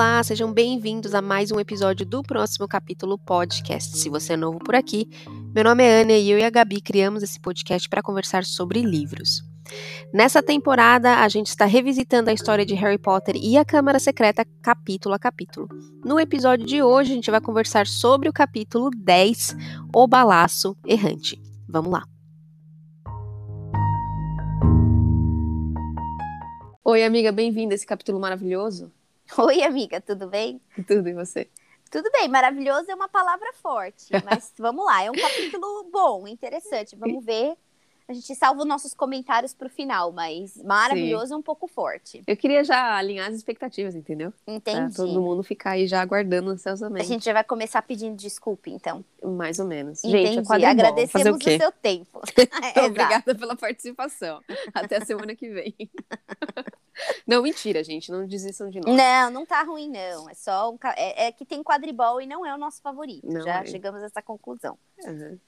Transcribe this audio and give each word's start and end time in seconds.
Olá, 0.00 0.22
sejam 0.22 0.50
bem-vindos 0.50 1.14
a 1.14 1.20
mais 1.20 1.52
um 1.52 1.60
episódio 1.60 2.06
do 2.06 2.22
próximo 2.22 2.66
capítulo 2.66 3.18
podcast. 3.18 3.98
Se 3.98 4.08
você 4.08 4.32
é 4.32 4.36
novo 4.36 4.58
por 4.58 4.74
aqui, 4.74 5.06
meu 5.54 5.62
nome 5.62 5.84
é 5.84 6.00
Ana 6.00 6.12
e 6.12 6.30
eu 6.30 6.38
e 6.38 6.42
a 6.42 6.48
Gabi 6.48 6.80
criamos 6.80 7.22
esse 7.22 7.38
podcast 7.38 7.86
para 7.86 8.00
conversar 8.00 8.46
sobre 8.46 8.80
livros. 8.80 9.42
Nessa 10.10 10.42
temporada, 10.42 11.18
a 11.18 11.28
gente 11.28 11.48
está 11.48 11.66
revisitando 11.66 12.30
a 12.30 12.32
história 12.32 12.64
de 12.64 12.72
Harry 12.76 12.96
Potter 12.96 13.36
e 13.36 13.58
a 13.58 13.64
Câmara 13.64 13.98
Secreta 13.98 14.42
capítulo 14.62 15.14
a 15.14 15.18
capítulo. 15.18 15.68
No 16.02 16.18
episódio 16.18 16.64
de 16.64 16.82
hoje, 16.82 17.12
a 17.12 17.14
gente 17.16 17.30
vai 17.30 17.42
conversar 17.42 17.86
sobre 17.86 18.26
o 18.26 18.32
capítulo 18.32 18.88
10, 18.96 19.54
O 19.94 20.08
Balaço 20.08 20.74
Errante. 20.86 21.38
Vamos 21.68 21.92
lá! 21.92 22.04
Oi, 26.82 27.04
amiga, 27.04 27.30
bem-vinda 27.30 27.74
a 27.74 27.76
esse 27.76 27.84
capítulo 27.84 28.18
maravilhoso. 28.18 28.90
Oi, 29.38 29.62
amiga, 29.62 30.00
tudo 30.00 30.26
bem? 30.26 30.60
Tudo 30.86 31.08
e 31.08 31.14
você? 31.14 31.48
Tudo 31.90 32.10
bem, 32.12 32.28
maravilhoso 32.28 32.90
é 32.90 32.94
uma 32.94 33.08
palavra 33.08 33.52
forte, 33.54 34.06
mas 34.24 34.52
vamos 34.58 34.84
lá, 34.84 35.02
é 35.02 35.10
um 35.10 35.14
capítulo 35.14 35.88
bom, 35.90 36.26
interessante. 36.26 36.96
Vamos 36.96 37.24
ver. 37.24 37.56
A 38.08 38.12
gente 38.12 38.34
salva 38.34 38.62
os 38.62 38.66
nossos 38.66 38.92
comentários 38.92 39.54
para 39.54 39.68
o 39.68 39.70
final, 39.70 40.10
mas 40.10 40.56
maravilhoso 40.64 41.32
é 41.32 41.36
um 41.36 41.42
pouco 41.42 41.68
forte. 41.68 42.24
Eu 42.26 42.36
queria 42.36 42.64
já 42.64 42.96
alinhar 42.96 43.28
as 43.28 43.36
expectativas, 43.36 43.94
entendeu? 43.94 44.32
Entendi. 44.48 44.92
Pra 44.92 45.04
todo 45.04 45.22
mundo 45.22 45.44
ficar 45.44 45.72
aí 45.72 45.86
já 45.86 46.00
aguardando 46.00 46.50
ansiosamente. 46.50 47.02
A 47.02 47.06
gente 47.06 47.24
já 47.24 47.32
vai 47.32 47.44
começar 47.44 47.80
pedindo 47.82 48.16
desculpa, 48.16 48.68
então. 48.68 49.04
Mais 49.22 49.60
ou 49.60 49.66
menos. 49.66 50.02
Entendi. 50.02 50.42
Gente, 50.42 50.52
é 50.52 50.66
Agradecemos 50.66 51.34
o, 51.34 51.50
o, 51.50 51.56
seu 51.56 51.70
tempo. 51.70 52.20
Obrigada 52.84 53.32
pela 53.32 53.54
participação. 53.54 54.40
Até 54.74 54.96
a 54.96 55.04
semana 55.04 55.36
que 55.36 55.48
vem. 55.48 55.76
Não, 57.26 57.42
mentira, 57.42 57.82
gente. 57.82 58.10
Não 58.10 58.26
desistam 58.26 58.70
de 58.70 58.80
nós. 58.80 58.94
Não, 58.94 59.30
não 59.30 59.46
tá 59.46 59.62
ruim, 59.62 59.88
não. 59.88 60.28
É 60.28 60.34
só 60.34 60.70
um, 60.70 60.78
é, 60.96 61.26
é, 61.26 61.32
que 61.32 61.44
tem 61.44 61.62
quadribol 61.62 62.20
e 62.20 62.26
não 62.26 62.44
é 62.44 62.54
o 62.54 62.58
nosso 62.58 62.82
favorito. 62.82 63.26
Não 63.26 63.42
Já 63.42 63.60
é. 63.60 63.66
chegamos 63.66 64.02
a 64.02 64.06
essa 64.06 64.22
conclusão. 64.22 64.78
Uhum. 65.04 65.38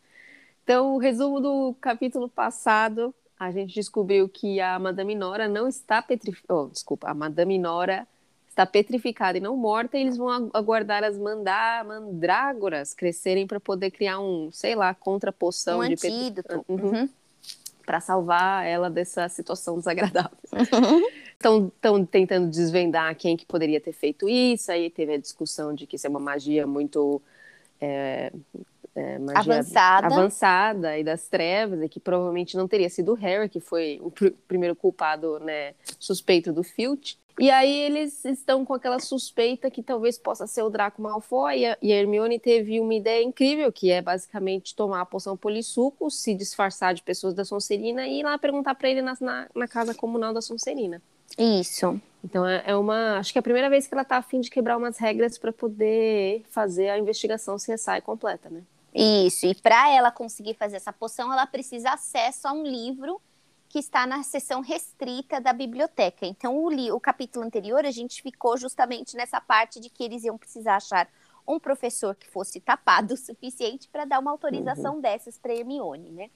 Então, 0.65 0.95
o 0.95 0.99
resumo 0.99 1.41
do 1.41 1.75
capítulo 1.81 2.29
passado, 2.29 3.15
a 3.39 3.51
gente 3.51 3.75
descobriu 3.75 4.29
que 4.29 4.61
a 4.61 4.79
Madame 4.79 5.15
Nora 5.15 5.49
não 5.49 5.67
está 5.67 6.01
petrificada. 6.01 6.61
Oh, 6.61 6.69
desculpa, 6.69 7.11
a 7.11 7.15
Madame 7.15 7.59
Nora 7.59 8.07
está 8.49 8.67
petrificada 8.67 9.39
e 9.39 9.41
não 9.41 9.57
morta, 9.57 9.97
e 9.97 10.03
eles 10.03 10.17
vão 10.17 10.51
aguardar 10.53 11.03
as 11.03 11.19
mandá 11.19 11.83
mandrágoras 11.87 12.93
crescerem 12.93 13.47
para 13.47 13.59
poder 13.59 13.91
criar 13.91 14.21
um, 14.21 14.51
sei 14.53 14.75
lá, 14.75 14.95
contra-poção 14.95 15.81
um 15.81 15.89
de 15.89 15.95
antídoto. 15.95 16.65
Uhum. 16.69 16.77
Uhum. 16.77 17.09
Para 17.85 18.01
salvar 18.01 18.67
ela 18.67 18.89
dessa 18.89 19.29
situação 19.29 19.79
desagradável. 19.79 20.39
Estão 21.33 22.05
tentando 22.07 22.49
desvendar 22.49 23.15
quem 23.17 23.37
que 23.37 23.45
poderia 23.45 23.81
ter 23.81 23.93
feito 23.93 24.29
isso, 24.29 24.71
aí 24.71 24.89
teve 24.89 25.15
a 25.15 25.19
discussão 25.19 25.75
de 25.75 25.87
que 25.87 25.97
isso 25.97 26.07
é 26.07 26.11
uma 26.11 26.21
magia 26.21 26.67
muito 26.67 27.21
é, 27.81 28.33
é, 28.95 29.19
magia 29.19 29.55
avançada. 29.55 30.07
avançada 30.07 30.99
e 30.99 31.05
das 31.05 31.29
trevas, 31.29 31.83
e 31.83 31.89
que 31.89 32.01
provavelmente 32.01 32.57
não 32.57 32.69
teria 32.69 32.89
sido 32.89 33.13
o 33.13 33.15
Harry, 33.15 33.49
que 33.49 33.61
foi 33.61 33.99
o 34.03 34.11
pr 34.11 34.31
primeiro 34.47 34.77
culpado 34.77 35.39
né, 35.41 35.75
suspeito 35.99 36.53
do 36.53 36.63
Filch. 36.63 37.19
E 37.39 37.51
aí 37.51 37.75
eles 37.75 38.25
estão 38.27 38.63
com 38.63 38.75
aquela 38.75 38.99
suspeita 38.99 39.71
que 39.71 39.83
talvez 39.83 40.19
possa 40.19 40.47
ser 40.47 40.63
o 40.63 40.69
Draco 40.69 41.01
Malfoy, 41.01 41.63
e 41.81 41.93
a 41.93 41.97
Hermione 41.97 42.39
teve 42.39 42.79
uma 42.79 42.95
ideia 42.95 43.25
incrível, 43.25 43.73
que 43.73 43.91
é 43.91 44.03
basicamente 44.03 44.77
tomar 44.77 45.01
a 45.01 45.07
poção 45.07 45.37
polissuco, 45.37 46.11
se 46.11 46.35
disfarçar 46.35 46.93
de 46.93 47.03
pessoas 47.03 47.33
da 47.33 47.45
Sonserina 47.45 48.07
e 48.07 48.21
ir 48.21 48.23
lá 48.23 48.37
perguntar 48.37 48.75
para 48.75 48.91
ele 48.91 49.01
na, 49.01 49.17
na, 49.21 49.49
na 49.55 49.67
casa 49.67 49.95
comunal 49.95 50.35
da 50.35 50.43
Sonserina. 50.43 51.01
Isso. 51.39 51.99
Então 52.23 52.47
é, 52.47 52.63
é 52.67 52.77
uma. 52.77 53.19
Acho 53.19 53.33
que 53.33 53.39
é 53.39 53.41
a 53.41 53.43
primeira 53.43 53.71
vez 53.71 53.87
que 53.87 53.95
ela 53.95 54.03
está 54.03 54.19
afim 54.19 54.41
de 54.41 54.51
quebrar 54.51 54.77
umas 54.77 54.99
regras 54.99 55.39
para 55.39 55.53
poder 55.53 56.45
fazer 56.51 56.91
a 56.91 56.99
investigação 56.99 57.57
CSI 57.57 58.01
completa, 58.05 58.51
né? 58.51 58.63
Isso. 58.95 59.47
E 59.47 59.55
para 59.55 59.91
ela 59.91 60.11
conseguir 60.11 60.55
fazer 60.55 60.77
essa 60.77 60.93
poção, 60.93 61.33
ela 61.33 61.47
precisa 61.47 61.91
acesso 61.91 62.47
a 62.47 62.53
um 62.53 62.63
livro 62.63 63.21
que 63.69 63.79
está 63.79 64.07
na 64.07 64.23
seção 64.23 64.61
restrita 64.61 65.41
da 65.41 65.53
biblioteca. 65.53 66.27
Então, 66.27 66.59
o, 66.59 66.95
o 66.95 67.01
capítulo 67.01 67.45
anterior, 67.45 67.87
a 67.87 67.91
gente 67.91 68.21
ficou 68.21 68.57
justamente 68.59 69.17
nessa 69.17 69.41
parte 69.41 69.81
de 69.81 69.89
que 69.89 70.05
eles 70.05 70.25
iam 70.25 70.37
precisar 70.37 70.77
achar 70.77 71.09
um 71.49 71.59
professor 71.59 72.15
que 72.15 72.29
fosse 72.29 72.61
tapado 72.61 73.15
o 73.15 73.17
suficiente 73.17 73.89
para 73.89 74.05
dar 74.05 74.19
uma 74.19 74.31
autorização 74.31 74.97
uhum. 74.97 75.01
dessas 75.01 75.39
para 75.39 75.55
Hermione, 75.55 76.11
né? 76.11 76.31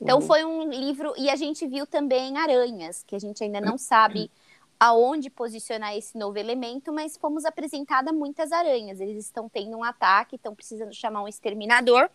Então 0.00 0.20
uhum. 0.20 0.26
foi 0.26 0.44
um 0.44 0.68
livro 0.68 1.14
e 1.16 1.30
a 1.30 1.36
gente 1.36 1.66
viu 1.66 1.86
também 1.86 2.36
aranhas, 2.36 3.02
que 3.02 3.16
a 3.16 3.18
gente 3.18 3.42
ainda 3.42 3.60
não 3.60 3.78
sabe 3.78 4.30
aonde 4.78 5.30
posicionar 5.30 5.96
esse 5.96 6.16
novo 6.18 6.38
elemento, 6.38 6.92
mas 6.92 7.16
fomos 7.16 7.44
apresentada 7.44 8.12
muitas 8.12 8.52
aranhas. 8.52 9.00
Eles 9.00 9.24
estão 9.24 9.48
tendo 9.48 9.76
um 9.76 9.84
ataque, 9.84 10.36
estão 10.36 10.54
precisando 10.54 10.94
chamar 10.94 11.22
um 11.22 11.28
exterminador, 11.28 12.08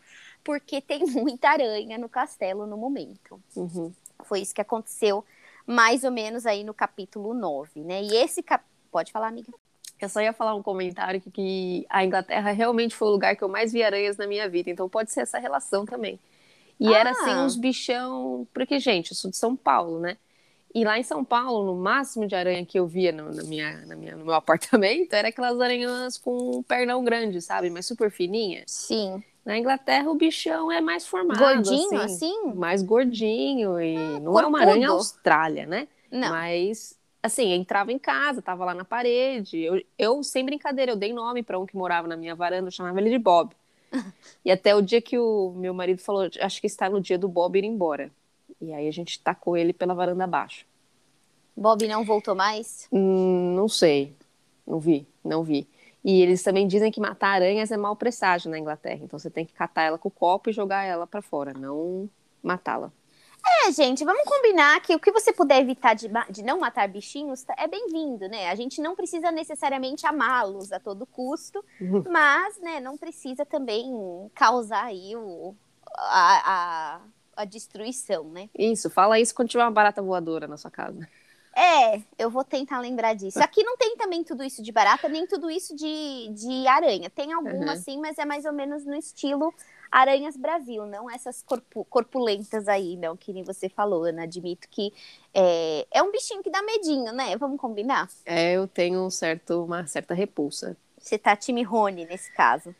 porque 0.43 0.79
tem 0.81 1.05
muita 1.05 1.49
aranha 1.49 1.97
no 1.97 2.07
castelo 2.07 2.65
no 2.65 2.77
momento. 2.77 3.41
Uhum. 3.55 3.91
Foi 4.23 4.41
isso 4.41 4.53
que 4.53 4.61
aconteceu 4.61 5.25
mais 5.65 6.03
ou 6.03 6.11
menos 6.11 6.45
aí 6.45 6.63
no 6.63 6.73
capítulo 6.73 7.33
9, 7.33 7.81
né? 7.81 8.03
E 8.03 8.15
esse 8.15 8.43
cap... 8.43 8.63
pode 8.91 9.11
falar, 9.11 9.27
amiga? 9.27 9.51
Eu 9.99 10.09
só 10.09 10.19
ia 10.19 10.33
falar 10.33 10.55
um 10.55 10.63
comentário 10.63 11.21
que, 11.21 11.29
que 11.29 11.85
a 11.87 12.03
Inglaterra 12.03 12.51
realmente 12.51 12.95
foi 12.95 13.07
o 13.07 13.11
lugar 13.11 13.35
que 13.35 13.43
eu 13.43 13.49
mais 13.49 13.71
vi 13.71 13.83
aranhas 13.83 14.17
na 14.17 14.25
minha 14.25 14.49
vida, 14.49 14.69
então 14.69 14.89
pode 14.89 15.11
ser 15.11 15.21
essa 15.21 15.37
relação 15.37 15.85
também. 15.85 16.19
E 16.79 16.87
ah. 16.87 16.97
era 16.97 17.11
assim, 17.11 17.35
uns 17.35 17.55
bichão. 17.55 18.47
Porque, 18.51 18.79
gente, 18.79 19.11
eu 19.11 19.15
sou 19.15 19.29
de 19.29 19.37
São 19.37 19.55
Paulo, 19.55 19.99
né? 19.99 20.17
E 20.73 20.85
lá 20.85 20.97
em 20.97 21.03
São 21.03 21.23
Paulo, 21.23 21.65
no 21.65 21.75
máximo 21.75 22.25
de 22.25 22.35
aranha 22.35 22.65
que 22.65 22.79
eu 22.79 22.87
via 22.87 23.11
no, 23.11 23.33
na 23.33 23.43
minha, 23.43 23.85
na 23.85 23.95
minha, 23.95 24.15
no 24.15 24.25
meu 24.25 24.33
apartamento 24.35 25.13
era 25.13 25.27
aquelas 25.27 25.59
aranhas 25.59 26.17
com 26.17 26.57
um 26.57 26.63
pernão 26.63 27.03
grande, 27.03 27.41
sabe? 27.41 27.69
Mas 27.69 27.85
super 27.85 28.09
fininha. 28.09 28.63
Sim. 28.67 29.21
Na 29.45 29.57
Inglaterra, 29.57 30.09
o 30.09 30.15
bichão 30.15 30.71
é 30.71 30.79
mais 30.79 31.05
formado. 31.07 31.39
Gordinho, 31.39 31.99
assim? 31.99 32.35
assim? 32.35 32.53
Mais 32.53 32.83
gordinho. 32.83 33.79
E 33.79 33.97
ah, 33.97 34.19
não 34.19 34.39
é 34.39 34.45
uma 34.45 34.61
aranha 34.61 34.89
Austrália, 34.89 35.65
né? 35.65 35.87
Não. 36.11 36.29
Mas, 36.29 36.95
assim, 37.23 37.51
entrava 37.51 37.91
em 37.91 37.97
casa, 37.97 38.41
tava 38.41 38.63
lá 38.65 38.75
na 38.75 38.85
parede. 38.85 39.59
Eu, 39.59 39.81
eu 39.97 40.23
sem 40.23 40.45
brincadeira, 40.45 40.91
eu 40.91 40.95
dei 40.95 41.11
nome 41.11 41.41
para 41.41 41.57
um 41.57 41.65
que 41.65 41.75
morava 41.75 42.07
na 42.07 42.15
minha 42.15 42.35
varanda, 42.35 42.67
eu 42.67 42.71
chamava 42.71 42.99
ele 42.99 43.09
de 43.09 43.17
Bob. 43.17 43.55
E 44.43 44.49
até 44.51 44.73
o 44.75 44.81
dia 44.81 44.99
que 45.01 45.19
o 45.19 45.53
meu 45.55 45.71
marido 45.71 45.99
falou, 45.99 46.27
acho 46.39 46.61
que 46.61 46.65
está 46.65 46.89
no 46.89 46.99
dia 46.99 47.15
do 47.17 47.27
Bob 47.27 47.59
ir 47.59 47.63
embora. 47.63 48.09
E 48.61 48.73
aí 48.73 48.87
a 48.87 48.91
gente 48.91 49.19
tacou 49.19 49.57
ele 49.57 49.73
pela 49.73 49.93
varanda 49.93 50.23
abaixo. 50.23 50.65
Bob 51.55 51.87
não 51.87 52.05
voltou 52.05 52.35
mais? 52.35 52.87
Hum, 52.91 53.55
não 53.55 53.67
sei. 53.67 54.15
Não 54.65 54.79
vi, 54.79 55.07
não 55.23 55.43
vi. 55.43 55.67
E 56.03 56.21
eles 56.21 56.41
também 56.41 56.67
dizem 56.67 56.91
que 56.91 56.99
matar 56.99 57.35
aranhas 57.35 57.71
é 57.71 57.77
mau 57.77 57.95
presságio 57.95 58.49
na 58.49 58.57
Inglaterra. 58.57 59.01
Então 59.03 59.19
você 59.19 59.29
tem 59.29 59.45
que 59.45 59.53
catar 59.53 59.83
ela 59.83 59.97
com 59.97 60.07
o 60.07 60.11
copo 60.11 60.49
e 60.49 60.53
jogar 60.53 60.83
ela 60.83 61.05
para 61.05 61.21
fora, 61.21 61.53
não 61.53 62.09
matá-la. 62.41 62.91
É, 63.65 63.71
gente, 63.71 64.05
vamos 64.05 64.23
combinar 64.23 64.79
que 64.81 64.95
o 64.95 64.99
que 64.99 65.11
você 65.11 65.33
puder 65.33 65.59
evitar 65.61 65.95
de, 65.95 66.07
de 66.29 66.43
não 66.43 66.59
matar 66.59 66.87
bichinhos 66.87 67.43
tá, 67.43 67.55
é 67.57 67.67
bem-vindo, 67.67 68.27
né? 68.29 68.49
A 68.49 68.55
gente 68.55 68.79
não 68.79 68.95
precisa 68.95 69.31
necessariamente 69.31 70.05
amá-los 70.05 70.71
a 70.71 70.79
todo 70.79 71.07
custo, 71.07 71.63
uhum. 71.79 72.03
mas, 72.07 72.59
né, 72.59 72.79
não 72.79 72.97
precisa 72.97 73.43
também 73.43 73.91
causar 74.35 74.85
aí 74.85 75.15
o, 75.15 75.55
a, 75.97 76.51
a, 76.53 77.01
a 77.41 77.45
destruição, 77.45 78.25
né? 78.25 78.49
Isso, 78.57 78.89
fala 78.89 79.19
isso 79.19 79.33
quando 79.33 79.49
tiver 79.49 79.63
uma 79.63 79.71
barata 79.71 80.01
voadora 80.01 80.47
na 80.47 80.57
sua 80.57 80.71
casa. 80.71 81.07
É, 81.55 82.01
eu 82.17 82.29
vou 82.29 82.43
tentar 82.43 82.79
lembrar 82.79 83.13
disso. 83.13 83.39
Aqui 83.43 83.63
não 83.63 83.75
tem 83.75 83.95
também 83.97 84.23
tudo 84.23 84.43
isso 84.43 84.63
de 84.63 84.71
barata, 84.71 85.09
nem 85.09 85.27
tudo 85.27 85.49
isso 85.49 85.75
de, 85.75 86.29
de 86.29 86.67
aranha. 86.67 87.09
Tem 87.09 87.33
alguma, 87.33 87.73
uhum. 87.73 87.77
sim, 87.77 87.99
mas 87.99 88.17
é 88.17 88.25
mais 88.25 88.45
ou 88.45 88.53
menos 88.53 88.85
no 88.85 88.95
estilo 88.95 89.53
Aranhas 89.91 90.37
Brasil, 90.37 90.85
não 90.85 91.11
essas 91.11 91.43
corpu 91.43 91.83
corpulentas 91.83 92.69
aí, 92.69 92.95
não, 92.95 93.17
que 93.17 93.33
nem 93.33 93.43
você 93.43 93.67
falou, 93.67 94.05
Ana. 94.05 94.23
Admito 94.23 94.67
que 94.69 94.93
é, 95.33 95.85
é 95.91 96.01
um 96.01 96.11
bichinho 96.11 96.41
que 96.41 96.49
dá 96.49 96.61
medinho, 96.63 97.11
né? 97.11 97.35
Vamos 97.35 97.59
combinar? 97.59 98.09
É, 98.25 98.53
eu 98.53 98.67
tenho 98.67 99.01
um 99.01 99.09
certo, 99.09 99.65
uma 99.65 99.85
certa 99.85 100.13
repulsa. 100.13 100.77
Você 100.97 101.17
tá 101.17 101.35
time 101.35 101.61
Rony 101.63 102.05
nesse 102.05 102.31
caso. 102.31 102.73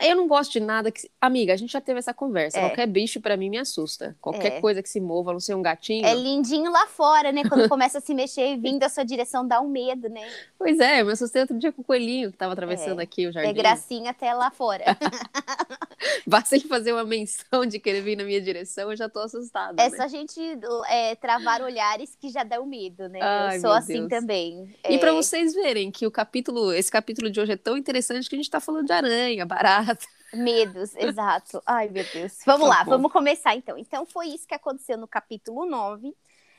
Eu 0.00 0.16
não 0.16 0.26
gosto 0.26 0.52
de 0.52 0.60
nada 0.60 0.90
que. 0.90 1.08
Amiga, 1.20 1.52
a 1.52 1.56
gente 1.56 1.72
já 1.72 1.80
teve 1.80 1.98
essa 1.98 2.12
conversa. 2.12 2.58
É. 2.58 2.60
Qualquer 2.62 2.86
bicho 2.86 3.20
para 3.20 3.36
mim 3.36 3.48
me 3.48 3.58
assusta. 3.58 4.16
Qualquer 4.20 4.54
é. 4.54 4.60
coisa 4.60 4.82
que 4.82 4.88
se 4.88 5.00
mova, 5.00 5.32
não 5.32 5.40
sei, 5.40 5.54
um 5.54 5.62
gatinho. 5.62 6.04
É 6.04 6.14
lindinho 6.14 6.70
lá 6.70 6.86
fora, 6.86 7.30
né? 7.30 7.42
Quando 7.48 7.68
começa 7.68 7.98
a 7.98 8.00
se 8.00 8.14
mexer 8.14 8.54
e 8.54 8.56
vindo 8.56 8.82
a 8.82 8.88
sua 8.88 9.04
direção, 9.04 9.46
dá 9.46 9.60
um 9.60 9.68
medo, 9.68 10.08
né? 10.08 10.28
Pois 10.58 10.80
é, 10.80 11.00
eu 11.00 11.06
me 11.06 11.12
assustei 11.12 11.42
outro 11.42 11.58
dia 11.58 11.72
com 11.72 11.82
o 11.82 11.84
coelhinho 11.84 12.32
que 12.32 12.36
tava 12.36 12.52
atravessando 12.52 13.00
é. 13.00 13.04
aqui 13.04 13.26
o 13.26 13.32
jardim. 13.32 13.50
É 13.50 13.52
gracinha 13.52 14.10
até 14.10 14.32
lá 14.34 14.50
fora. 14.50 14.84
Basta 16.26 16.56
ele 16.56 16.66
fazer 16.66 16.92
uma 16.92 17.04
menção 17.04 17.64
de 17.64 17.78
querer 17.78 18.00
vir 18.00 18.16
na 18.16 18.24
minha 18.24 18.40
direção, 18.40 18.90
eu 18.90 18.96
já 18.96 19.08
tô 19.08 19.20
assustada. 19.20 19.80
É 19.80 19.88
né? 19.88 19.96
só 19.96 20.04
a 20.04 20.08
gente 20.08 20.40
é, 20.88 21.14
travar 21.14 21.62
olhares 21.62 22.16
que 22.20 22.30
já 22.30 22.42
dão 22.42 22.66
medo, 22.66 23.08
né? 23.08 23.20
Ai, 23.22 23.56
eu 23.56 23.60
sou 23.60 23.70
assim 23.70 24.06
Deus. 24.06 24.08
também. 24.08 24.74
E 24.88 24.98
para 24.98 25.12
vocês 25.12 25.54
verem 25.54 25.90
que 25.90 26.06
o 26.06 26.10
capítulo, 26.10 26.72
esse 26.72 26.90
capítulo 26.90 27.30
de 27.30 27.40
hoje 27.40 27.52
é 27.52 27.56
tão 27.56 27.76
interessante 27.76 28.28
que 28.28 28.34
a 28.34 28.38
gente 28.38 28.50
tá 28.50 28.60
falando 28.60 28.86
de 28.86 28.92
aranha, 28.92 29.46
barata. 29.46 29.83
Medos, 30.32 30.94
exato. 30.96 31.62
Ai, 31.64 31.88
meu 31.88 32.04
Deus. 32.12 32.38
Vamos 32.44 32.68
tá 32.68 32.76
lá, 32.76 32.84
bom. 32.84 32.90
vamos 32.90 33.12
começar 33.12 33.54
então. 33.54 33.78
Então, 33.78 34.04
foi 34.06 34.28
isso 34.28 34.46
que 34.46 34.54
aconteceu 34.54 34.98
no 34.98 35.06
capítulo 35.06 35.66
9. 35.66 36.14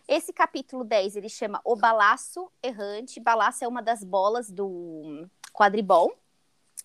Esse 0.08 0.32
capítulo 0.32 0.84
10 0.84 1.16
ele 1.16 1.30
chama 1.30 1.60
O 1.64 1.76
Balaço 1.76 2.52
Errante. 2.62 3.20
Balaço 3.20 3.64
é 3.64 3.68
uma 3.68 3.82
das 3.82 4.04
bolas 4.04 4.52
do 4.52 5.28
quadribol. 5.52 6.16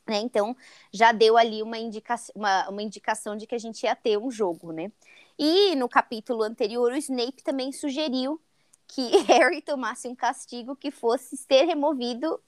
Né? 0.07 0.19
Então, 0.19 0.57
já 0.93 1.13
deu 1.13 1.37
ali 1.37 1.63
uma, 1.63 1.79
indica 1.79 2.17
uma, 2.35 2.69
uma 2.69 2.83
indicação 2.83 3.37
de 3.37 3.47
que 3.47 3.55
a 3.55 3.59
gente 3.59 3.85
ia 3.85 3.95
ter 3.95 4.19
um 4.19 4.31
jogo, 4.31 4.73
né? 4.73 4.91
E 5.39 5.75
no 5.77 5.89
capítulo 5.89 6.43
anterior, 6.43 6.93
o 6.93 6.97
Snape 6.97 7.43
também 7.43 7.73
sugeriu 7.73 8.41
que 8.89 9.03
Harry 9.29 9.63
tomasse 9.63 10.09
um 10.09 10.15
castigo 10.15 10.75
que 10.75 10.91
fosse 10.91 11.37
ser 11.37 11.65
removido, 11.65 12.41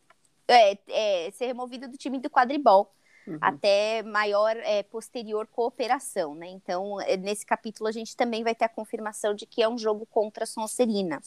é, 0.49 0.79
é, 0.89 1.31
ser 1.31 1.47
removido 1.47 1.89
do 1.89 1.97
time 1.97 2.19
do 2.19 2.29
quadribol. 2.29 2.93
Uhum. 3.26 3.38
até 3.40 4.02
maior 4.02 4.56
é, 4.56 4.82
posterior 4.82 5.46
cooperação, 5.46 6.34
né? 6.34 6.48
Então, 6.48 7.00
é, 7.00 7.16
nesse 7.16 7.46
capítulo 7.46 7.88
a 7.88 7.92
gente 7.92 8.16
também 8.16 8.42
vai 8.42 8.54
ter 8.54 8.64
a 8.64 8.69
confirmação 8.69 9.32
de 9.34 9.46
que 9.46 9.62
é 9.62 9.69
um 9.69 9.78
jogo 9.78 10.06
contra 10.06 10.44
a 10.44 10.46
Sonserina. 10.46 11.20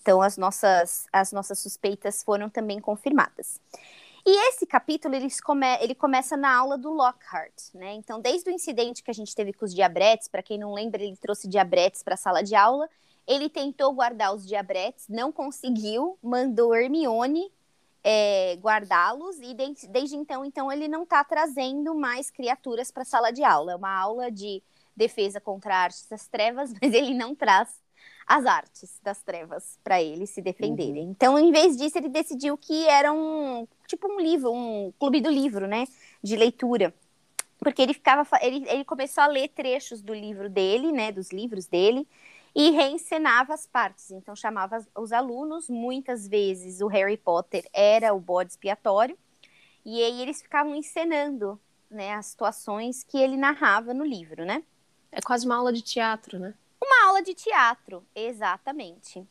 Então, 0.00 0.20
as 0.20 0.36
nossas, 0.36 1.06
as 1.12 1.32
nossas 1.32 1.58
suspeitas 1.58 2.22
foram 2.22 2.48
também 2.48 2.80
confirmadas. 2.80 3.60
E 4.26 4.48
esse 4.48 4.66
capítulo 4.66 5.14
ele, 5.14 5.28
come, 5.42 5.66
ele 5.82 5.94
começa 5.94 6.34
na 6.34 6.54
aula 6.54 6.78
do 6.78 6.90
Lockhart, 6.90 7.74
né? 7.74 7.92
Então, 7.92 8.20
desde 8.20 8.48
o 8.48 8.52
incidente 8.52 9.02
que 9.02 9.10
a 9.10 9.14
gente 9.14 9.34
teve 9.34 9.52
com 9.52 9.66
os 9.66 9.74
diabretes, 9.74 10.28
para 10.28 10.42
quem 10.42 10.58
não 10.58 10.72
lembra, 10.72 11.02
ele 11.02 11.16
trouxe 11.16 11.46
diabretes 11.46 12.02
para 12.02 12.14
a 12.14 12.16
sala 12.16 12.42
de 12.42 12.54
aula. 12.54 12.88
Ele 13.26 13.50
tentou 13.50 13.92
guardar 13.92 14.34
os 14.34 14.46
diabretes, 14.46 15.06
não 15.08 15.30
conseguiu, 15.30 16.18
mandou 16.22 16.74
Hermione 16.74 17.52
é, 18.04 18.56
guardá-los 18.60 19.38
e 19.40 19.54
de, 19.54 19.88
desde 19.88 20.14
então, 20.14 20.44
então 20.44 20.70
ele 20.70 20.86
não 20.86 21.04
está 21.04 21.24
trazendo 21.24 21.94
mais 21.94 22.30
criaturas 22.30 22.90
para 22.90 23.02
a 23.02 23.06
sala 23.06 23.32
de 23.32 23.42
aula. 23.42 23.72
É 23.72 23.76
uma 23.76 23.98
aula 23.98 24.30
de 24.30 24.62
defesa 24.94 25.40
contra 25.40 25.74
a 25.74 25.78
arte 25.78 26.08
das 26.10 26.28
trevas, 26.28 26.72
mas 26.80 26.92
ele 26.92 27.14
não 27.14 27.34
traz 27.34 27.82
as 28.26 28.44
artes 28.44 28.98
das 29.02 29.22
trevas 29.22 29.78
para 29.82 30.02
eles 30.02 30.30
se 30.30 30.42
defenderem. 30.42 31.04
Uhum. 31.04 31.10
Então, 31.10 31.38
em 31.38 31.50
vez 31.50 31.76
disso, 31.76 31.96
ele 31.96 32.08
decidiu 32.08 32.56
que 32.56 32.86
era 32.86 33.12
um 33.12 33.66
tipo 33.86 34.06
um 34.06 34.20
livro, 34.20 34.52
um 34.52 34.92
clube 34.98 35.20
do 35.20 35.30
livro, 35.30 35.66
né, 35.66 35.86
de 36.22 36.36
leitura. 36.36 36.94
Porque 37.58 37.80
ele 37.80 37.94
ficava, 37.94 38.26
ele, 38.42 38.64
ele 38.68 38.84
começou 38.84 39.24
a 39.24 39.26
ler 39.26 39.48
trechos 39.48 40.02
do 40.02 40.12
livro 40.12 40.50
dele, 40.50 40.92
né, 40.92 41.10
dos 41.12 41.30
livros 41.30 41.66
dele, 41.66 42.06
e 42.54 42.70
reencenava 42.70 43.52
as 43.52 43.66
partes. 43.66 44.10
Então, 44.10 44.36
chamava 44.36 44.86
os 44.96 45.12
alunos, 45.12 45.68
muitas 45.68 46.28
vezes 46.28 46.80
o 46.80 46.86
Harry 46.86 47.16
Potter 47.16 47.68
era 47.72 48.14
o 48.14 48.20
bode 48.20 48.52
expiatório, 48.52 49.18
e 49.84 50.02
aí 50.02 50.22
eles 50.22 50.40
ficavam 50.40 50.74
encenando 50.74 51.60
né, 51.90 52.14
as 52.14 52.26
situações 52.26 53.02
que 53.02 53.18
ele 53.18 53.36
narrava 53.36 53.92
no 53.92 54.04
livro, 54.04 54.44
né? 54.44 54.62
É 55.10 55.20
quase 55.20 55.46
uma 55.46 55.56
aula 55.56 55.72
de 55.72 55.82
teatro, 55.82 56.38
né? 56.38 56.54
Uma 56.82 57.08
aula 57.08 57.22
de 57.22 57.34
teatro, 57.34 58.04
exatamente. 58.14 59.26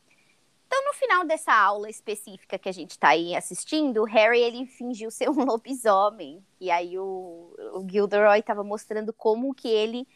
Então, 0.66 0.86
no 0.86 0.94
final 0.94 1.24
dessa 1.24 1.54
aula 1.54 1.90
específica 1.90 2.58
que 2.58 2.68
a 2.68 2.72
gente 2.72 2.92
está 2.92 3.10
aí 3.10 3.36
assistindo, 3.36 4.02
o 4.02 4.06
Harry 4.06 4.40
ele 4.40 4.66
fingiu 4.66 5.12
ser 5.12 5.30
um 5.30 5.44
lobisomem. 5.46 6.44
E 6.60 6.72
aí 6.72 6.98
o, 6.98 7.54
o 7.74 7.88
Gilderoy 7.88 8.40
estava 8.40 8.64
mostrando 8.64 9.14
como 9.14 9.54
que 9.54 9.68
ele 9.68 10.08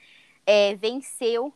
é, 0.45 0.75
venceu 0.75 1.53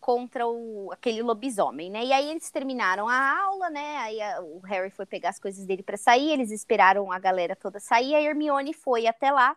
contra 0.00 0.46
o, 0.46 0.90
aquele 0.92 1.22
lobisomem, 1.22 1.90
né? 1.90 2.04
E 2.04 2.12
aí 2.12 2.30
eles 2.30 2.50
terminaram 2.50 3.08
a 3.08 3.40
aula, 3.42 3.70
né? 3.70 3.96
Aí 3.98 4.20
a, 4.20 4.40
o 4.42 4.60
Harry 4.60 4.90
foi 4.90 5.06
pegar 5.06 5.30
as 5.30 5.38
coisas 5.38 5.64
dele 5.66 5.82
para 5.82 5.96
sair, 5.96 6.30
eles 6.30 6.50
esperaram 6.50 7.10
a 7.12 7.18
galera 7.18 7.56
toda 7.56 7.80
sair, 7.80 8.14
a 8.14 8.20
Hermione 8.20 8.72
foi 8.72 9.06
até 9.06 9.30
lá 9.30 9.56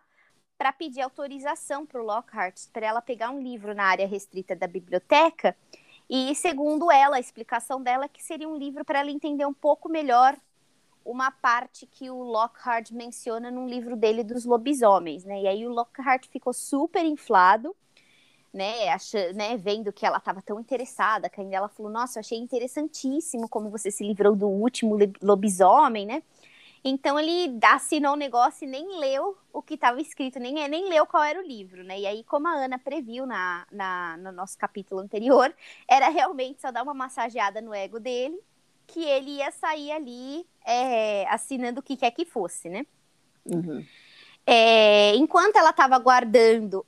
para 0.58 0.72
pedir 0.72 1.00
autorização 1.00 1.84
para 1.86 2.00
o 2.00 2.04
Lockhart 2.04 2.68
para 2.72 2.86
ela 2.86 3.02
pegar 3.02 3.30
um 3.30 3.40
livro 3.40 3.74
na 3.74 3.84
área 3.84 4.06
restrita 4.06 4.54
da 4.54 4.66
biblioteca. 4.66 5.56
E 6.08 6.34
segundo 6.34 6.90
ela, 6.90 7.16
a 7.16 7.20
explicação 7.20 7.82
dela 7.82 8.04
é 8.04 8.08
que 8.08 8.22
seria 8.22 8.48
um 8.48 8.56
livro 8.56 8.84
para 8.84 9.00
ela 9.00 9.10
entender 9.10 9.46
um 9.46 9.54
pouco 9.54 9.88
melhor 9.88 10.36
uma 11.04 11.30
parte 11.30 11.86
que 11.86 12.10
o 12.10 12.22
Lockhart 12.22 12.92
menciona 12.92 13.50
num 13.50 13.66
livro 13.66 13.96
dele 13.96 14.22
dos 14.22 14.44
lobisomens, 14.44 15.24
né? 15.24 15.42
E 15.42 15.48
aí 15.48 15.66
o 15.66 15.70
Lockhart 15.70 16.28
ficou 16.28 16.52
super 16.52 17.04
inflado 17.04 17.74
né, 18.52 18.90
achando, 18.90 19.34
né, 19.34 19.56
vendo 19.56 19.92
que 19.92 20.04
ela 20.04 20.18
estava 20.18 20.42
tão 20.42 20.60
interessada, 20.60 21.28
que 21.28 21.40
ainda 21.40 21.56
ela 21.56 21.68
falou, 21.68 21.90
nossa, 21.90 22.18
eu 22.18 22.20
achei 22.20 22.38
interessantíssimo 22.38 23.48
como 23.48 23.70
você 23.70 23.90
se 23.90 24.04
livrou 24.04 24.36
do 24.36 24.46
último 24.46 24.98
lobisomem, 25.22 26.04
né? 26.04 26.22
Então 26.84 27.18
ele 27.18 27.58
assinou 27.62 28.14
o 28.14 28.16
negócio 28.16 28.64
e 28.64 28.68
nem 28.68 28.98
leu 28.98 29.38
o 29.52 29.62
que 29.62 29.74
estava 29.74 30.00
escrito, 30.00 30.40
nem, 30.40 30.68
nem 30.68 30.88
leu 30.88 31.06
qual 31.06 31.22
era 31.22 31.38
o 31.38 31.46
livro, 31.46 31.84
né? 31.84 32.00
E 32.00 32.06
aí, 32.06 32.24
como 32.24 32.48
a 32.48 32.52
Ana 32.52 32.76
previu 32.76 33.24
na, 33.24 33.64
na, 33.70 34.16
no 34.16 34.32
nosso 34.32 34.58
capítulo 34.58 35.00
anterior, 35.00 35.54
era 35.88 36.08
realmente 36.08 36.60
só 36.60 36.72
dar 36.72 36.82
uma 36.82 36.92
massageada 36.92 37.60
no 37.60 37.72
ego 37.72 38.00
dele, 38.00 38.38
que 38.86 39.04
ele 39.04 39.36
ia 39.36 39.52
sair 39.52 39.92
ali 39.92 40.44
é, 40.66 41.24
assinando 41.28 41.78
o 41.78 41.82
que 41.82 41.96
quer 41.96 42.10
que 42.10 42.24
fosse, 42.24 42.68
né? 42.68 42.84
Uhum. 43.46 43.86
É, 44.44 45.14
enquanto 45.14 45.56
ela 45.56 45.70
estava 45.70 45.96
guardando 46.00 46.84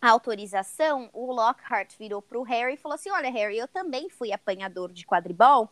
a 0.00 0.10
autorização, 0.10 1.10
o 1.12 1.32
Lockhart 1.32 1.96
virou 1.98 2.22
para 2.22 2.38
o 2.38 2.42
Harry 2.42 2.74
e 2.74 2.76
falou 2.76 2.94
assim: 2.94 3.10
Olha, 3.10 3.30
Harry, 3.30 3.58
eu 3.58 3.68
também 3.68 4.08
fui 4.08 4.32
apanhador 4.32 4.92
de 4.92 5.04
quadribol. 5.04 5.70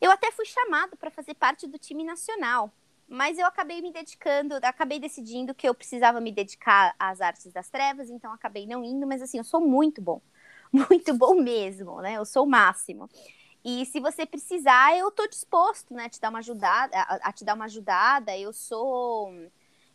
Eu 0.00 0.10
até 0.10 0.30
fui 0.30 0.44
chamado 0.44 0.96
para 0.96 1.10
fazer 1.10 1.34
parte 1.34 1.66
do 1.66 1.76
time 1.76 2.04
nacional, 2.04 2.72
mas 3.08 3.36
eu 3.36 3.46
acabei 3.46 3.82
me 3.82 3.92
dedicando, 3.92 4.54
acabei 4.62 5.00
decidindo 5.00 5.54
que 5.54 5.68
eu 5.68 5.74
precisava 5.74 6.20
me 6.20 6.30
dedicar 6.30 6.94
às 6.98 7.20
artes 7.20 7.52
das 7.52 7.68
trevas, 7.68 8.08
então 8.08 8.32
acabei 8.32 8.64
não 8.64 8.84
indo, 8.84 9.06
mas 9.06 9.20
assim, 9.22 9.38
eu 9.38 9.44
sou 9.44 9.60
muito 9.60 10.00
bom, 10.00 10.20
muito 10.70 11.12
bom 11.14 11.34
mesmo, 11.34 12.00
né? 12.00 12.14
Eu 12.14 12.24
sou 12.24 12.44
o 12.44 12.48
máximo. 12.48 13.10
E 13.64 13.84
se 13.86 13.98
você 13.98 14.24
precisar, 14.24 14.96
eu 14.96 15.10
tô 15.10 15.26
disposto, 15.26 15.92
né, 15.92 16.04
a 16.04 16.08
te 16.08 16.20
dar 16.20 16.30
uma 16.30 16.38
ajudada, 16.38 16.96
a, 16.96 17.28
a 17.28 17.32
te 17.32 17.44
dar 17.44 17.54
uma 17.54 17.64
ajudada. 17.64 18.36
Eu 18.38 18.52
sou 18.52 19.32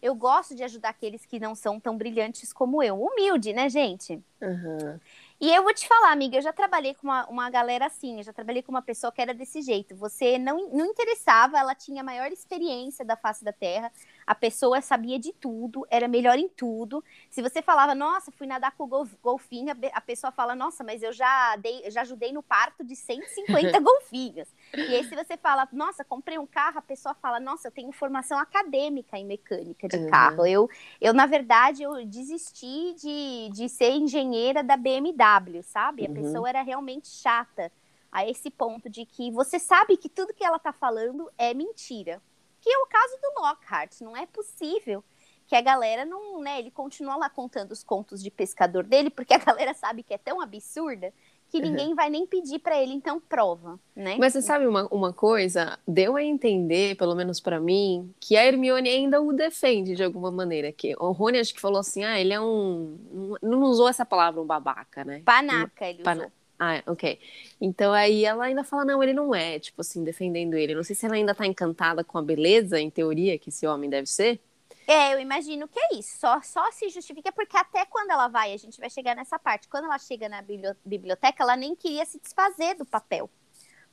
eu 0.04 0.14
gosto 0.14 0.54
de 0.54 0.62
ajudar 0.66 0.90
aqueles 0.90 1.26
que 1.26 1.40
não 1.40 1.56
são 1.56 1.80
tão 1.80 1.98
brilhantes 1.98 2.52
como 2.52 2.84
eu. 2.84 3.02
Humilde, 3.02 3.54
né, 3.54 3.70
gente? 3.70 4.22
Uhum. 4.42 5.00
E 5.40 5.50
eu 5.50 5.64
vou 5.64 5.74
te 5.74 5.88
falar, 5.88 6.12
amiga, 6.12 6.38
eu 6.38 6.42
já 6.42 6.52
trabalhei 6.52 6.94
com 6.94 7.08
uma, 7.08 7.26
uma 7.28 7.50
galera 7.50 7.86
assim, 7.86 8.18
eu 8.18 8.24
já 8.24 8.34
trabalhei 8.34 8.62
com 8.62 8.72
uma 8.72 8.82
pessoa 8.82 9.14
que 9.14 9.22
era 9.22 9.34
desse 9.34 9.62
jeito. 9.62 9.96
Você 9.96 10.38
não, 10.38 10.70
não 10.72 10.86
interessava, 10.88 11.58
ela 11.58 11.74
tinha 11.74 12.02
a 12.02 12.04
maior 12.04 12.30
experiência 12.34 13.06
da 13.06 13.16
face 13.16 13.46
da 13.46 13.54
Terra, 13.54 13.90
a 14.28 14.36
pessoa 14.36 14.82
sabia 14.82 15.18
de 15.18 15.32
tudo, 15.32 15.88
era 15.90 16.08
melhor 16.08 16.38
em 16.38 16.50
tudo. 16.50 17.02
Se 17.30 17.42
você 17.42 17.62
falava, 17.62 17.96
nossa, 17.96 18.30
fui 18.32 18.46
nadar 18.46 18.72
com 18.72 18.84
o 18.84 19.08
golfinho, 19.22 19.74
a 19.94 20.02
pessoa 20.02 20.32
fala, 20.32 20.54
nossa, 20.54 20.84
mas 20.84 21.02
eu 21.02 21.14
já, 21.14 21.56
dei, 21.56 21.90
já 21.90 22.02
ajudei 22.02 22.34
no 22.34 22.44
parto 22.44 22.84
de 22.84 22.96
150 22.96 23.80
golfinhos. 23.80 24.50
E 24.76 24.96
aí, 24.96 25.04
se 25.04 25.16
você 25.16 25.38
fala, 25.38 25.68
nossa, 25.72 26.04
comprei 26.04 26.40
um 26.40 26.48
carro, 26.48 26.80
a 26.80 26.82
pessoa 26.82 27.14
fala, 27.14 27.40
nossa, 27.40 27.68
eu 27.68 27.72
tenho 27.72 27.92
formação 27.92 28.40
acadêmica 28.40 29.18
em 29.18 29.26
mecânica 29.26 29.88
de 29.88 29.98
uhum. 29.98 30.10
carro. 30.10 30.48
Eu, 30.48 30.68
eu, 31.00 31.14
na 31.14 31.28
verdade, 31.28 31.84
eu 31.84 32.04
desisti 32.06 32.96
de, 32.96 33.50
de 33.54 33.70
ser 33.70 33.92
engenheira 33.92 34.64
da 34.64 34.76
BMW, 34.76 35.62
sabe? 35.62 36.06
A 36.06 36.10
uhum. 36.10 36.16
pessoa 36.16 36.50
era 36.50 36.64
realmente 36.64 37.08
chata 37.08 37.72
a 38.12 38.28
esse 38.28 38.50
ponto 38.50 38.90
de 38.90 39.06
que 39.06 39.32
você 39.32 39.60
sabe 39.60 39.96
que 39.96 40.10
tudo 40.10 40.34
que 40.34 40.44
ela 40.44 40.58
tá 40.58 40.74
falando 40.74 41.30
é 41.38 41.54
mentira. 41.54 42.20
Que 42.60 42.72
é 42.72 42.78
o 42.80 42.88
caso 42.88 43.18
do 43.22 43.42
Lockhart. 43.42 44.02
Não 44.02 44.18
é 44.18 44.26
possível 44.26 45.04
que 45.46 45.56
a 45.56 45.62
galera 45.62 46.06
não, 46.06 46.42
né? 46.42 46.58
Ele 46.58 46.72
continua 46.72 47.16
lá 47.16 47.30
contando 47.30 47.72
os 47.72 47.84
contos 47.84 48.24
de 48.24 48.32
pescador 48.32 48.84
dele, 48.84 49.10
porque 49.10 49.34
a 49.34 49.38
galera 49.44 49.74
sabe 49.74 50.02
que 50.02 50.14
é 50.14 50.18
tão 50.18 50.42
absurda 50.42 51.14
que 51.54 51.60
uhum. 51.60 51.66
ninguém 51.66 51.94
vai 51.94 52.10
nem 52.10 52.26
pedir 52.26 52.58
para 52.58 52.82
ele, 52.82 52.94
então 52.94 53.20
prova, 53.20 53.80
né? 53.96 54.16
Mas 54.20 54.34
você 54.34 54.42
sabe 54.42 54.66
uma, 54.66 54.88
uma 54.88 55.14
coisa? 55.14 55.78
Deu 55.88 56.16
a 56.16 56.24
entender, 56.24 56.96
pelo 56.96 57.14
menos 57.14 57.40
para 57.40 57.60
mim, 57.60 58.12
que 58.20 58.36
a 58.36 58.44
Hermione 58.44 58.90
ainda 58.90 59.22
o 59.22 59.32
defende 59.32 59.94
de 59.94 60.04
alguma 60.04 60.32
maneira. 60.32 60.72
Que 60.72 60.96
o 60.98 61.12
Rony 61.12 61.38
acho 61.38 61.54
que 61.54 61.62
falou 61.62 61.80
assim, 61.80 62.04
ah, 62.04 62.20
ele 62.20 62.34
é 62.34 62.42
um... 62.42 62.98
Não 63.40 63.62
usou 63.62 63.88
essa 63.88 64.04
palavra, 64.04 64.42
um 64.42 64.48
babaca, 64.48 65.06
né? 65.06 65.22
Panaca, 65.24 65.88
ele 65.88 66.02
Pana... 66.02 66.22
usou. 66.22 66.32
Ah, 66.58 66.82
ok. 66.88 67.20
Então 67.62 67.94
aí 67.94 68.26
ela 68.26 68.46
ainda 68.46 68.64
fala, 68.64 68.84
não, 68.84 69.04
ele 69.04 69.14
não 69.14 69.36
é, 69.36 69.60
tipo 69.60 69.82
assim, 69.82 70.04
defendendo 70.04 70.56
ele. 70.56 70.74
Não 70.74 70.84
sei 70.84 70.96
se 70.96 71.06
ela 71.06 71.14
ainda 71.14 71.36
tá 71.36 71.46
encantada 71.46 72.04
com 72.04 72.18
a 72.18 72.22
beleza, 72.24 72.80
em 72.80 72.90
teoria, 72.90 73.38
que 73.38 73.50
esse 73.50 73.68
homem 73.68 73.92
deve 73.92 74.08
ser. 74.08 74.40
É, 74.88 75.14
eu 75.14 75.20
imagino 75.20 75.68
que 75.68 75.80
é 75.80 75.96
isso. 75.96 76.18
Só, 76.18 76.42
só 76.42 76.72
se 76.72 76.90
justifica 76.90 77.32
porque 77.32 77.56
até 77.58 77.86
quando 77.86 78.12
ela 78.12 78.28
vai, 78.28 78.54
a 78.54 78.58
gente 78.58 78.80
vai 78.80 78.90
chegar 78.90 79.16
nessa 79.16 79.40
parte. 79.40 79.68
Quando 79.68 79.86
ela 79.86 79.98
chega 79.98 80.28
na 80.28 80.44
biblioteca, 80.86 81.44
ela 81.44 81.56
nem 81.56 81.76
queria 81.76 82.06
se 82.06 82.20
desfazer 82.20 82.76
do 82.76 82.86
papel. 82.86 83.30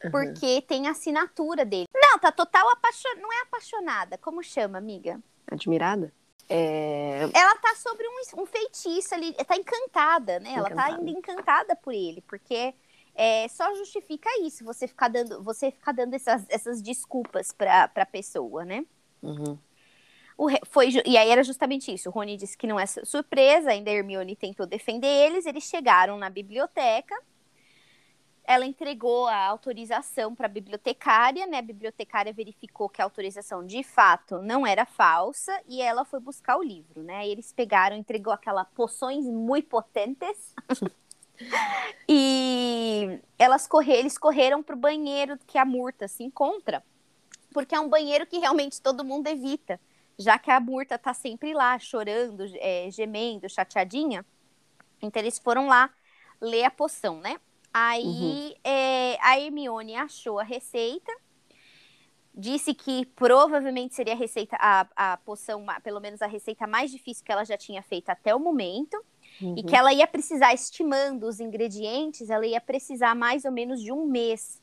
Uhum. 0.03 0.11
Porque 0.11 0.63
tem 0.63 0.89
a 0.89 0.93
assinatura 0.93 1.65
dele. 1.65 1.87
Não, 1.95 2.19
tá 2.19 2.33
total 2.33 2.69
apaixonada. 2.71 3.21
Não 3.21 3.33
é 3.33 3.43
apaixonada. 3.43 4.19
Como 4.19 4.43
chama, 4.43 4.79
amiga? 4.79 5.21
Admirada? 5.51 6.13
É... 6.49 7.29
Ela 7.33 7.57
tá 7.59 7.75
sobre 7.77 8.05
um, 8.09 8.43
um, 8.43 8.47
feitiço 8.47 9.15
ali. 9.15 9.33
Tá 9.33 9.57
encantada, 9.57 10.41
né? 10.41 10.53
Encantada. 10.53 10.73
Ela 10.73 10.83
tá 10.83 10.97
ainda 10.97 11.11
encantada 11.11 11.77
por 11.77 11.93
ele. 11.93 12.23
Porque 12.23 12.75
é, 13.15 13.47
só 13.49 13.75
justifica 13.77 14.29
isso. 14.41 14.65
Você 14.65 14.89
ficar 14.89 15.09
dando, 15.09 15.43
você 15.43 15.71
ficar 15.71 15.93
dando 15.93 16.15
essas, 16.15 16.47
essas 16.49 16.83
desculpas 16.83 17.53
pra, 17.53 17.87
pra 17.89 18.07
pessoa, 18.07 18.65
né? 18.65 18.85
Uhum. 19.23 19.59
Foi, 20.71 20.89
e 21.05 21.19
aí 21.19 21.29
era 21.29 21.45
justamente 21.45 21.93
isso. 21.93 22.09
O 22.09 22.13
Rony 22.13 22.37
disse 22.37 22.57
que 22.57 22.67
não 22.67 22.81
é 22.81 22.87
surpresa, 22.87 23.71
ainda 23.71 23.91
a 23.91 23.95
Hermione 23.95 24.35
tentou 24.35 24.67
defender 24.67 25.07
eles. 25.07 25.45
Eles 25.45 25.65
chegaram 25.65 26.17
na 26.17 26.31
biblioteca. 26.31 27.15
ela 28.43 28.65
entregou 28.65 29.27
a 29.29 29.47
autorização 29.47 30.35
para 30.35 30.47
a 30.47 30.49
bibliotecária, 30.49 31.47
né? 31.47 31.59
A 31.59 31.63
bibliotecária 31.63 32.33
verificou 32.33 32.89
que 32.89 33.03
a 33.03 33.05
autorização 33.05 33.65
de 33.65 33.83
fato 33.83 34.41
não 34.43 34.67
era 34.67 34.87
falsa 34.87 35.53
e 35.69 35.83
ela 35.83 36.05
foi 36.05 36.21
buscar 36.21 36.57
o 36.57 36.63
livro, 36.63 37.03
né? 37.03 37.29
Eles 37.29 37.53
pegaram, 37.53 37.95
entregou 37.97 38.33
aquela 38.33 38.65
poções 38.65 39.27
muito 39.27 39.69
potentes. 39.69 40.55
e 42.09 43.21
elas 43.39 43.67
correr, 43.67 43.99
eles 43.99 44.17
correram 44.19 44.63
para 44.63 44.75
o 44.75 44.79
banheiro 44.79 45.39
que 45.47 45.59
a 45.59 45.65
Murta 45.65 46.09
se 46.09 46.25
encontra, 46.25 46.83
porque 47.53 47.75
é 47.75 47.81
um 47.81 47.89
banheiro 47.89 48.27
que 48.27 48.39
realmente 48.39 48.81
todo 48.81 49.05
mundo 49.05 49.27
evita, 49.29 49.79
já 50.21 50.39
que 50.39 50.51
a 50.51 50.61
Murta 50.61 50.99
tá 50.99 51.15
sempre 51.15 51.55
lá 51.55 51.79
chorando, 51.79 52.45
é, 52.57 52.91
gemendo, 52.91 53.49
chateadinha. 53.49 54.25
Então 55.01 55.21
eles 55.23 55.39
foram 55.39 55.67
lá 55.67 55.91
ler 56.39 56.65
a 56.65 56.71
poção, 56.71 57.21
né? 57.21 57.41
Aí 57.73 58.05
uhum. 58.05 58.55
é, 58.63 59.17
a 59.23 59.41
Hermione 59.41 59.97
achou 59.97 60.39
a 60.39 60.43
receita, 60.43 61.11
disse 62.35 62.75
que 62.75 63.07
provavelmente 63.07 63.95
seria 63.95 64.13
a 64.13 64.17
receita, 64.17 64.57
a, 64.61 64.87
a 64.95 65.17
poção, 65.19 65.65
pelo 65.83 66.01
menos 66.01 66.21
a 66.21 66.27
receita 66.27 66.67
mais 66.67 66.91
difícil 66.91 67.25
que 67.25 67.33
ela 67.33 67.45
já 67.45 67.57
tinha 67.57 67.83
feito 67.83 68.11
até 68.11 68.35
o 68.35 68.39
momento. 68.39 69.03
Uhum. 69.41 69.55
E 69.57 69.63
que 69.63 69.75
ela 69.75 69.93
ia 69.93 70.07
precisar, 70.07 70.53
estimando 70.53 71.27
os 71.27 71.41
ingredientes, 71.41 72.29
ela 72.29 72.47
ia 72.47 72.61
precisar 72.61 73.15
mais 73.15 73.47
ou 73.47 73.53
menos 73.53 73.81
de 73.81 73.91
um 73.91 74.05
mês 74.05 74.61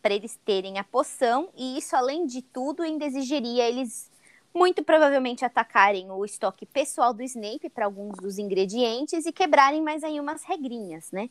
para 0.00 0.14
eles 0.14 0.38
terem 0.44 0.78
a 0.78 0.84
poção. 0.84 1.48
E 1.56 1.78
isso, 1.78 1.96
além 1.96 2.26
de 2.26 2.42
tudo, 2.42 2.82
ainda 2.82 3.04
exigiria 3.04 3.68
eles 3.68 4.09
muito 4.54 4.82
provavelmente 4.82 5.44
atacarem 5.44 6.10
o 6.10 6.24
estoque 6.24 6.66
pessoal 6.66 7.14
do 7.14 7.22
Snape 7.22 7.70
para 7.70 7.84
alguns 7.84 8.16
dos 8.16 8.38
ingredientes 8.38 9.26
e 9.26 9.32
quebrarem 9.32 9.82
mais 9.82 10.02
aí 10.02 10.18
umas 10.18 10.42
regrinhas, 10.44 11.10
né? 11.12 11.28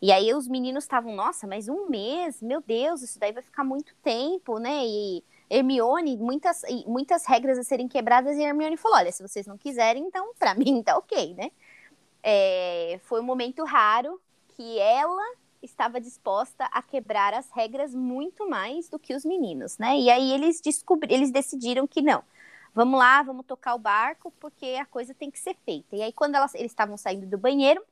E 0.00 0.10
aí 0.10 0.34
os 0.34 0.48
meninos 0.48 0.84
estavam, 0.84 1.14
nossa, 1.14 1.46
mas 1.46 1.68
um 1.68 1.88
mês, 1.88 2.42
meu 2.42 2.60
Deus, 2.60 3.02
isso 3.02 3.20
daí 3.20 3.32
vai 3.32 3.42
ficar 3.42 3.62
muito 3.62 3.94
tempo, 4.02 4.58
né? 4.58 4.84
E 4.84 5.22
Hermione, 5.48 6.16
muitas, 6.16 6.62
muitas 6.86 7.26
regras 7.26 7.58
a 7.58 7.62
serem 7.62 7.86
quebradas, 7.86 8.36
e 8.36 8.42
Hermione 8.42 8.76
falou: 8.76 8.98
olha, 8.98 9.12
se 9.12 9.22
vocês 9.22 9.46
não 9.46 9.58
quiserem, 9.58 10.04
então 10.04 10.32
para 10.38 10.54
mim 10.58 10.82
tá 10.82 10.96
ok, 10.96 11.34
né? 11.34 11.50
É, 12.22 13.00
foi 13.04 13.20
um 13.20 13.24
momento 13.24 13.64
raro 13.64 14.20
que 14.56 14.78
ela 14.78 15.34
estava 15.62 16.00
disposta 16.00 16.64
a 16.72 16.82
quebrar 16.82 17.34
as 17.34 17.48
regras 17.50 17.94
muito 17.94 18.48
mais 18.48 18.88
do 18.88 18.98
que 18.98 19.14
os 19.14 19.24
meninos, 19.24 19.78
né? 19.78 19.96
E 19.98 20.10
aí 20.10 20.32
eles 20.32 20.60
descobriram, 20.60 21.14
eles 21.14 21.30
decidiram 21.30 21.86
que 21.86 22.02
não. 22.02 22.24
Vamos 22.74 22.98
lá, 22.98 23.22
vamos 23.22 23.44
tocar 23.44 23.74
o 23.74 23.78
barco, 23.78 24.32
porque 24.40 24.78
a 24.80 24.86
coisa 24.86 25.12
tem 25.12 25.30
que 25.30 25.38
ser 25.38 25.54
feita. 25.64 25.94
E 25.94 26.02
aí, 26.02 26.12
quando 26.12 26.34
elas, 26.34 26.54
eles 26.54 26.72
estavam 26.72 26.96
saindo 26.96 27.26
do 27.26 27.36
banheiro, 27.36 27.84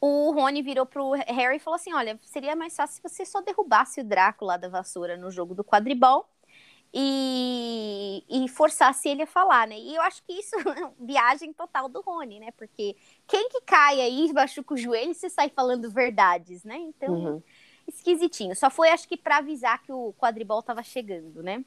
o 0.00 0.30
Rony 0.32 0.62
virou 0.62 0.86
pro 0.86 1.12
Harry 1.12 1.56
e 1.56 1.60
falou 1.60 1.76
assim: 1.76 1.92
Olha, 1.92 2.18
seria 2.22 2.54
mais 2.54 2.76
fácil 2.76 2.96
se 2.96 3.02
você 3.02 3.24
só 3.24 3.40
derrubasse 3.40 4.00
o 4.00 4.04
Drácula 4.04 4.58
da 4.58 4.68
vassoura 4.68 5.16
no 5.16 5.30
jogo 5.30 5.54
do 5.54 5.64
quadribol 5.64 6.28
e, 6.92 8.24
e 8.28 8.48
forçasse 8.48 9.08
ele 9.08 9.22
a 9.22 9.26
falar, 9.26 9.66
né? 9.66 9.78
E 9.78 9.94
eu 9.94 10.02
acho 10.02 10.22
que 10.24 10.32
isso 10.32 10.54
é 10.68 10.92
viagem 11.00 11.52
total 11.52 11.88
do 11.88 12.00
Rony, 12.00 12.40
né? 12.40 12.50
Porque 12.52 12.96
quem 13.26 13.48
que 13.48 13.60
cai 13.62 14.00
aí, 14.00 14.30
machuca 14.32 14.74
o 14.74 14.76
joelho 14.76 15.10
e 15.10 15.14
você 15.14 15.28
sai 15.28 15.48
falando 15.48 15.90
verdades, 15.90 16.64
né? 16.64 16.76
Então, 16.76 17.14
uhum. 17.14 17.42
esquisitinho. 17.86 18.54
Só 18.54 18.70
foi, 18.70 18.90
acho 18.90 19.08
que, 19.08 19.16
para 19.16 19.38
avisar 19.38 19.82
que 19.82 19.92
o 19.92 20.14
quadribol 20.14 20.62
tava 20.62 20.82
chegando, 20.82 21.42
né? 21.42 21.64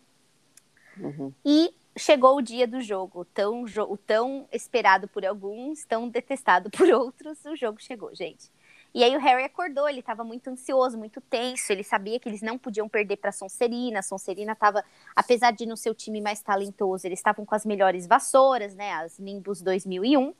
Uhum. 0.97 1.33
E 1.45 1.73
chegou 1.97 2.37
o 2.37 2.41
dia 2.41 2.67
do 2.67 2.81
jogo, 2.81 3.25
tão, 3.25 3.65
tão 4.05 4.47
esperado 4.51 5.07
por 5.07 5.25
alguns, 5.25 5.85
tão 5.85 6.07
detestado 6.07 6.69
por 6.69 6.87
outros, 6.91 7.43
o 7.45 7.55
jogo 7.55 7.81
chegou, 7.81 8.13
gente. 8.15 8.49
E 8.93 9.05
aí 9.05 9.15
o 9.15 9.19
Harry 9.19 9.45
acordou, 9.45 9.87
ele 9.87 10.01
estava 10.01 10.21
muito 10.21 10.49
ansioso, 10.49 10.97
muito 10.97 11.21
tenso, 11.21 11.71
ele 11.71 11.83
sabia 11.83 12.19
que 12.19 12.27
eles 12.27 12.41
não 12.41 12.57
podiam 12.57 12.89
perder 12.89 13.17
para 13.17 13.31
Sonserina, 13.31 13.99
a 13.99 14.03
Sonserina 14.03 14.51
estava, 14.51 14.83
apesar 15.15 15.51
de 15.51 15.65
não 15.65 15.77
ser 15.77 15.89
o 15.89 15.95
time 15.95 16.19
mais 16.19 16.41
talentoso, 16.41 17.07
eles 17.07 17.19
estavam 17.19 17.45
com 17.45 17.55
as 17.55 17.65
melhores 17.65 18.05
vassouras, 18.05 18.75
né, 18.75 18.91
as 18.93 19.17
Nimbus 19.17 19.61
2001. 19.61 20.33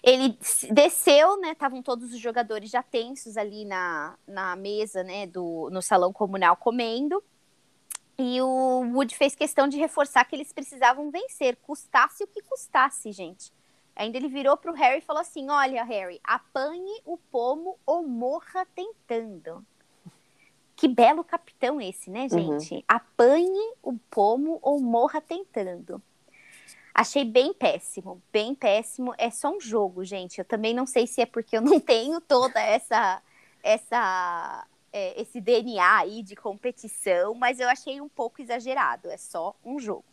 Ele 0.00 0.38
desceu, 0.70 1.40
né, 1.40 1.50
estavam 1.50 1.82
todos 1.82 2.12
os 2.12 2.20
jogadores 2.20 2.70
já 2.70 2.84
tensos 2.84 3.36
ali 3.36 3.64
na, 3.64 4.16
na 4.24 4.54
mesa, 4.54 5.02
né, 5.02 5.26
do, 5.26 5.68
no 5.72 5.82
salão 5.82 6.12
comunal 6.12 6.56
comendo, 6.56 7.20
e 8.18 8.40
o 8.40 8.80
Wood 8.94 9.14
fez 9.14 9.34
questão 9.34 9.68
de 9.68 9.76
reforçar 9.76 10.24
que 10.24 10.34
eles 10.34 10.52
precisavam 10.52 11.10
vencer, 11.10 11.56
custasse 11.56 12.24
o 12.24 12.26
que 12.26 12.42
custasse, 12.42 13.12
gente. 13.12 13.52
Ainda 13.94 14.16
ele 14.16 14.28
virou 14.28 14.56
para 14.56 14.70
o 14.70 14.74
Harry 14.74 14.98
e 14.98 15.02
falou 15.02 15.20
assim: 15.20 15.48
Olha, 15.50 15.82
Harry, 15.84 16.20
apanhe 16.22 17.00
o 17.04 17.16
pomo 17.16 17.78
ou 17.84 18.06
morra 18.06 18.66
tentando. 18.74 19.64
Que 20.74 20.86
belo 20.86 21.24
capitão 21.24 21.80
esse, 21.80 22.10
né, 22.10 22.28
uhum. 22.30 22.60
gente? 22.60 22.74
Uhum. 22.74 22.82
Apanhe 22.86 23.74
o 23.82 23.94
pomo 24.10 24.58
ou 24.60 24.78
morra 24.78 25.22
tentando. 25.22 26.02
Achei 26.94 27.24
bem 27.24 27.52
péssimo, 27.52 28.22
bem 28.32 28.54
péssimo. 28.54 29.14
É 29.18 29.30
só 29.30 29.50
um 29.50 29.60
jogo, 29.60 30.04
gente. 30.04 30.38
Eu 30.38 30.44
também 30.44 30.74
não 30.74 30.86
sei 30.86 31.06
se 31.06 31.20
é 31.20 31.26
porque 31.26 31.56
eu 31.56 31.62
não 31.62 31.80
tenho 31.80 32.20
toda 32.20 32.60
essa 32.60 33.22
essa 33.62 34.66
é, 34.96 35.20
esse 35.20 35.42
DNA 35.42 35.98
aí 35.98 36.22
de 36.22 36.34
competição, 36.34 37.34
mas 37.34 37.60
eu 37.60 37.68
achei 37.68 38.00
um 38.00 38.08
pouco 38.08 38.40
exagerado. 38.40 39.10
É 39.10 39.18
só 39.18 39.54
um 39.62 39.78
jogo. 39.78 40.06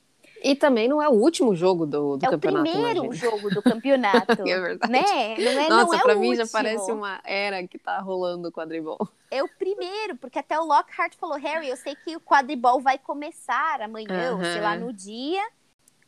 E 0.43 0.57
também 0.57 0.89
não 0.89 1.01
é 1.01 1.07
o 1.07 1.13
último 1.13 1.55
jogo 1.55 1.85
do, 1.85 2.17
do 2.17 2.25
é 2.25 2.29
campeonato. 2.29 2.67
É 2.67 2.69
o 2.69 2.73
primeiro 2.73 3.05
imagina. 3.05 3.31
jogo 3.31 3.49
do 3.49 3.61
campeonato. 3.61 4.31
é 4.45 4.59
verdade. 4.59 4.91
Né? 4.91 5.35
Não 5.37 5.61
é, 5.61 5.69
Nossa, 5.69 5.85
não 5.85 5.93
é 5.93 6.01
pra 6.01 6.15
mim 6.15 6.27
último. 6.31 6.45
já 6.45 6.51
parece 6.51 6.91
uma 6.91 7.21
era 7.23 7.65
que 7.65 7.79
tá 7.79 7.97
rolando 7.99 8.49
o 8.49 8.51
quadribol. 8.51 8.97
É 9.31 9.41
o 9.41 9.47
primeiro, 9.47 10.17
porque 10.17 10.37
até 10.37 10.59
o 10.59 10.65
Lockhart 10.65 11.15
falou, 11.15 11.37
Harry, 11.37 11.69
eu 11.69 11.77
sei 11.77 11.95
que 11.95 12.17
o 12.17 12.19
quadribol 12.19 12.81
vai 12.81 12.97
começar 12.97 13.81
amanhã, 13.81 14.35
ou 14.35 14.43
sei 14.43 14.59
lá, 14.59 14.75
no 14.75 14.91
dia. 14.91 15.47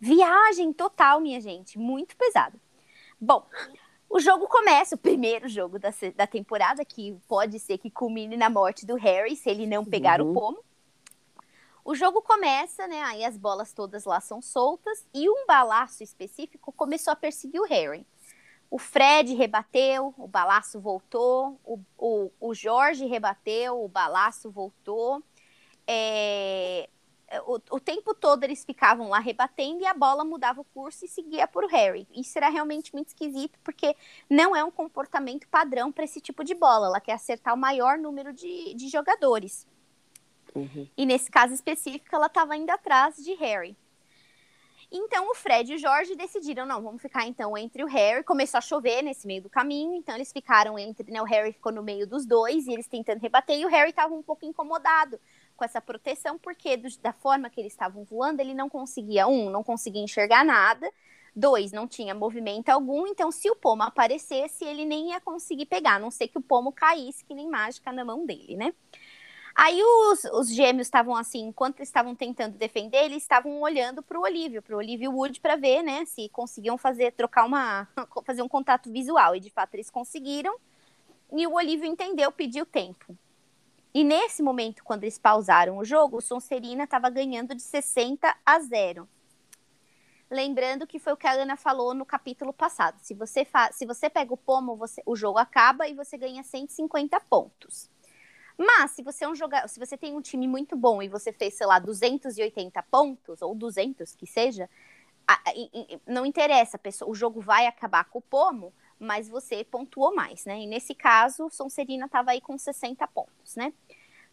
Viagem 0.01 0.73
total, 0.73 1.21
minha 1.21 1.39
gente. 1.39 1.79
Muito 1.79 2.13
pesado. 2.17 2.59
Bom, 3.19 3.47
o 4.09 4.19
jogo 4.19 4.47
começa, 4.47 4.95
o 4.95 4.99
primeiro 4.99 5.47
jogo 5.47 5.79
da, 5.79 5.89
da 6.15 6.27
temporada, 6.27 6.85
que 6.85 7.17
pode 7.27 7.59
ser 7.59 7.77
que 7.77 7.89
culmine 7.89 8.37
na 8.37 8.49
morte 8.49 8.85
do 8.85 8.95
Harry, 8.95 9.35
se 9.35 9.49
ele 9.49 9.65
não 9.65 9.83
pegar 9.83 10.21
uhum. 10.21 10.31
o 10.31 10.33
pomo. 10.33 10.63
O 11.83 11.93
jogo 11.93 12.21
começa, 12.21 12.87
né? 12.87 13.01
Aí 13.03 13.23
as 13.23 13.37
bolas 13.37 13.71
todas 13.71 14.05
lá 14.05 14.19
são 14.19 14.41
soltas 14.41 15.05
e 15.13 15.29
um 15.29 15.45
balaço 15.45 16.01
específico 16.01 16.71
começou 16.71 17.13
a 17.13 17.15
perseguir 17.15 17.61
o 17.61 17.65
Harry. 17.65 18.07
O 18.71 18.79
Fred 18.79 19.35
rebateu, 19.35 20.13
o 20.17 20.27
balaço 20.27 20.79
voltou, 20.79 21.59
o, 21.63 21.79
o, 21.97 22.31
o 22.39 22.53
Jorge 22.55 23.05
rebateu, 23.05 23.83
o 23.83 23.87
balaço 23.87 24.49
voltou. 24.49 25.21
É, 25.87 26.89
o, 27.45 27.59
o, 27.71 27.79
tempo 27.79 28.13
todo 28.13 28.43
eles 28.43 28.63
ficavam 28.63 29.09
lá 29.09 29.19
rebatendo 29.19 29.81
e 29.81 29.85
a 29.85 29.93
bola 29.93 30.23
mudava 30.23 30.61
o 30.61 30.65
curso 30.65 31.05
e 31.05 31.07
seguia 31.07 31.47
por 31.47 31.65
Harry. 31.65 32.07
Isso 32.13 32.37
era 32.37 32.49
realmente 32.49 32.93
muito 32.93 33.07
esquisito, 33.07 33.57
porque 33.63 33.95
não 34.29 34.55
é 34.55 34.63
um 34.63 34.71
comportamento 34.71 35.47
padrão 35.47 35.91
para 35.91 36.03
esse 36.03 36.21
tipo 36.21 36.43
de 36.43 36.53
bola. 36.53 36.87
Ela 36.87 37.01
quer 37.01 37.13
acertar 37.13 37.53
o 37.53 37.57
maior 37.57 37.97
número 37.97 38.31
de, 38.31 38.73
de 38.75 38.87
jogadores. 38.87 39.67
Uhum. 40.53 40.87
E 40.95 41.05
nesse 41.05 41.29
caso 41.29 41.53
específico, 41.53 42.15
ela 42.15 42.27
estava 42.27 42.55
indo 42.55 42.69
atrás 42.69 43.15
de 43.17 43.33
Harry. 43.33 43.75
Então 44.91 45.29
o 45.29 45.35
Fred 45.35 45.73
e 45.73 45.75
o 45.75 45.79
Jorge 45.79 46.15
decidiram, 46.15 46.65
não, 46.65 46.81
vamos 46.81 47.01
ficar 47.01 47.25
então 47.25 47.57
entre 47.57 47.83
o 47.83 47.87
Harry. 47.87 48.23
Começou 48.23 48.59
a 48.59 48.61
chover 48.61 49.01
nesse 49.01 49.25
meio 49.25 49.41
do 49.41 49.49
caminho, 49.49 49.95
então 49.95 50.15
eles 50.15 50.31
ficaram 50.31 50.77
entre, 50.77 51.11
né, 51.11 51.21
o 51.21 51.25
Harry 51.25 51.51
ficou 51.51 51.71
no 51.71 51.83
meio 51.83 52.07
dos 52.07 52.25
dois 52.25 52.67
e 52.67 52.71
eles 52.71 52.87
tentando 52.87 53.19
rebater, 53.19 53.59
e 53.59 53.65
o 53.65 53.69
Harry 53.69 53.89
estava 53.89 54.13
um 54.13 54.23
pouco 54.23 54.45
incomodado 54.45 55.19
com 55.55 55.65
essa 55.65 55.81
proteção, 55.81 56.37
porque 56.37 56.77
do, 56.77 56.87
da 56.99 57.13
forma 57.13 57.49
que 57.49 57.59
eles 57.59 57.73
estavam 57.73 58.03
voando, 58.03 58.41
ele 58.41 58.53
não 58.53 58.69
conseguia, 58.69 59.27
um, 59.27 59.49
não 59.49 59.63
conseguia 59.63 60.01
enxergar 60.01 60.43
nada, 60.43 60.91
dois, 61.35 61.71
não 61.71 61.87
tinha 61.87 62.13
movimento 62.13 62.69
algum, 62.69 63.07
então 63.07 63.31
se 63.31 63.49
o 63.49 63.55
pomo 63.55 63.83
aparecesse, 63.83 64.63
ele 64.63 64.85
nem 64.85 65.09
ia 65.09 65.19
conseguir 65.19 65.65
pegar, 65.65 65.95
a 65.95 65.99
não 65.99 66.11
ser 66.11 66.27
que 66.27 66.37
o 66.37 66.41
pomo 66.41 66.71
caísse, 66.71 67.25
que 67.25 67.33
nem 67.33 67.49
mágica 67.49 67.91
na 67.91 68.05
mão 68.05 68.25
dele, 68.25 68.55
né? 68.55 68.73
Aí 69.55 69.81
os, 69.81 70.25
os 70.25 70.53
gêmeos 70.53 70.85
estavam 70.85 71.15
assim, 71.15 71.47
enquanto 71.47 71.81
estavam 71.81 72.13
tentando 72.13 72.57
defender, 72.57 73.05
eles 73.05 73.23
estavam 73.23 73.61
olhando 73.61 74.03
para 74.03 74.19
o 74.19 74.23
Olívio, 74.23 74.61
para 74.61 74.75
o 74.75 74.79
Olívio 74.79 75.13
Wood, 75.13 75.39
para 75.39 75.55
ver, 75.55 75.81
né, 75.81 76.03
se 76.03 76.27
conseguiam 76.27 76.77
fazer, 76.77 77.13
trocar 77.13 77.45
uma, 77.45 77.87
fazer 78.25 78.41
um 78.41 78.49
contato 78.49 78.91
visual. 78.91 79.33
E 79.33 79.39
de 79.39 79.49
fato 79.49 79.75
eles 79.75 79.89
conseguiram. 79.89 80.53
E 81.31 81.47
o 81.47 81.53
Olívio 81.53 81.85
entendeu, 81.85 82.33
pediu 82.33 82.65
tempo. 82.65 83.17
E 83.95 84.03
nesse 84.03 84.43
momento, 84.43 84.83
quando 84.83 85.05
eles 85.05 85.17
pausaram 85.17 85.77
o 85.77 85.85
jogo, 85.85 86.17
o 86.17 86.21
Sonserina 86.21 86.83
estava 86.83 87.09
ganhando 87.09 87.55
de 87.55 87.61
60 87.61 88.35
a 88.45 88.59
0. 88.59 89.07
Lembrando 90.29 90.85
que 90.85 90.99
foi 90.99 91.13
o 91.13 91.17
que 91.17 91.25
a 91.25 91.31
Ana 91.31 91.55
falou 91.55 91.93
no 91.93 92.05
capítulo 92.05 92.51
passado. 92.51 92.99
Se 92.99 93.13
você, 93.13 93.45
fa... 93.45 93.71
se 93.71 93.85
você 93.85 94.09
pega 94.09 94.33
o 94.33 94.37
pomo, 94.37 94.75
você... 94.75 95.01
o 95.05 95.15
jogo 95.15 95.37
acaba 95.37 95.87
e 95.87 95.93
você 95.93 96.17
ganha 96.17 96.43
150 96.43 97.17
pontos. 97.21 97.89
Mas 98.57 98.91
se 98.91 99.01
você 99.01 99.23
é 99.23 99.29
um 99.29 99.35
jogador, 99.35 99.69
se 99.69 99.79
você 99.79 99.95
tem 99.97 100.13
um 100.13 100.21
time 100.21 100.45
muito 100.45 100.75
bom 100.75 101.01
e 101.01 101.07
você 101.07 101.31
fez, 101.31 101.53
sei 101.53 101.65
lá, 101.65 101.79
280 101.79 102.83
pontos 102.83 103.41
ou 103.41 103.55
200 103.55 104.13
que 104.13 104.27
seja, 104.27 104.69
não 106.05 106.25
interessa, 106.25 106.77
o 107.07 107.15
jogo 107.15 107.39
vai 107.39 107.65
acabar 107.65 108.03
com 108.03 108.19
o 108.19 108.21
pomo, 108.21 108.73
mas 108.99 109.27
você 109.29 109.63
pontuou 109.63 110.13
mais, 110.13 110.45
né? 110.45 110.59
E 110.59 110.67
nesse 110.67 110.95
caso, 110.95 111.49
Sonserina 111.49 112.05
estava 112.05 112.31
aí 112.31 112.41
com 112.41 112.57
60 112.57 113.05
pontos, 113.07 113.55
né? 113.55 113.73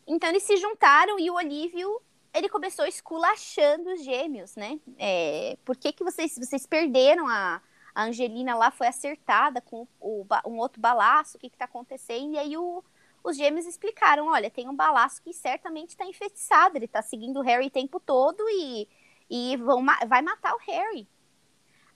Então 0.06 0.28
eles 0.28 0.42
se 0.42 0.56
juntaram 0.56 1.18
e 1.18 1.30
o 1.30 1.34
Olívio 1.34 2.00
ele 2.34 2.48
começou 2.48 2.86
esculachando 2.86 3.92
os 3.92 4.02
gêmeos, 4.02 4.56
né? 4.56 4.80
É, 4.98 5.56
por 5.64 5.76
que, 5.76 5.92
que 5.92 6.02
vocês, 6.02 6.34
vocês 6.36 6.66
perderam 6.66 7.28
a, 7.28 7.60
a 7.94 8.04
Angelina 8.04 8.54
lá, 8.54 8.70
foi 8.70 8.86
acertada 8.86 9.60
com 9.60 9.86
o, 10.00 10.24
um 10.46 10.58
outro 10.58 10.80
balaço, 10.80 11.36
o 11.36 11.40
que 11.40 11.48
está 11.48 11.66
acontecendo? 11.66 12.34
E 12.34 12.38
aí 12.38 12.56
o, 12.56 12.82
os 13.22 13.36
gêmeos 13.36 13.66
explicaram, 13.66 14.28
olha, 14.28 14.50
tem 14.50 14.68
um 14.68 14.74
balaço 14.74 15.22
que 15.22 15.32
certamente 15.32 15.90
está 15.90 16.06
enfeitiçado, 16.06 16.76
ele 16.76 16.86
está 16.86 17.02
seguindo 17.02 17.38
o 17.38 17.42
Harry 17.42 17.66
o 17.66 17.70
tempo 17.70 18.00
todo 18.00 18.42
e, 18.48 18.88
e 19.28 19.56
vão, 19.58 19.84
vai 20.08 20.22
matar 20.22 20.54
o 20.54 20.58
Harry. 20.66 21.06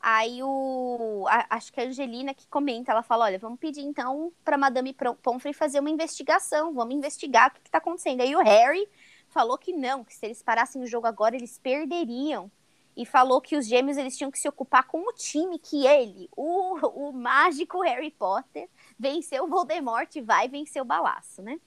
Aí 0.09 0.41
o. 0.41 1.27
A, 1.29 1.57
acho 1.57 1.73
que 1.73 1.81
a 1.81 1.85
Angelina 1.85 2.33
que 2.33 2.47
comenta, 2.47 2.93
ela 2.93 3.03
fala: 3.03 3.25
olha, 3.25 3.41
vamos 3.41 3.59
pedir 3.59 3.81
então 3.81 4.33
para 4.45 4.57
Madame 4.57 4.97
Pomfrey 5.21 5.53
fazer 5.53 5.81
uma 5.81 5.91
investigação, 5.91 6.73
vamos 6.73 6.95
investigar 6.95 7.49
o 7.49 7.55
que 7.55 7.67
está 7.67 7.79
acontecendo. 7.79 8.21
Aí 8.21 8.37
o 8.37 8.39
Harry 8.39 8.89
falou 9.29 9.59
que 9.59 9.73
não, 9.73 10.05
que 10.05 10.15
se 10.15 10.25
eles 10.25 10.41
parassem 10.41 10.81
o 10.81 10.87
jogo 10.87 11.09
agora, 11.09 11.35
eles 11.35 11.59
perderiam. 11.59 12.49
E 12.97 13.05
falou 13.05 13.41
que 13.41 13.57
os 13.57 13.67
gêmeos 13.67 13.97
eles 13.97 14.17
tinham 14.17 14.31
que 14.31 14.39
se 14.39 14.49
ocupar 14.49 14.85
com 14.85 15.01
o 15.09 15.13
time 15.13 15.59
que 15.59 15.85
ele, 15.85 16.31
o, 16.37 17.09
o 17.09 17.13
mágico 17.13 17.83
Harry 17.83 18.13
Potter, 18.13 18.71
venceu 18.97 19.43
o 19.43 19.49
Voldemort 19.49 20.15
e 20.15 20.23
vai 20.23 20.49
vencer 20.49 20.81
o 20.81 20.85
balaço, 20.85 21.43
né? 21.43 21.59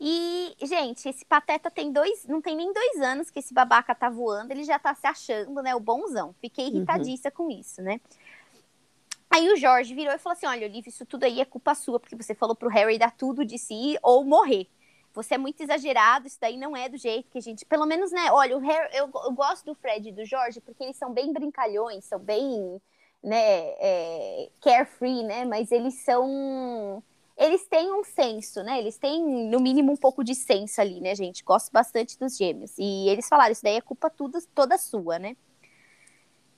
E, 0.00 0.54
gente, 0.62 1.08
esse 1.08 1.24
pateta 1.24 1.70
tem 1.70 1.92
dois, 1.92 2.26
não 2.26 2.40
tem 2.40 2.56
nem 2.56 2.72
dois 2.72 3.00
anos 3.00 3.30
que 3.30 3.38
esse 3.38 3.54
babaca 3.54 3.94
tá 3.94 4.10
voando, 4.10 4.52
ele 4.52 4.64
já 4.64 4.78
tá 4.78 4.94
se 4.94 5.06
achando, 5.06 5.62
né, 5.62 5.74
o 5.74 5.80
bonzão. 5.80 6.34
Fiquei 6.40 6.66
uhum. 6.66 6.76
irritadíssima 6.76 7.32
uhum. 7.38 7.46
com 7.46 7.50
isso, 7.50 7.80
né? 7.80 8.00
Aí 9.30 9.50
o 9.50 9.56
Jorge 9.56 9.94
virou 9.94 10.14
e 10.14 10.18
falou 10.18 10.36
assim: 10.36 10.46
Olha, 10.46 10.66
Olivia, 10.66 10.88
isso 10.88 11.06
tudo 11.06 11.24
aí 11.24 11.40
é 11.40 11.44
culpa 11.44 11.74
sua, 11.74 11.98
porque 11.98 12.14
você 12.16 12.34
falou 12.34 12.54
pro 12.54 12.68
Harry 12.68 12.98
dar 12.98 13.10
tudo 13.10 13.44
de 13.44 13.58
si 13.58 13.98
ou 14.02 14.24
morrer 14.24 14.68
você 15.14 15.34
é 15.34 15.38
muito 15.38 15.62
exagerado, 15.62 16.26
isso 16.26 16.38
daí 16.40 16.56
não 16.56 16.76
é 16.76 16.88
do 16.88 16.98
jeito 16.98 17.30
que 17.30 17.38
a 17.38 17.40
gente. 17.40 17.64
Pelo 17.64 17.86
menos, 17.86 18.10
né? 18.10 18.32
Olha, 18.32 18.56
o 18.56 18.60
Harry, 18.60 18.88
eu, 18.92 19.08
eu 19.24 19.32
gosto 19.32 19.64
do 19.64 19.74
Fred 19.74 20.08
e 20.08 20.12
do 20.12 20.24
Jorge, 20.24 20.60
porque 20.60 20.82
eles 20.82 20.96
são 20.96 21.12
bem 21.12 21.32
brincalhões, 21.32 22.04
são 22.04 22.18
bem, 22.18 22.82
né, 23.22 23.36
é, 23.38 24.48
carefree, 24.60 25.22
né? 25.22 25.44
Mas 25.44 25.70
eles 25.70 25.94
são. 26.02 27.02
Eles 27.36 27.66
têm 27.66 27.92
um 27.92 28.04
senso, 28.04 28.62
né? 28.62 28.78
Eles 28.78 28.96
têm, 28.96 29.22
no 29.48 29.58
mínimo, 29.60 29.92
um 29.92 29.96
pouco 29.96 30.22
de 30.22 30.34
senso 30.34 30.80
ali, 30.80 31.00
né, 31.00 31.14
gente? 31.14 31.42
Gosto 31.42 31.72
bastante 31.72 32.18
dos 32.18 32.36
gêmeos. 32.36 32.72
E 32.78 33.08
eles 33.08 33.28
falaram, 33.28 33.52
isso 33.52 33.62
daí 33.62 33.76
é 33.76 33.80
culpa 33.80 34.08
tudo, 34.08 34.38
toda 34.54 34.78
sua, 34.78 35.18
né? 35.18 35.36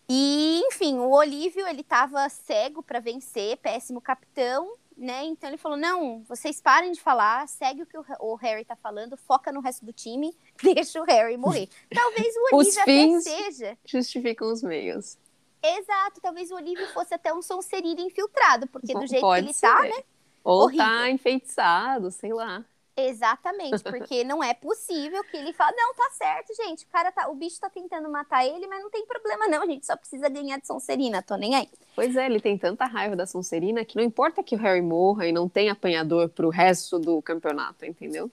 E, 0.09 0.63
enfim, 0.67 0.99
o 0.99 1.11
Olívio, 1.11 1.67
ele 1.67 1.83
tava 1.83 2.29
cego 2.29 2.83
para 2.83 3.01
vencer, 3.01 3.57
péssimo 3.57 4.01
capitão, 4.01 4.77
né? 4.97 5.25
Então 5.25 5.51
ele 5.51 5.57
falou: 5.57 5.77
não, 5.77 6.23
vocês 6.29 6.61
parem 6.61 6.93
de 6.93 7.01
falar, 7.01 7.49
segue 7.49 7.83
o 7.83 7.87
que 7.87 7.99
o 8.21 8.35
Harry 8.37 8.65
tá 8.65 8.77
falando, 8.77 9.17
foca 9.17 9.51
no 9.51 9.61
resto 9.61 9.85
do 9.85 9.93
time, 9.93 10.33
deixa 10.63 11.01
o 11.01 11.05
Harry 11.05 11.37
morrer. 11.37 11.69
Talvez 11.93 12.35
o 12.37 12.57
Olívio 12.57 12.83
até 12.83 13.21
seja. 13.21 13.79
Justificam 13.85 14.53
os 14.53 14.63
meios. 14.63 15.19
Exato, 15.63 16.21
talvez 16.21 16.51
o 16.53 16.55
Olívio 16.55 16.87
fosse 16.93 17.13
até 17.13 17.35
um 17.35 17.43
Sonserino 17.43 18.01
infiltrado, 18.01 18.69
porque 18.69 18.95
do 18.95 19.07
jeito 19.07 19.23
Pode 19.23 19.43
que 19.43 19.49
ele 19.49 19.55
ser. 19.55 19.67
tá, 19.67 19.83
né? 19.83 20.05
Ou 20.47 20.61
tá 20.61 20.65
horrível. 20.65 20.87
tá 20.87 21.11
enfeitiçado, 21.11 22.11
sei 22.13 22.33
lá. 22.33 22.65
Exatamente, 22.97 23.83
porque 23.83 24.23
não 24.23 24.43
é 24.43 24.55
possível 24.55 25.23
que 25.25 25.37
ele 25.37 25.53
fale, 25.53 25.77
não, 25.77 25.93
tá 25.93 26.09
certo, 26.13 26.55
gente, 26.55 26.85
o 26.85 26.89
cara 26.89 27.11
tá, 27.11 27.29
o 27.29 27.35
bicho 27.35 27.61
tá 27.61 27.69
tentando 27.69 28.09
matar 28.09 28.47
ele, 28.47 28.67
mas 28.69 28.81
não 28.81 28.89
tem 28.89 29.05
problema 29.05 29.49
não, 29.49 29.63
a 29.63 29.67
gente 29.67 29.85
só 29.85 29.97
precisa 29.97 30.29
ganhar 30.29 30.59
de 30.59 30.67
Sonserina, 30.67 31.21
tô 31.21 31.35
nem 31.35 31.57
aí. 31.57 31.69
Pois 31.97 32.15
é, 32.15 32.27
ele 32.27 32.41
tem 32.41 32.57
tanta 32.57 32.87
raiva 32.87 33.17
da 33.17 33.27
Sonserina 33.27 33.85
que 33.85 33.97
não 33.97 34.05
importa 34.05 34.43
que 34.43 34.55
o 34.55 34.59
Harry 34.59 34.81
morra 34.81 35.27
e 35.27 35.33
não 35.33 35.49
tenha 35.49 35.73
apanhador 35.73 36.29
pro 36.29 36.49
resto 36.49 36.99
do 36.99 37.21
campeonato, 37.21 37.85
entendeu? 37.85 38.31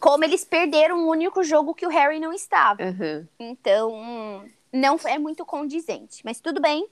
Como 0.00 0.24
eles 0.24 0.44
perderam 0.44 1.04
o 1.04 1.10
único 1.10 1.44
jogo 1.44 1.74
que 1.74 1.86
o 1.86 1.90
Harry 1.90 2.18
não 2.18 2.32
estava. 2.32 2.82
Uhum. 2.82 3.26
Então, 3.38 4.42
não 4.72 4.98
é 5.04 5.18
muito 5.18 5.44
condizente, 5.44 6.22
mas 6.24 6.40
tudo 6.40 6.60
bem, 6.60 6.88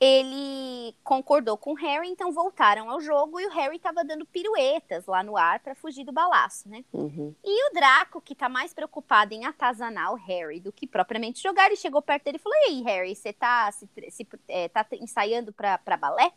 ele 0.00 0.94
concordou 1.02 1.56
com 1.56 1.72
o 1.72 1.74
Harry, 1.74 2.08
então 2.08 2.30
voltaram 2.30 2.88
ao 2.88 3.00
jogo 3.00 3.40
e 3.40 3.46
o 3.46 3.50
Harry 3.50 3.76
estava 3.76 4.04
dando 4.04 4.24
piruetas 4.24 5.06
lá 5.06 5.24
no 5.24 5.36
ar 5.36 5.58
para 5.58 5.74
fugir 5.74 6.04
do 6.04 6.12
balaço, 6.12 6.68
né? 6.68 6.84
Uhum. 6.92 7.34
E 7.44 7.68
o 7.68 7.74
Draco, 7.74 8.20
que 8.20 8.32
está 8.32 8.48
mais 8.48 8.72
preocupado 8.72 9.34
em 9.34 9.44
atazanar 9.44 10.12
o 10.12 10.16
Harry 10.16 10.60
do 10.60 10.72
que 10.72 10.86
propriamente 10.86 11.42
jogar, 11.42 11.66
ele 11.66 11.76
chegou 11.76 12.00
perto 12.00 12.24
dele 12.24 12.36
e 12.36 12.40
falou: 12.40 12.56
E 12.58 12.64
aí, 12.66 12.82
Harry, 12.82 13.14
você 13.16 13.32
tá, 13.32 13.70
se, 13.72 13.88
se, 14.10 14.26
é, 14.46 14.68
tá 14.68 14.86
ensaiando 14.92 15.52
para 15.52 15.96
balé? 15.96 16.32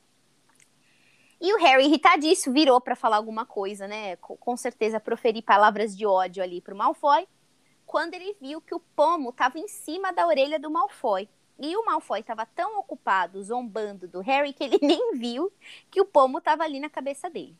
E 1.39 1.54
o 1.54 1.58
Harry, 1.58 1.86
irritadíssimo, 1.86 2.54
virou 2.54 2.82
para 2.82 2.95
falar 2.95 3.17
alguma 3.17 3.45
coisa, 3.45 3.88
né? 3.88 4.15
Com, 4.15 4.38
com 4.38 4.58
certeza 4.58 5.00
proferir 5.00 5.43
palavras 5.43 5.95
de 5.95 6.06
ódio 6.06 6.41
ali 6.41 6.62
pro 6.62 6.76
Malfoy, 6.76 7.28
quando 7.86 8.15
ele 8.15 8.36
viu 8.41 8.60
que 8.60 8.74
o 8.74 8.80
pomo 8.80 9.30
estava 9.30 9.60
em 9.60 9.67
cima 9.67 10.12
da 10.12 10.26
orelha 10.26 10.60
do 10.60 10.71
Malfoy. 10.71 11.30
E 11.62 11.78
o 11.78 11.86
Malfoy 11.86 12.21
estava 12.21 12.43
tão 12.43 12.80
ocupado 12.80 13.41
zombando 13.43 14.08
do 14.08 14.19
Harry 14.19 14.52
que 14.52 14.63
ele 14.63 14.80
nem 14.82 15.13
viu 15.13 15.54
que 15.91 16.02
o 16.02 16.06
pomo 16.06 16.39
estava 16.39 16.63
ali 16.63 16.80
na 16.80 16.89
cabeça 16.89 17.30
dele. 17.30 17.56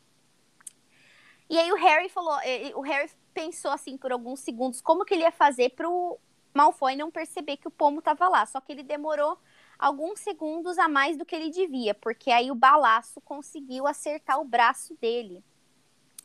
E 1.48 1.56
aí 1.56 1.70
o 1.70 1.76
Harry 1.76 2.08
falou, 2.08 2.34
o 2.74 2.80
Harry 2.80 3.10
pensou 3.32 3.70
assim 3.70 3.96
por 3.96 4.10
alguns 4.10 4.40
segundos 4.40 4.80
como 4.80 5.04
que 5.04 5.14
ele 5.14 5.22
ia 5.22 5.30
fazer 5.30 5.70
para 5.70 5.88
o 5.88 6.18
Malfoy 6.52 6.96
não 6.96 7.10
perceber 7.10 7.58
que 7.58 7.68
o 7.68 7.70
pomo 7.70 8.00
estava 8.00 8.28
lá. 8.28 8.44
Só 8.44 8.60
que 8.60 8.72
ele 8.72 8.82
demorou 8.82 9.38
alguns 9.78 10.18
segundos 10.20 10.78
a 10.78 10.88
mais 10.88 11.16
do 11.16 11.24
que 11.24 11.36
ele 11.36 11.50
devia, 11.50 11.94
porque 11.94 12.30
aí 12.30 12.50
o 12.50 12.56
balaço 12.56 13.20
conseguiu 13.20 13.86
acertar 13.86 14.40
o 14.40 14.44
braço 14.44 14.96
dele, 15.00 15.44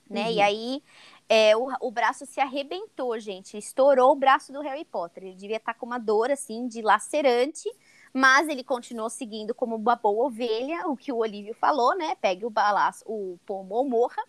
né? 0.09 0.25
Uhum. 0.25 0.31
E 0.31 0.41
aí 0.41 0.83
é, 1.29 1.55
o, 1.57 1.67
o, 1.81 1.91
braço 1.91 2.25
se 2.25 2.39
arrebentou, 2.39 3.19
gente. 3.19 3.57
Estourou 3.57 4.11
o 4.11 4.15
braço 4.15 4.53
do 4.53 4.61
Harry 4.61 4.85
Potter. 4.85 5.23
Ele 5.23 5.35
devia 5.35 5.57
estar 5.57 5.73
tá 5.73 5.79
com 5.79 5.85
uma 5.85 5.97
dor, 5.97 6.31
assim, 6.31 6.67
de 6.67 6.81
lacerante. 6.81 7.69
Mas 8.13 8.47
ele 8.47 8.63
continuou 8.63 9.09
seguindo 9.09 9.53
como 9.53 9.75
uma 9.75 9.95
boa 9.95 10.27
ovelha, 10.27 10.87
o 10.87 10.95
que 10.95 11.11
o 11.11 11.17
Olívio 11.17 11.53
falou, 11.53 11.95
né? 11.95 12.15
Pegue 12.15 12.45
o 12.45 12.49
balaço, 12.49 13.03
o 13.05 13.37
pomo 13.45 13.75
ou 13.75 13.87
morra. 13.87 14.23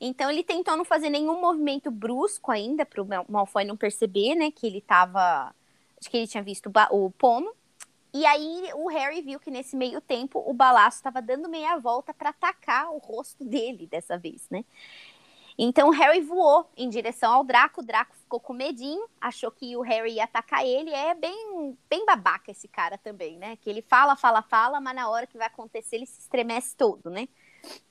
Então 0.00 0.30
ele 0.30 0.42
tentou 0.42 0.76
não 0.76 0.84
fazer 0.84 1.08
nenhum 1.08 1.40
movimento 1.40 1.90
brusco 1.90 2.50
ainda, 2.50 2.84
para 2.84 3.00
o 3.00 3.06
Malfoy 3.28 3.64
não 3.64 3.76
perceber, 3.76 4.34
né? 4.34 4.50
Que 4.50 4.66
ele 4.66 4.78
estava... 4.78 5.54
Que 6.00 6.18
ele 6.18 6.26
tinha 6.26 6.42
visto 6.42 6.70
o 6.90 7.10
pomo. 7.12 7.50
E 8.12 8.26
aí 8.26 8.68
o 8.74 8.88
Harry 8.88 9.22
viu 9.22 9.40
que 9.40 9.50
nesse 9.50 9.74
meio 9.74 10.00
tempo 10.00 10.42
o 10.46 10.52
balaço 10.52 10.98
estava 10.98 11.22
dando 11.22 11.48
meia 11.48 11.78
volta 11.78 12.12
para 12.12 12.30
atacar 12.30 12.90
o 12.92 12.98
rosto 12.98 13.42
dele 13.44 13.86
dessa 13.86 14.18
vez, 14.18 14.46
né? 14.50 14.64
Então 15.56 15.90
Harry 15.90 16.20
voou 16.20 16.68
em 16.76 16.88
direção 16.88 17.32
ao 17.32 17.44
Draco, 17.44 17.80
o 17.80 17.84
Draco 17.84 18.16
ficou 18.16 18.40
com 18.40 18.52
medinho, 18.52 19.08
achou 19.20 19.50
que 19.50 19.76
o 19.76 19.82
Harry 19.82 20.14
ia 20.14 20.24
atacar 20.24 20.64
ele. 20.64 20.90
É 20.90 21.14
bem, 21.14 21.78
bem 21.88 22.04
babaca 22.04 22.50
esse 22.50 22.66
cara 22.66 22.98
também, 22.98 23.38
né? 23.38 23.56
Que 23.56 23.70
ele 23.70 23.82
fala, 23.82 24.16
fala, 24.16 24.42
fala, 24.42 24.80
mas 24.80 24.94
na 24.96 25.08
hora 25.08 25.26
que 25.26 25.38
vai 25.38 25.46
acontecer 25.46 25.96
ele 25.96 26.06
se 26.06 26.20
estremece 26.20 26.76
todo, 26.76 27.08
né? 27.08 27.28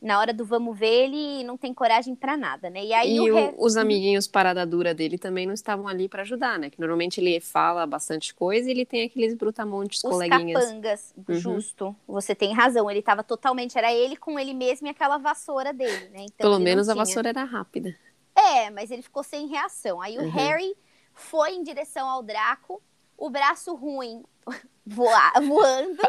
Na 0.02 0.20
hora 0.20 0.34
do 0.34 0.46
vamos 0.46 0.78
ver, 0.78 1.06
ele 1.06 1.44
não 1.44 1.58
tem 1.58 1.74
coragem 1.74 2.16
para 2.16 2.36
nada, 2.36 2.70
né? 2.70 2.84
E 2.84 2.94
aí 2.94 3.16
e 3.16 3.32
o, 3.32 3.36
re... 3.36 3.54
os 3.58 3.78
amiguinhos 3.78 4.28
parada 4.28 4.66
dura 4.66 4.94
dele 4.94 5.18
também 5.18 5.46
não 5.46 5.54
estavam 5.54 5.88
ali 5.88 6.08
para 6.08 6.22
ajudar, 6.24 6.60
né? 6.60 6.70
Que 6.70 6.80
normalmente 6.80 7.20
ele 7.20 7.40
fala 7.40 7.86
bastante 7.86 8.34
coisa 8.34 8.68
e 8.68 8.72
ele 8.72 8.86
tem 8.86 9.04
aqueles 9.04 9.34
brutamontes 9.34 10.04
os 10.04 10.10
coleguinhas. 10.10 10.64
capangas, 10.64 11.14
uhum. 11.18 11.36
justo. 11.36 11.96
Você 12.08 12.36
tem 12.36 12.54
razão, 12.54 12.90
ele 12.90 13.00
estava 13.00 13.24
totalmente, 13.24 13.78
era 13.78 13.94
ele 13.94 14.16
com 14.16 14.40
ele 14.40 14.54
mesmo 14.54 14.88
e 14.88 14.90
aquela 14.90 15.18
vassoura 15.18 15.74
dele, 15.74 16.10
né? 16.10 16.26
Então, 16.26 16.50
Pelo 16.50 16.60
menos 16.60 16.90
a 16.90 16.94
vassoura 16.94 17.30
era 17.30 17.44
rápida. 17.44 17.96
É, 18.36 18.70
mas 18.70 18.92
ele 18.92 19.02
ficou 19.02 19.24
sem 19.24 19.48
reação. 19.48 20.02
Aí 20.02 20.18
uhum. 20.18 20.26
o 20.26 20.30
Harry 20.30 20.76
foi 21.14 21.52
em 21.52 21.64
direção 21.64 22.08
ao 22.08 22.24
Draco, 22.24 22.82
o 23.18 23.30
braço 23.30 23.76
ruim 23.76 24.24
voa, 24.86 25.32
voando. 25.40 26.02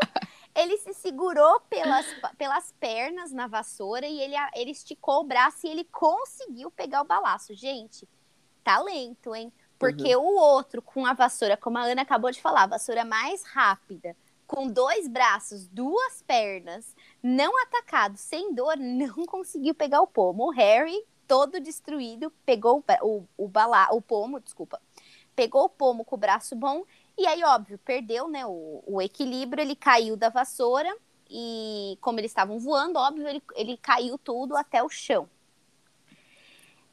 Ele 0.54 0.76
se 0.78 0.94
segurou 0.94 1.60
pelas, 1.62 2.06
pelas 2.38 2.72
pernas 2.78 3.32
na 3.32 3.46
vassoura 3.46 4.06
e 4.06 4.20
ele, 4.20 4.34
ele 4.54 4.70
esticou 4.70 5.20
o 5.20 5.24
braço 5.24 5.66
e 5.66 5.70
ele 5.70 5.84
conseguiu 5.84 6.70
pegar 6.70 7.02
o 7.02 7.06
balaço. 7.06 7.54
Gente, 7.54 8.08
talento, 8.62 9.34
hein? 9.34 9.52
Porque 9.78 10.14
uhum. 10.14 10.24
o 10.24 10.36
outro, 10.36 10.80
com 10.80 11.04
a 11.04 11.12
vassoura, 11.12 11.56
como 11.56 11.78
a 11.78 11.82
Ana 11.82 12.02
acabou 12.02 12.30
de 12.30 12.40
falar, 12.40 12.62
a 12.62 12.68
vassoura 12.68 13.04
mais 13.04 13.42
rápida, 13.42 14.16
com 14.46 14.68
dois 14.68 15.08
braços, 15.08 15.66
duas 15.66 16.22
pernas, 16.22 16.94
não 17.22 17.60
atacado, 17.62 18.16
sem 18.16 18.54
dor, 18.54 18.76
não 18.76 19.26
conseguiu 19.26 19.74
pegar 19.74 20.00
o 20.00 20.06
pomo. 20.06 20.46
O 20.46 20.50
Harry, 20.50 21.04
todo 21.26 21.60
destruído, 21.60 22.30
pegou 22.46 22.78
o, 23.02 23.06
o, 23.06 23.28
o, 23.36 23.48
bala, 23.48 23.88
o 23.90 24.00
pomo, 24.00 24.38
desculpa, 24.38 24.80
pegou 25.34 25.64
o 25.64 25.68
pomo 25.68 26.04
com 26.04 26.14
o 26.14 26.18
braço 26.18 26.54
bom 26.54 26.84
e 27.16 27.26
aí, 27.26 27.42
óbvio, 27.44 27.78
perdeu 27.78 28.28
né, 28.28 28.44
o, 28.44 28.82
o 28.86 29.00
equilíbrio, 29.00 29.62
ele 29.62 29.76
caiu 29.76 30.16
da 30.16 30.28
vassoura 30.28 30.94
e, 31.30 31.96
como 32.00 32.18
eles 32.18 32.30
estavam 32.30 32.58
voando, 32.58 32.98
óbvio, 32.98 33.26
ele, 33.26 33.42
ele 33.54 33.76
caiu 33.76 34.18
tudo 34.18 34.56
até 34.56 34.82
o 34.82 34.88
chão. 34.88 35.28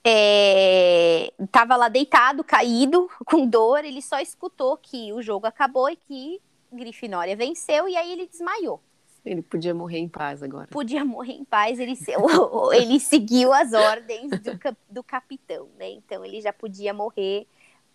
É, 0.04 1.32
tava 1.52 1.76
lá 1.76 1.88
deitado, 1.88 2.44
caído, 2.44 3.10
com 3.26 3.46
dor, 3.48 3.84
ele 3.86 4.02
só 4.02 4.20
escutou 4.20 4.78
que 4.78 5.12
o 5.14 5.22
jogo 5.22 5.46
acabou 5.46 5.90
e 5.90 5.96
que 5.96 6.42
Grifinória 6.72 7.36
venceu, 7.36 7.88
e 7.88 7.96
aí 7.96 8.12
ele 8.12 8.28
desmaiou. 8.28 8.82
Ele 9.24 9.44
podia 9.44 9.74
morrer 9.74 10.00
em 10.00 10.10
paz 10.10 10.42
agora. 10.42 10.68
Podia 10.72 11.06
morrer 11.06 11.34
em 11.34 11.46
paz, 11.46 11.80
ele, 11.80 11.94
ele 12.74 13.00
seguiu 13.00 13.54
as 13.54 13.74
ordens 13.74 14.32
do, 14.32 14.78
do 14.90 15.04
capitão, 15.04 15.70
né? 15.78 15.90
Então 15.92 16.26
ele 16.26 16.42
já 16.42 16.52
podia 16.52 16.94
morrer 16.94 17.48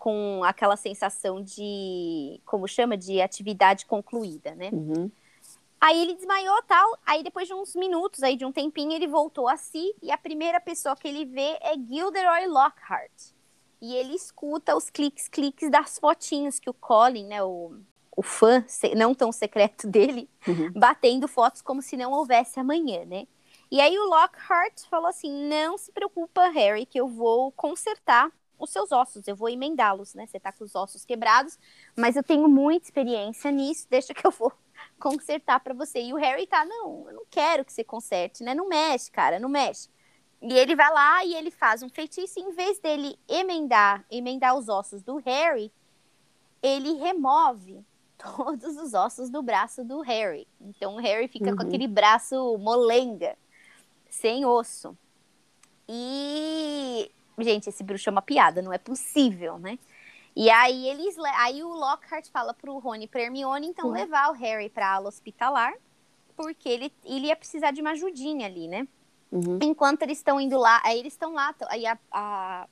com 0.07 0.45
aquela 0.45 0.77
sensação 0.77 1.43
de, 1.43 2.41
como 2.47 2.69
chama, 2.69 2.97
de 2.97 3.21
atividade 3.21 3.85
concluída, 3.87 4.55
né? 4.55 4.71
Uhum. 4.73 5.11
Aí 5.81 6.01
ele 6.01 6.15
desmaiou 6.15 6.63
tal, 6.63 6.97
aí 7.05 7.25
depois 7.25 7.49
de 7.49 7.55
uns 7.55 7.75
minutos, 7.75 8.23
aí 8.23 8.37
de 8.37 8.45
um 8.45 8.53
tempinho, 8.53 8.93
ele 8.93 9.09
voltou 9.09 9.49
a 9.49 9.57
si, 9.57 9.93
e 10.01 10.13
a 10.13 10.17
primeira 10.17 10.61
pessoa 10.61 10.95
que 10.95 11.09
ele 11.09 11.25
vê 11.25 11.59
é 11.61 11.75
Gilderoy 11.75 12.47
Lockhart. 12.47 13.33
E 13.83 13.97
ele 13.97 14.15
escuta 14.15 14.77
os 14.77 14.91
cliques-cliques 14.91 15.73
das 15.73 15.99
fotinhos 15.99 16.61
que 16.61 16.71
o 16.71 16.75
Colin, 16.75 17.27
né, 17.27 17.43
o, 17.43 17.75
o 18.17 18.23
fã 18.23 18.65
não 18.97 19.13
tão 19.13 19.33
secreto 19.33 19.89
dele, 19.91 20.31
uhum. 20.47 20.71
batendo 20.73 21.27
fotos 21.27 21.61
como 21.61 21.83
se 21.83 21.97
não 21.97 22.13
houvesse 22.13 22.61
amanhã, 22.61 23.05
né? 23.05 23.27
E 23.73 23.81
aí 23.81 23.99
o 23.99 24.09
Lockhart 24.09 24.87
falou 24.89 25.09
assim: 25.09 25.49
não 25.49 25.77
se 25.77 25.91
preocupa, 25.91 26.47
Harry, 26.51 26.87
que 26.87 27.01
eu 27.01 27.09
vou 27.09 27.51
consertar 27.51 28.31
os 28.59 28.71
seus 28.71 28.93
ossos, 28.93 29.27
eu 29.29 29.37
vou 29.37 29.49
emendá-los, 29.49 30.15
né? 30.15 30.27
Você 30.27 30.41
tá 30.41 30.53
com 30.53 30.65
os 30.65 30.75
ossos 30.75 31.05
quebrados, 31.05 31.59
mas 31.97 32.17
eu 32.17 32.23
tenho 32.23 32.49
muita 32.49 32.87
experiência 32.87 33.51
nisso, 33.51 33.87
deixa 33.91 34.15
que 34.15 34.27
eu 34.27 34.31
vou 34.31 34.53
consertar 34.99 35.61
para 35.61 35.75
você. 35.75 36.03
E 36.03 36.13
o 36.13 36.17
Harry 36.17 36.47
tá, 36.47 36.65
não, 36.65 37.09
eu 37.09 37.15
não 37.15 37.25
quero 37.31 37.65
que 37.65 37.73
você 37.73 37.85
conserte, 37.85 38.43
né? 38.43 38.55
Não 38.55 38.69
mexe, 38.69 39.11
cara, 39.11 39.39
não 39.39 39.49
mexe. 39.49 39.89
E 40.41 40.53
ele 40.53 40.77
vai 40.77 40.93
lá 40.93 41.25
e 41.25 41.35
ele 41.35 41.51
faz 41.51 41.83
um 41.83 41.89
feitiço, 41.89 42.39
e 42.39 42.43
em 42.43 42.53
vez 42.53 42.79
dele 42.79 43.19
emendar, 43.29 44.05
emendar 44.11 44.57
os 44.57 44.69
ossos 44.69 45.03
do 45.03 45.17
Harry, 45.17 45.73
ele 46.63 46.95
remove 46.95 47.85
todos 48.19 48.77
os 48.77 48.95
ossos 48.95 49.31
do 49.31 49.43
braço 49.43 49.85
do 49.85 50.01
Harry. 50.01 50.47
Então 50.61 50.97
o 50.97 51.01
Harry 51.01 51.29
fica 51.29 51.51
uhum. 51.51 51.57
com 51.57 51.63
aquele 51.63 51.87
braço 51.89 52.57
molenga, 52.59 53.37
sem 54.09 54.45
osso. 54.45 54.97
E 55.89 57.11
gente, 57.39 57.69
esse 57.69 57.83
bruxo 57.83 58.09
é 58.09 58.13
uma 58.13 58.23
piada, 58.23 58.63
não 58.63 58.73
é 58.73 58.79
possível, 58.79 59.59
né? 59.59 59.79
E 60.35 60.51
aí 60.51 60.89
eles, 60.89 61.17
aí 61.39 61.63
o 61.63 61.69
Lockhart 61.69 62.29
fala 62.31 62.53
pro 62.53 62.79
Rony 62.79 63.05
e 63.05 63.09
pra 63.09 63.23
Hermione 63.23 63.69
então 63.69 63.87
uhum. 63.87 63.93
levar 63.93 64.29
o 64.29 64.35
Harry 64.35 64.69
pra 64.69 64.93
ala 64.93 65.09
hospitalar, 65.09 65.73
porque 66.37 66.69
ele, 66.69 66.93
ele 67.05 67.29
ia 67.29 67.37
precisar 67.37 67.71
de 67.71 67.81
uma 67.81 67.93
ajudinha 67.93 68.47
ali, 68.47 68.69
né? 68.69 68.87
Uhum. 69.33 69.59
Enquanto 69.63 70.03
eles 70.03 70.19
estão 70.19 70.39
indo 70.39 70.59
lá, 70.59 70.81
aí 70.85 70.99
eles 70.99 71.15
estão 71.15 71.33
lá, 71.33 71.55
aí 71.69 71.87
a, 71.87 71.99
a 72.13 72.69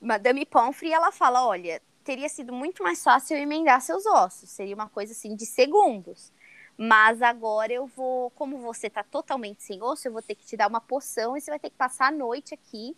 Madame 0.00 0.44
Pomfrey, 0.44 0.92
ela 0.92 1.12
fala, 1.12 1.46
olha, 1.46 1.80
teria 2.02 2.28
sido 2.28 2.52
muito 2.52 2.82
mais 2.82 3.02
fácil 3.02 3.36
eu 3.36 3.42
emendar 3.42 3.80
seus 3.80 4.04
ossos, 4.04 4.50
seria 4.50 4.74
uma 4.74 4.88
coisa 4.88 5.12
assim 5.12 5.36
de 5.36 5.46
segundos. 5.46 6.32
Mas 6.76 7.22
agora 7.22 7.72
eu 7.72 7.86
vou, 7.86 8.30
como 8.30 8.58
você 8.58 8.90
tá 8.90 9.04
totalmente 9.04 9.62
sem 9.62 9.80
osso, 9.80 10.08
eu 10.08 10.12
vou 10.12 10.20
ter 10.20 10.34
que 10.34 10.44
te 10.44 10.56
dar 10.56 10.68
uma 10.68 10.80
poção 10.80 11.36
e 11.36 11.40
você 11.40 11.52
vai 11.52 11.60
ter 11.60 11.70
que 11.70 11.76
passar 11.76 12.08
a 12.08 12.10
noite 12.10 12.52
aqui 12.52 12.96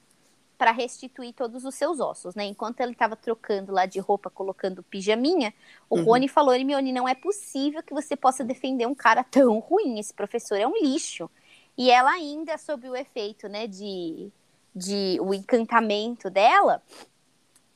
para 0.57 0.73
restituir 0.73 1.33
todos 1.33 1.64
os 1.64 1.75
seus 1.75 2.01
ossos, 2.01 2.35
né? 2.35 2.45
Enquanto 2.45 2.81
ele 2.81 2.92
estava 2.92 3.14
trocando 3.14 3.73
lá 3.73 3.87
de 3.87 3.99
roupa, 3.99 4.31
colocando 4.31 4.83
pijaminha, 4.83 5.53
o 5.88 5.99
uhum. 5.99 6.05
Rony 6.05 6.29
falou: 6.29 6.55
Hermione, 6.55 6.92
não 6.92 7.09
é 7.09 7.14
possível 7.14 7.83
que 7.83 7.92
você 7.92 8.16
possa 8.16 8.42
defender 8.45 8.87
um 8.87 8.95
cara 8.95 9.23
tão 9.23 9.59
ruim. 9.59 9.99
Esse 9.99 10.14
professor 10.14 10.59
é 10.59 10.66
um 10.66 10.77
lixo. 10.77 11.31
E 11.77 11.90
ela 11.90 12.11
ainda, 12.11 12.57
sob 12.57 12.88
o 12.88 12.97
efeito, 12.97 13.49
né, 13.49 13.66
de, 13.66 14.33
de 14.75 15.19
o 15.21 15.35
encantamento 15.35 16.31
dela, 16.31 16.83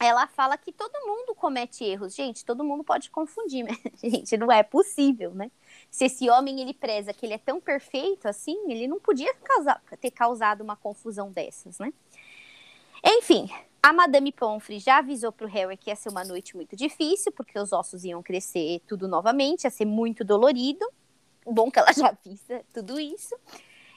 ela 0.01 0.27
fala 0.27 0.57
que 0.57 0.73
todo 0.73 1.07
mundo 1.07 1.35
comete 1.35 1.85
erros. 1.85 2.15
Gente, 2.15 2.43
todo 2.43 2.65
mundo 2.65 2.83
pode 2.83 3.11
confundir, 3.11 3.63
mas, 3.69 3.79
gente, 4.03 4.37
não 4.39 4.51
é 4.51 4.63
possível, 4.63 5.35
né? 5.35 5.51
Se 5.91 6.07
esse 6.07 6.31
homem 6.31 6.61
ele 6.63 6.73
preza 6.73 7.13
que 7.13 7.27
ele 7.27 7.35
é 7.35 7.39
tão 7.39 7.61
perfeito 7.61 8.27
assim, 8.27 8.57
ele 8.71 8.89
não 8.89 8.99
podia 8.99 9.33
causar, 9.35 9.83
ter 10.01 10.11
causado 10.11 10.63
uma 10.63 10.77
confusão 10.77 11.31
dessas, 11.31 11.79
né? 11.79 11.93
Enfim, 13.05 13.49
a 13.83 13.93
Madame 13.93 14.31
Pomfrey 14.31 14.79
já 14.79 14.99
avisou 14.99 15.33
para 15.33 15.47
o 15.47 15.49
Harry 15.49 15.77
que 15.77 15.91
ia 15.91 15.97
ser 15.97 16.11
uma 16.11 16.25
noite 16.25 16.55
muito 16.55 16.77
difícil, 16.77 17.33
porque 17.33 17.59
os 17.59 17.73
ossos 17.73 18.05
iam 18.05 18.23
crescer 18.23 18.81
tudo 18.87 19.09
novamente, 19.09 19.65
ia 19.65 19.71
ser 19.71 19.87
muito 19.87 20.23
dolorido. 20.23 20.87
Bom 21.47 21.71
que 21.71 21.79
ela 21.79 21.93
já 21.95 22.09
avisa 22.09 22.63
tudo 22.73 23.01
isso. 23.01 23.35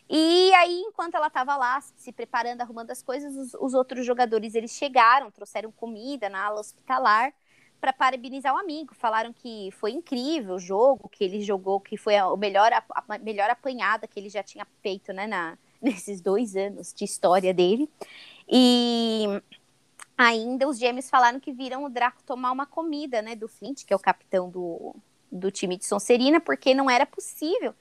E 0.09 0.53
aí, 0.53 0.81
enquanto 0.81 1.15
ela 1.15 1.27
estava 1.27 1.55
lá 1.55 1.81
se 1.81 2.11
preparando, 2.11 2.61
arrumando 2.61 2.91
as 2.91 3.01
coisas, 3.01 3.35
os, 3.35 3.53
os, 3.53 3.73
outros 3.73 4.05
jogadores 4.05 4.53
eles 4.53 4.71
chegaram, 4.71 5.31
trouxeram 5.31 5.71
comida 5.71 6.29
na 6.29 6.45
ala 6.45 6.59
hospitalar 6.59 7.33
para 7.79 7.91
parabenizar 7.91 8.53
o 8.53 8.57
amigo. 8.57 8.93
Falaram 8.93 9.33
que 9.33 9.69
foi 9.71 9.91
incrível 9.91 10.55
o 10.55 10.59
jogo 10.59 11.09
que 11.09 11.23
ele 11.23 11.41
jogou, 11.41 11.79
que 11.79 11.97
foi 11.97 12.15
a, 12.15 12.35
melhor, 12.37 12.71
a, 12.71 12.83
a 12.89 13.17
melhor 13.17 13.49
apanhada 13.49 14.07
que 14.07 14.19
ele 14.19 14.29
já 14.29 14.43
tinha 14.43 14.65
feito 14.81 15.11
né, 15.11 15.27
na, 15.27 15.57
nesses 15.81 16.21
dois 16.21 16.55
anos 16.55 16.93
de 16.93 17.03
história 17.03 17.53
dele. 17.53 17.89
E 18.47 19.25
ainda 20.17 20.67
os 20.67 20.77
gêmeos 20.77 21.09
falaram 21.09 21.39
que 21.39 21.51
viram 21.51 21.83
o 21.83 21.89
Draco 21.89 22.23
tomar 22.23 22.51
uma 22.51 22.65
comida, 22.65 23.21
né, 23.21 23.35
do 23.35 23.47
Flint, 23.47 23.85
que 23.85 23.93
é 23.93 23.95
o 23.95 23.99
capitão 23.99 24.49
do, 24.49 24.95
do 25.31 25.51
time 25.51 25.77
de 25.77 25.85
Sonserina, 25.85 26.39
porque 26.39 26.73
não 26.73 26.89
era 26.89 27.05
possível 27.05 27.73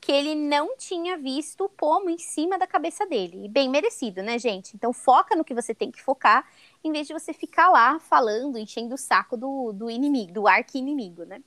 que 0.00 0.10
ele 0.10 0.34
não 0.34 0.76
tinha 0.78 1.18
visto 1.18 1.64
o 1.64 1.68
pomo 1.68 2.08
em 2.08 2.16
cima 2.16 2.58
da 2.58 2.66
cabeça 2.66 3.06
dele. 3.06 3.44
E 3.44 3.48
bem 3.48 3.68
merecido, 3.68 4.22
né, 4.22 4.38
gente? 4.38 4.74
Então 4.74 4.92
foca 4.92 5.36
no 5.36 5.44
que 5.44 5.54
você 5.54 5.74
tem 5.74 5.90
que 5.90 6.02
focar, 6.02 6.48
em 6.82 6.90
vez 6.90 7.06
de 7.06 7.12
você 7.12 7.34
ficar 7.34 7.68
lá 7.68 7.98
falando, 8.00 8.56
enchendo 8.56 8.94
o 8.94 8.98
saco 8.98 9.36
do, 9.36 9.72
do 9.72 9.90
inimigo, 9.90 10.32
do 10.32 10.48
arqui-inimigo, 10.48 11.24
né? 11.24 11.42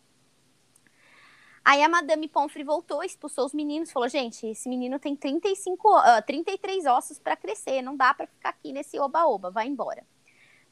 Aí 1.66 1.82
a 1.82 1.88
Madame 1.88 2.28
Pomfrey 2.28 2.64
voltou, 2.64 3.04
expulsou 3.04 3.46
os 3.46 3.54
meninos, 3.54 3.92
falou: 3.92 4.10
gente, 4.10 4.46
esse 4.48 4.68
menino 4.68 5.00
tem 5.00 5.16
35, 5.16 5.98
uh, 5.98 6.22
33 6.26 6.86
ossos 6.86 7.18
para 7.18 7.38
crescer, 7.38 7.82
não 7.82 7.96
dá 7.96 8.14
para 8.14 8.28
ficar 8.28 8.50
aqui 8.50 8.74
nesse 8.74 9.00
oba-oba, 9.00 9.50
vai 9.50 9.68
embora. 9.68 10.06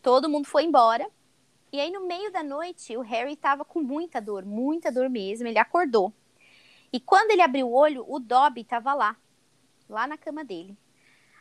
Todo 0.02 0.30
mundo 0.30 0.48
foi 0.48 0.64
embora. 0.64 1.10
E 1.72 1.80
aí, 1.80 1.90
no 1.90 2.06
meio 2.06 2.32
da 2.32 2.44
noite, 2.44 2.98
o 2.98 3.02
Harry 3.02 3.34
estava 3.34 3.64
com 3.64 3.82
muita 3.82 4.20
dor, 4.20 4.44
muita 4.44 4.92
dor 4.92 5.10
mesmo. 5.10 5.48
Ele 5.48 5.58
acordou. 5.58 6.14
E 6.92 7.00
quando 7.00 7.32
ele 7.32 7.42
abriu 7.42 7.68
o 7.70 7.74
olho, 7.74 8.04
o 8.06 8.20
Dobby 8.20 8.62
estava 8.62 8.94
lá, 8.94 9.16
lá 9.88 10.06
na 10.06 10.18
cama 10.18 10.44
dele. 10.44 10.78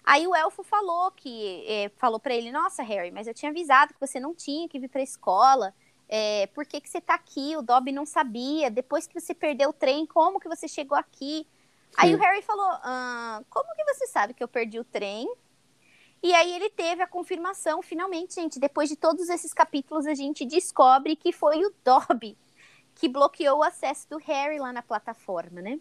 Aí 0.05 0.27
o 0.29 0.35
elfo 0.35 0.63
falou 0.63 1.11
que 1.11 1.65
é, 1.67 1.89
falou 1.97 2.21
para 2.21 2.35
ele: 2.35 2.53
Nossa, 2.53 2.85
Harry, 2.85 3.11
mas 3.11 3.27
eu 3.27 3.35
tinha 3.35 3.51
avisado 3.51 3.95
que 3.95 4.01
você 4.01 4.21
não 4.21 4.33
tinha 4.33 4.69
que 4.69 4.79
vir 4.79 4.89
para 4.89 5.01
a 5.01 5.05
escola 5.05 5.75
é, 6.13 6.49
por 6.49 6.67
que, 6.67 6.81
que 6.81 6.91
você 6.91 6.99
está 6.99 7.15
aqui? 7.15 7.57
O 7.57 7.63
Dobby 7.63 7.93
não 7.93 8.05
sabia. 8.05 8.69
Depois 8.69 9.07
que 9.07 9.19
você 9.19 9.33
perdeu 9.33 9.71
o 9.71 9.73
trem, 9.73 10.05
como 10.05 10.41
que 10.41 10.49
você 10.49 10.67
chegou 10.67 10.99
aqui? 10.99 11.47
Sim. 11.47 11.97
Aí 11.97 12.13
o 12.13 12.19
Harry 12.19 12.43
falou: 12.43 12.67
ah, 12.83 13.41
Como 13.49 13.73
que 13.77 13.85
você 13.85 14.09
sabe 14.09 14.35
que 14.35 14.43
eu 14.43 14.49
perdi 14.49 14.81
o 14.81 14.85
trem? 14.85 15.33
E 16.21 16.35
aí 16.35 16.53
ele 16.53 16.69
teve 16.69 17.01
a 17.01 17.07
confirmação, 17.07 17.81
finalmente, 17.81 18.35
gente. 18.35 18.59
Depois 18.59 18.89
de 18.89 18.97
todos 18.97 19.29
esses 19.29 19.55
capítulos, 19.55 20.05
a 20.05 20.13
gente 20.13 20.45
descobre 20.45 21.15
que 21.15 21.33
foi 21.33 21.65
o 21.65 21.73
Dobby 21.85 22.37
que 22.97 23.09
bloqueou 23.09 23.61
o 23.61 23.63
acesso 23.63 24.11
do 24.11 24.19
Harry 24.19 24.59
lá 24.59 24.73
na 24.73 24.83
plataforma, 24.83 25.63
né? 25.63 25.79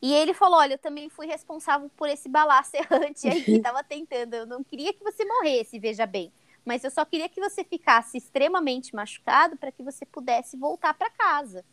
E 0.00 0.14
ele 0.14 0.32
falou: 0.32 0.60
Olha, 0.60 0.74
eu 0.74 0.78
também 0.78 1.08
fui 1.08 1.26
responsável 1.26 1.90
por 1.96 2.08
esse 2.08 2.28
balaço 2.28 2.70
errante 2.78 3.26
aí 3.26 3.42
que 3.42 3.56
estava 3.58 3.82
tentando. 3.82 4.34
Eu 4.34 4.46
não 4.46 4.62
queria 4.62 4.92
que 4.92 5.02
você 5.02 5.24
morresse, 5.24 5.80
veja 5.80 6.06
bem 6.06 6.32
mas 6.64 6.82
eu 6.82 6.90
só 6.90 7.04
queria 7.04 7.28
que 7.28 7.40
você 7.40 7.62
ficasse 7.62 8.16
extremamente 8.16 8.94
machucado 8.94 9.56
para 9.56 9.70
que 9.70 9.82
você 9.82 10.06
pudesse 10.06 10.56
voltar 10.56 10.94
para 10.94 11.10
casa. 11.10 11.64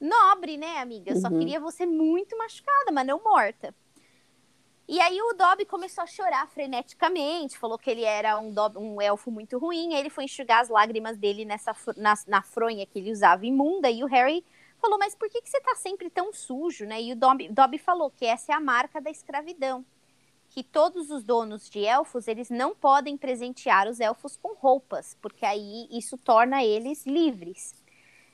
Nobre, 0.00 0.56
né, 0.56 0.78
amiga? 0.78 1.12
Eu 1.12 1.20
só 1.20 1.28
uhum. 1.28 1.38
queria 1.38 1.58
você 1.58 1.86
muito 1.86 2.36
machucada, 2.36 2.92
mas 2.92 3.06
não 3.06 3.22
morta. 3.22 3.74
E 4.88 5.00
aí 5.00 5.20
o 5.20 5.32
Dobby 5.32 5.64
começou 5.64 6.04
a 6.04 6.06
chorar 6.06 6.46
freneticamente, 6.48 7.58
falou 7.58 7.76
que 7.76 7.90
ele 7.90 8.04
era 8.04 8.38
um, 8.38 8.52
Dobby, 8.52 8.78
um 8.78 9.02
elfo 9.02 9.32
muito 9.32 9.58
ruim, 9.58 9.94
aí 9.94 10.00
ele 10.00 10.10
foi 10.10 10.24
enxugar 10.24 10.60
as 10.60 10.68
lágrimas 10.68 11.16
dele 11.16 11.44
nessa, 11.44 11.74
na, 11.96 12.14
na 12.28 12.42
fronha 12.42 12.86
que 12.86 12.98
ele 13.00 13.10
usava 13.10 13.44
imunda, 13.44 13.90
e 13.90 14.04
o 14.04 14.06
Harry 14.06 14.44
falou, 14.78 14.96
mas 14.96 15.14
por 15.14 15.28
que, 15.28 15.42
que 15.42 15.50
você 15.50 15.60
tá 15.60 15.74
sempre 15.74 16.08
tão 16.08 16.32
sujo, 16.32 16.84
né? 16.84 17.02
E 17.02 17.12
o 17.12 17.16
Dobby, 17.16 17.48
Dobby 17.48 17.78
falou 17.78 18.12
que 18.12 18.24
essa 18.24 18.52
é 18.52 18.54
a 18.54 18.60
marca 18.60 19.00
da 19.00 19.10
escravidão 19.10 19.84
que 20.56 20.62
todos 20.62 21.10
os 21.10 21.22
donos 21.22 21.68
de 21.68 21.84
elfos, 21.84 22.26
eles 22.26 22.48
não 22.48 22.74
podem 22.74 23.14
presentear 23.14 23.86
os 23.86 24.00
elfos 24.00 24.38
com 24.38 24.54
roupas, 24.54 25.14
porque 25.20 25.44
aí 25.44 25.86
isso 25.90 26.16
torna 26.16 26.64
eles 26.64 27.04
livres. 27.04 27.74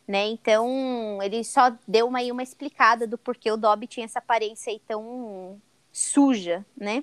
Né? 0.06 0.28
Então, 0.28 1.18
ele 1.20 1.42
só 1.42 1.76
deu 1.87 2.06
uma, 2.06 2.20
aí 2.20 2.30
uma 2.30 2.44
explicada 2.44 3.08
do 3.08 3.18
porquê 3.18 3.50
o 3.50 3.56
Dobby 3.56 3.88
tinha 3.88 4.04
essa 4.04 4.20
aparência 4.20 4.72
tão 4.87 5.61
suja, 5.90 6.64
né? 6.76 7.02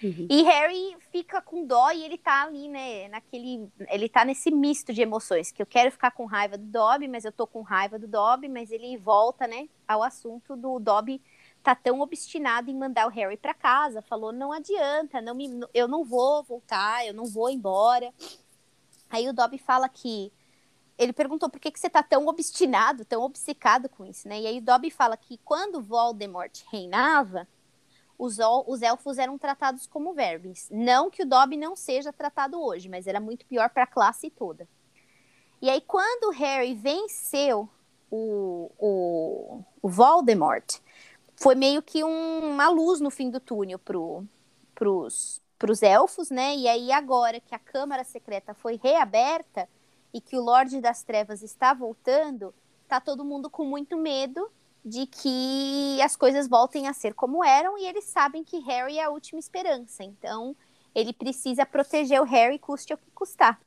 Uhum. 0.00 0.28
E 0.30 0.42
Harry 0.44 0.96
fica 1.10 1.42
com 1.42 1.66
dó 1.66 1.90
e 1.90 2.04
ele 2.04 2.16
tá 2.16 2.44
ali, 2.44 2.68
né, 2.68 3.08
naquele, 3.08 3.68
ele 3.88 4.08
tá 4.08 4.24
nesse 4.24 4.52
misto 4.52 4.92
de 4.94 5.02
emoções, 5.02 5.50
que 5.50 5.60
eu 5.60 5.66
quero 5.66 5.90
ficar 5.90 6.12
com 6.12 6.24
raiva 6.26 6.56
do 6.56 6.64
Dobby, 6.64 7.08
mas 7.08 7.24
eu 7.24 7.32
tô 7.32 7.46
com 7.46 7.60
raiva 7.60 7.98
do 7.98 8.06
Dobby, 8.06 8.48
mas 8.48 8.70
ele 8.70 8.96
volta, 8.96 9.46
né, 9.46 9.68
ao 9.86 10.02
assunto 10.02 10.56
do 10.56 10.78
Dobby 10.78 11.20
tá 11.62 11.74
tão 11.74 12.00
obstinado 12.00 12.70
em 12.70 12.76
mandar 12.76 13.06
o 13.06 13.10
Harry 13.10 13.36
para 13.36 13.54
casa, 13.54 14.02
falou 14.02 14.32
não 14.32 14.52
adianta, 14.52 15.20
não 15.20 15.34
me, 15.34 15.48
eu 15.74 15.86
não 15.86 16.04
vou 16.04 16.42
voltar, 16.42 17.06
eu 17.06 17.14
não 17.14 17.24
vou 17.24 17.50
embora. 17.50 18.12
Aí 19.08 19.28
o 19.28 19.32
Dobby 19.32 19.58
fala 19.58 19.88
que 19.88 20.32
ele 20.96 21.12
perguntou 21.12 21.48
por 21.48 21.58
que, 21.58 21.70
que 21.70 21.80
você 21.80 21.88
tá 21.88 22.02
tão 22.02 22.26
obstinado, 22.26 23.04
tão 23.04 23.22
obcecado 23.22 23.88
com 23.88 24.04
isso, 24.04 24.28
né? 24.28 24.40
E 24.40 24.46
aí 24.46 24.58
o 24.58 24.62
Dobby 24.62 24.90
fala 24.90 25.16
que 25.16 25.38
quando 25.38 25.80
Voldemort 25.80 26.62
reinava, 26.70 27.48
os, 28.18 28.36
os 28.66 28.82
elfos 28.82 29.16
eram 29.16 29.38
tratados 29.38 29.86
como 29.86 30.12
vermes. 30.12 30.68
Não 30.70 31.10
que 31.10 31.22
o 31.22 31.26
Dobby 31.26 31.56
não 31.56 31.74
seja 31.74 32.12
tratado 32.12 32.62
hoje, 32.62 32.88
mas 32.88 33.06
era 33.06 33.18
muito 33.18 33.46
pior 33.46 33.70
para 33.70 33.84
a 33.84 33.86
classe 33.86 34.28
toda. 34.28 34.68
E 35.62 35.70
aí, 35.70 35.80
quando 35.80 36.28
o 36.28 36.32
Harry 36.32 36.74
venceu 36.74 37.68
o, 38.10 38.70
o, 38.78 39.62
o 39.82 39.88
Voldemort, 39.88 40.80
foi 41.40 41.54
meio 41.54 41.82
que 41.82 42.04
um, 42.04 42.50
uma 42.52 42.68
luz 42.68 43.00
no 43.00 43.10
fim 43.10 43.30
do 43.30 43.40
túnel 43.40 43.78
pro, 43.78 44.24
pros, 44.74 45.40
pros 45.58 45.82
elfos, 45.82 46.30
né? 46.30 46.54
E 46.54 46.68
aí, 46.68 46.92
agora 46.92 47.40
que 47.40 47.54
a 47.54 47.58
Câmara 47.58 48.04
Secreta 48.04 48.52
foi 48.52 48.78
reaberta 48.82 49.68
e 50.12 50.20
que 50.20 50.36
o 50.36 50.42
Lorde 50.42 50.80
das 50.80 51.02
Trevas 51.02 51.42
está 51.42 51.72
voltando, 51.72 52.54
tá 52.86 53.00
todo 53.00 53.24
mundo 53.24 53.48
com 53.48 53.64
muito 53.64 53.96
medo 53.96 54.50
de 54.84 55.06
que 55.06 56.00
as 56.02 56.14
coisas 56.14 56.46
voltem 56.46 56.88
a 56.88 56.92
ser 56.92 57.14
como 57.14 57.44
eram 57.44 57.78
e 57.78 57.86
eles 57.86 58.04
sabem 58.04 58.44
que 58.44 58.58
Harry 58.60 58.98
é 58.98 59.04
a 59.04 59.10
última 59.10 59.38
esperança. 59.38 60.04
Então, 60.04 60.54
ele 60.94 61.12
precisa 61.12 61.64
proteger 61.64 62.20
o 62.20 62.24
Harry 62.24 62.58
custe 62.58 62.92
o 62.92 62.98
que 62.98 63.10
custar. 63.12 63.58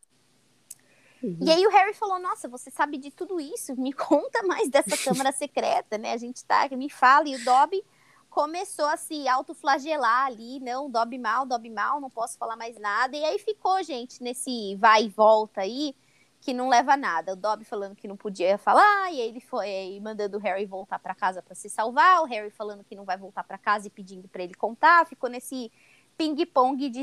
Uhum. 1.23 1.37
E 1.41 1.49
aí 1.49 1.65
o 1.65 1.69
Harry 1.69 1.93
falou: 1.93 2.19
"Nossa, 2.19 2.47
você 2.47 2.69
sabe 2.69 2.97
de 2.97 3.09
tudo 3.11 3.39
isso? 3.39 3.75
Me 3.79 3.93
conta 3.93 4.43
mais 4.43 4.69
dessa 4.69 4.97
câmara 4.97 5.31
secreta, 5.31 5.97
né? 5.97 6.13
A 6.13 6.17
gente 6.17 6.43
tá, 6.45 6.67
me 6.69 6.89
fala". 6.89 7.29
E 7.29 7.35
o 7.35 7.45
Dobby 7.45 7.83
começou 8.29 8.85
a 8.85 8.97
se 8.97 9.27
autoflagelar 9.27 10.25
ali, 10.25 10.59
não, 10.59 10.89
Dobby 10.89 11.19
mal, 11.19 11.45
Dobby 11.45 11.69
mal, 11.69 12.01
não 12.01 12.09
posso 12.09 12.37
falar 12.37 12.55
mais 12.55 12.79
nada. 12.79 13.15
E 13.15 13.23
aí 13.23 13.37
ficou, 13.37 13.81
gente, 13.83 14.21
nesse 14.23 14.75
vai 14.75 15.05
e 15.05 15.09
volta 15.09 15.61
aí 15.61 15.95
que 16.41 16.53
não 16.53 16.67
leva 16.67 16.93
a 16.93 16.97
nada. 16.97 17.33
O 17.33 17.35
Dobby 17.35 17.63
falando 17.63 17.95
que 17.95 18.07
não 18.07 18.17
podia 18.17 18.57
falar, 18.57 19.11
e 19.13 19.19
ele 19.19 19.39
foi 19.39 19.99
mandando 20.01 20.37
o 20.37 20.39
Harry 20.41 20.65
voltar 20.65 20.99
para 20.99 21.15
casa 21.15 21.41
para 21.41 21.55
se 21.55 21.69
salvar, 21.69 22.21
o 22.21 22.25
Harry 22.25 22.49
falando 22.49 22.83
que 22.83 22.95
não 22.95 23.05
vai 23.05 23.17
voltar 23.17 23.43
para 23.43 23.57
casa 23.57 23.87
e 23.87 23.89
pedindo 23.89 24.27
para 24.27 24.43
ele 24.43 24.53
contar, 24.53 25.05
ficou 25.05 25.29
nesse 25.29 25.71
ping-pong 26.17 26.89
de 26.89 27.01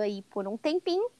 aí 0.00 0.22
por 0.30 0.46
um 0.46 0.56
tempinho. 0.56 1.10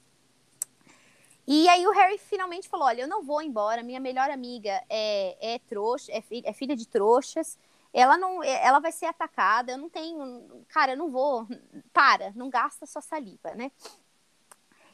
E 1.47 1.69
aí 1.69 1.85
o 1.87 1.91
Harry 1.91 2.17
finalmente 2.17 2.67
falou: 2.67 2.87
Olha, 2.87 3.01
eu 3.01 3.07
não 3.07 3.23
vou 3.23 3.41
embora, 3.41 3.83
minha 3.83 3.99
melhor 3.99 4.29
amiga 4.29 4.81
é, 4.89 5.55
é 5.55 5.59
trouxa, 5.59 6.11
é, 6.11 6.21
fi, 6.21 6.41
é 6.45 6.53
filha 6.53 6.75
de 6.75 6.87
trouxas, 6.87 7.57
ela 7.93 8.17
não 8.17 8.43
ela 8.43 8.79
vai 8.79 8.91
ser 8.91 9.05
atacada, 9.05 9.71
eu 9.71 9.77
não 9.77 9.89
tenho. 9.89 10.65
Cara, 10.67 10.93
eu 10.93 10.97
não 10.97 11.09
vou. 11.09 11.47
Para, 11.93 12.31
não 12.35 12.49
gasta 12.49 12.85
sua 12.85 13.01
saliva, 13.01 13.53
né? 13.55 13.71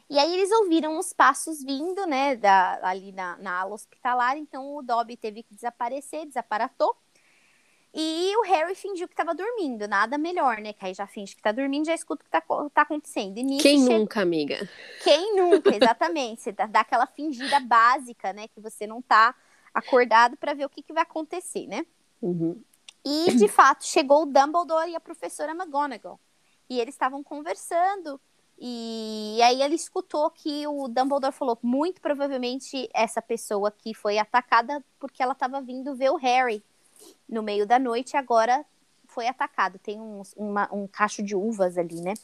E 0.08 0.18
aí 0.18 0.34
eles 0.34 0.52
ouviram 0.52 0.98
os 0.98 1.12
passos 1.12 1.62
vindo, 1.62 2.06
né, 2.06 2.36
da, 2.36 2.78
ali 2.86 3.12
na, 3.12 3.38
na 3.38 3.60
ala 3.60 3.72
hospitalar, 3.74 4.36
então 4.36 4.76
o 4.76 4.82
Dobby 4.82 5.16
teve 5.16 5.42
que 5.42 5.54
desaparecer, 5.54 6.26
desaparatou. 6.26 6.94
E 7.94 8.34
o 8.38 8.42
Harry 8.42 8.74
fingiu 8.74 9.06
que 9.06 9.12
estava 9.12 9.34
dormindo, 9.34 9.86
nada 9.86 10.16
melhor, 10.16 10.58
né? 10.58 10.72
Que 10.72 10.86
aí 10.86 10.94
já 10.94 11.06
finge 11.06 11.34
que 11.34 11.40
está 11.40 11.52
dormindo, 11.52 11.84
já 11.84 11.94
escuta 11.94 12.22
o 12.22 12.24
que 12.24 12.36
está 12.36 12.40
tá 12.72 12.82
acontecendo. 12.82 13.34
Quem 13.60 13.82
chega... 13.82 13.98
nunca, 13.98 14.22
amiga? 14.22 14.68
Quem 15.02 15.36
nunca, 15.36 15.70
exatamente. 15.76 16.42
Você 16.42 16.52
dá 16.52 16.80
aquela 16.80 17.06
fingida 17.06 17.60
básica, 17.60 18.32
né? 18.32 18.48
Que 18.48 18.60
você 18.60 18.86
não 18.86 19.00
está 19.00 19.34
acordado 19.74 20.36
para 20.38 20.54
ver 20.54 20.64
o 20.64 20.70
que, 20.70 20.82
que 20.82 20.92
vai 20.92 21.02
acontecer, 21.02 21.66
né? 21.66 21.84
Uhum. 22.22 22.62
E, 23.04 23.34
de 23.34 23.48
fato, 23.48 23.84
chegou 23.84 24.22
o 24.22 24.26
Dumbledore 24.26 24.90
e 24.90 24.96
a 24.96 25.00
professora 25.00 25.52
McGonagall. 25.52 26.18
E 26.70 26.80
eles 26.80 26.94
estavam 26.94 27.22
conversando 27.22 28.18
e 28.64 29.40
aí 29.42 29.60
ele 29.60 29.74
escutou 29.74 30.30
que 30.30 30.64
o 30.68 30.86
Dumbledore 30.86 31.32
falou, 31.32 31.58
muito 31.60 32.00
provavelmente 32.00 32.88
essa 32.94 33.20
pessoa 33.20 33.72
que 33.72 33.92
foi 33.92 34.18
atacada 34.18 34.84
porque 35.00 35.20
ela 35.20 35.32
estava 35.32 35.60
vindo 35.60 35.96
ver 35.96 36.10
o 36.10 36.16
Harry 36.16 36.62
no 37.28 37.42
meio 37.42 37.66
da 37.66 37.78
noite 37.78 38.16
agora 38.16 38.64
foi 39.06 39.28
atacado. 39.28 39.78
Tem 39.78 40.00
um, 40.00 40.22
uma, 40.36 40.68
um 40.72 40.86
cacho 40.86 41.22
de 41.22 41.36
uvas 41.36 41.76
ali, 41.78 42.00
né? 42.00 42.14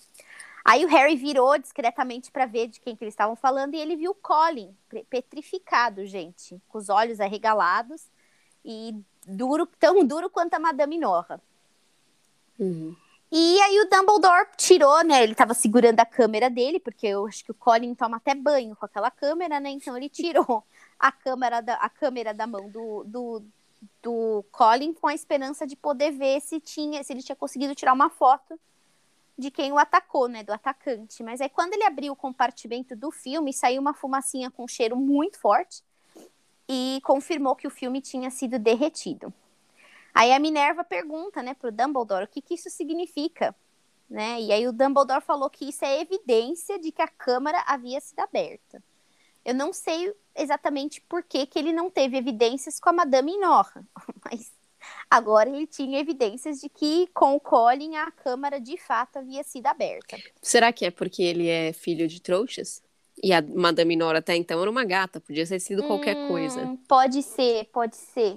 Aí 0.64 0.84
o 0.84 0.88
Harry 0.88 1.16
virou 1.16 1.56
discretamente 1.58 2.30
para 2.30 2.44
ver 2.44 2.68
de 2.68 2.80
quem 2.80 2.94
que 2.94 3.04
eles 3.04 3.14
estavam 3.14 3.36
falando 3.36 3.74
e 3.74 3.78
ele 3.78 3.96
viu 3.96 4.14
Colin 4.14 4.76
petrificado, 5.08 6.04
gente, 6.04 6.60
com 6.68 6.78
os 6.78 6.88
olhos 6.88 7.20
arregalados 7.20 8.02
e 8.64 8.94
duro, 9.26 9.66
tão 9.66 10.04
duro 10.04 10.28
quanto 10.28 10.54
a 10.54 10.58
Madame 10.58 10.98
Norra. 10.98 11.40
Uhum. 12.58 12.94
E 13.30 13.60
aí 13.60 13.80
o 13.80 13.88
Dumbledore 13.88 14.48
tirou, 14.56 15.02
né? 15.04 15.22
Ele 15.22 15.34
tava 15.34 15.52
segurando 15.52 16.00
a 16.00 16.06
câmera 16.06 16.48
dele, 16.48 16.80
porque 16.80 17.06
eu 17.06 17.26
acho 17.26 17.44
que 17.44 17.50
o 17.50 17.54
Colin 17.54 17.94
toma 17.94 18.16
até 18.16 18.34
banho 18.34 18.74
com 18.74 18.86
aquela 18.86 19.10
câmera, 19.10 19.60
né? 19.60 19.70
Então 19.70 19.96
ele 19.96 20.08
tirou 20.08 20.64
a 20.98 21.12
câmera 21.12 21.60
da, 21.60 21.74
a 21.74 21.88
câmera 21.90 22.32
da 22.32 22.46
mão 22.46 22.68
do, 22.70 23.04
do, 23.04 23.44
do 24.02 24.44
Colin 24.50 24.92
com 24.92 25.06
a 25.06 25.14
esperança 25.14 25.66
de 25.66 25.76
poder 25.76 26.12
ver 26.12 26.40
se 26.40 26.60
tinha, 26.60 27.02
se 27.02 27.12
ele 27.12 27.22
tinha 27.22 27.36
conseguido 27.36 27.74
tirar 27.74 27.92
uma 27.92 28.10
foto 28.10 28.58
de 29.36 29.50
quem 29.50 29.72
o 29.72 29.78
atacou, 29.78 30.28
né? 30.28 30.42
Do 30.42 30.52
atacante. 30.52 31.22
Mas 31.22 31.40
aí 31.40 31.48
quando 31.48 31.74
ele 31.74 31.84
abriu 31.84 32.12
o 32.12 32.16
compartimento 32.16 32.96
do 32.96 33.10
filme, 33.10 33.52
saiu 33.52 33.80
uma 33.80 33.94
fumacinha 33.94 34.50
com 34.50 34.66
cheiro 34.66 34.96
muito 34.96 35.38
forte 35.38 35.82
e 36.68 37.00
confirmou 37.04 37.56
que 37.56 37.66
o 37.66 37.70
filme 37.70 38.00
tinha 38.00 38.30
sido 38.30 38.58
derretido. 38.58 39.32
Aí 40.12 40.32
a 40.32 40.38
Minerva 40.38 40.82
pergunta, 40.82 41.42
né, 41.42 41.54
pro 41.54 41.70
Dumbledore 41.70 42.24
o 42.24 42.28
que, 42.28 42.42
que 42.42 42.54
isso 42.54 42.68
significa, 42.68 43.54
né? 44.10 44.40
E 44.40 44.52
aí 44.52 44.66
o 44.66 44.72
Dumbledore 44.72 45.22
falou 45.22 45.48
que 45.48 45.68
isso 45.68 45.84
é 45.84 46.00
evidência 46.00 46.78
de 46.78 46.90
que 46.90 47.00
a 47.00 47.08
câmara 47.08 47.62
havia 47.66 48.00
sido 48.00 48.18
aberta. 48.18 48.82
Eu 49.44 49.54
não 49.54 49.72
sei 49.72 50.12
exatamente 50.38 51.00
por 51.02 51.22
que, 51.22 51.46
que 51.46 51.58
ele 51.58 51.72
não 51.72 51.90
teve 51.90 52.16
evidências 52.16 52.78
com 52.78 52.90
a 52.90 52.92
Madame 52.92 53.36
Norra, 53.38 53.84
mas 54.24 54.52
agora 55.10 55.48
ele 55.48 55.66
tinha 55.66 55.98
evidências 55.98 56.60
de 56.60 56.68
que 56.68 57.08
com 57.12 57.34
o 57.34 57.40
Colin 57.40 57.96
a 57.96 58.10
câmara 58.10 58.60
de 58.60 58.76
fato 58.76 59.18
havia 59.18 59.42
sido 59.42 59.66
aberta. 59.66 60.16
Será 60.40 60.72
que 60.72 60.86
é 60.86 60.90
porque 60.90 61.22
ele 61.22 61.48
é 61.48 61.72
filho 61.72 62.06
de 62.08 62.20
trouxas? 62.20 62.82
E 63.22 63.32
a 63.32 63.42
Madame 63.42 63.96
Nora 63.96 64.18
até 64.20 64.36
então 64.36 64.60
era 64.60 64.70
uma 64.70 64.84
gata, 64.84 65.20
podia 65.20 65.46
ter 65.46 65.58
sido 65.58 65.82
qualquer 65.82 66.16
hum, 66.16 66.28
coisa. 66.28 66.78
Pode 66.86 67.22
ser, 67.22 67.64
pode 67.72 67.96
ser 67.96 68.36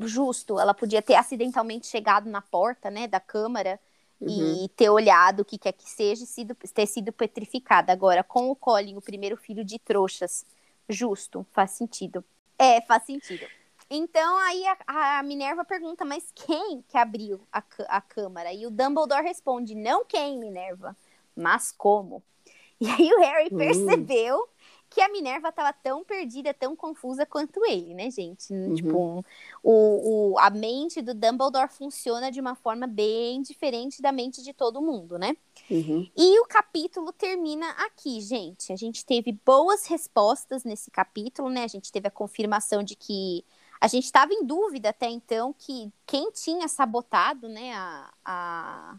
justo. 0.00 0.58
Ela 0.58 0.74
podia 0.74 1.00
ter 1.00 1.14
acidentalmente 1.14 1.86
chegado 1.86 2.28
na 2.28 2.42
porta, 2.42 2.90
né, 2.90 3.06
da 3.06 3.20
câmara 3.20 3.78
uhum. 4.20 4.64
e 4.64 4.68
ter 4.70 4.90
olhado 4.90 5.40
o 5.40 5.44
que 5.44 5.58
quer 5.58 5.72
que 5.72 5.88
seja 5.88 6.24
e 6.24 6.26
sido, 6.26 6.54
ter 6.54 6.86
sido 6.86 7.12
petrificada. 7.12 7.92
Agora, 7.92 8.22
com 8.22 8.50
o 8.50 8.56
Colin, 8.56 8.96
o 8.96 9.02
primeiro 9.02 9.36
filho 9.36 9.64
de 9.64 9.78
trouxas, 9.78 10.44
justo, 10.88 11.46
faz 11.52 11.72
sentido. 11.72 12.24
É, 12.58 12.80
faz 12.80 13.04
sentido. 13.04 13.46
Então, 13.88 14.36
aí 14.38 14.64
a, 14.86 15.18
a 15.18 15.22
Minerva 15.22 15.64
pergunta, 15.64 16.04
mas 16.04 16.32
quem 16.34 16.82
que 16.88 16.98
abriu 16.98 17.40
a, 17.52 17.62
a 17.88 18.00
câmara? 18.00 18.52
E 18.52 18.66
o 18.66 18.70
Dumbledore 18.70 19.22
responde, 19.22 19.74
não 19.74 20.04
quem, 20.04 20.38
Minerva, 20.38 20.96
mas 21.34 21.72
como. 21.72 22.22
E 22.78 22.90
aí 22.90 23.10
o 23.10 23.20
Harry 23.20 23.48
uhum. 23.50 23.56
percebeu 23.56 24.48
que 24.88 25.00
a 25.00 25.08
Minerva 25.08 25.48
estava 25.48 25.72
tão 25.72 26.04
perdida, 26.04 26.54
tão 26.54 26.76
confusa 26.76 27.26
quanto 27.26 27.64
ele, 27.64 27.94
né, 27.94 28.10
gente? 28.10 28.52
Uhum. 28.52 28.74
Tipo, 28.74 29.24
o, 29.62 30.32
o, 30.32 30.38
a 30.38 30.50
mente 30.50 31.02
do 31.02 31.14
Dumbledore 31.14 31.68
funciona 31.68 32.30
de 32.30 32.40
uma 32.40 32.54
forma 32.54 32.86
bem 32.86 33.42
diferente 33.42 34.00
da 34.00 34.12
mente 34.12 34.42
de 34.42 34.52
todo 34.52 34.80
mundo, 34.80 35.18
né? 35.18 35.36
Uhum. 35.70 36.08
E 36.16 36.40
o 36.40 36.46
capítulo 36.46 37.12
termina 37.12 37.68
aqui, 37.72 38.20
gente. 38.20 38.72
A 38.72 38.76
gente 38.76 39.04
teve 39.04 39.32
boas 39.44 39.86
respostas 39.86 40.64
nesse 40.64 40.90
capítulo, 40.90 41.50
né? 41.50 41.64
A 41.64 41.68
gente 41.68 41.90
teve 41.90 42.08
a 42.08 42.10
confirmação 42.10 42.82
de 42.82 42.94
que 42.94 43.44
a 43.80 43.88
gente 43.88 44.04
estava 44.04 44.32
em 44.32 44.44
dúvida 44.44 44.90
até 44.90 45.08
então 45.08 45.54
que 45.58 45.92
quem 46.06 46.30
tinha 46.30 46.66
sabotado, 46.68 47.48
né, 47.48 47.74
a, 47.74 48.10
a 48.24 48.96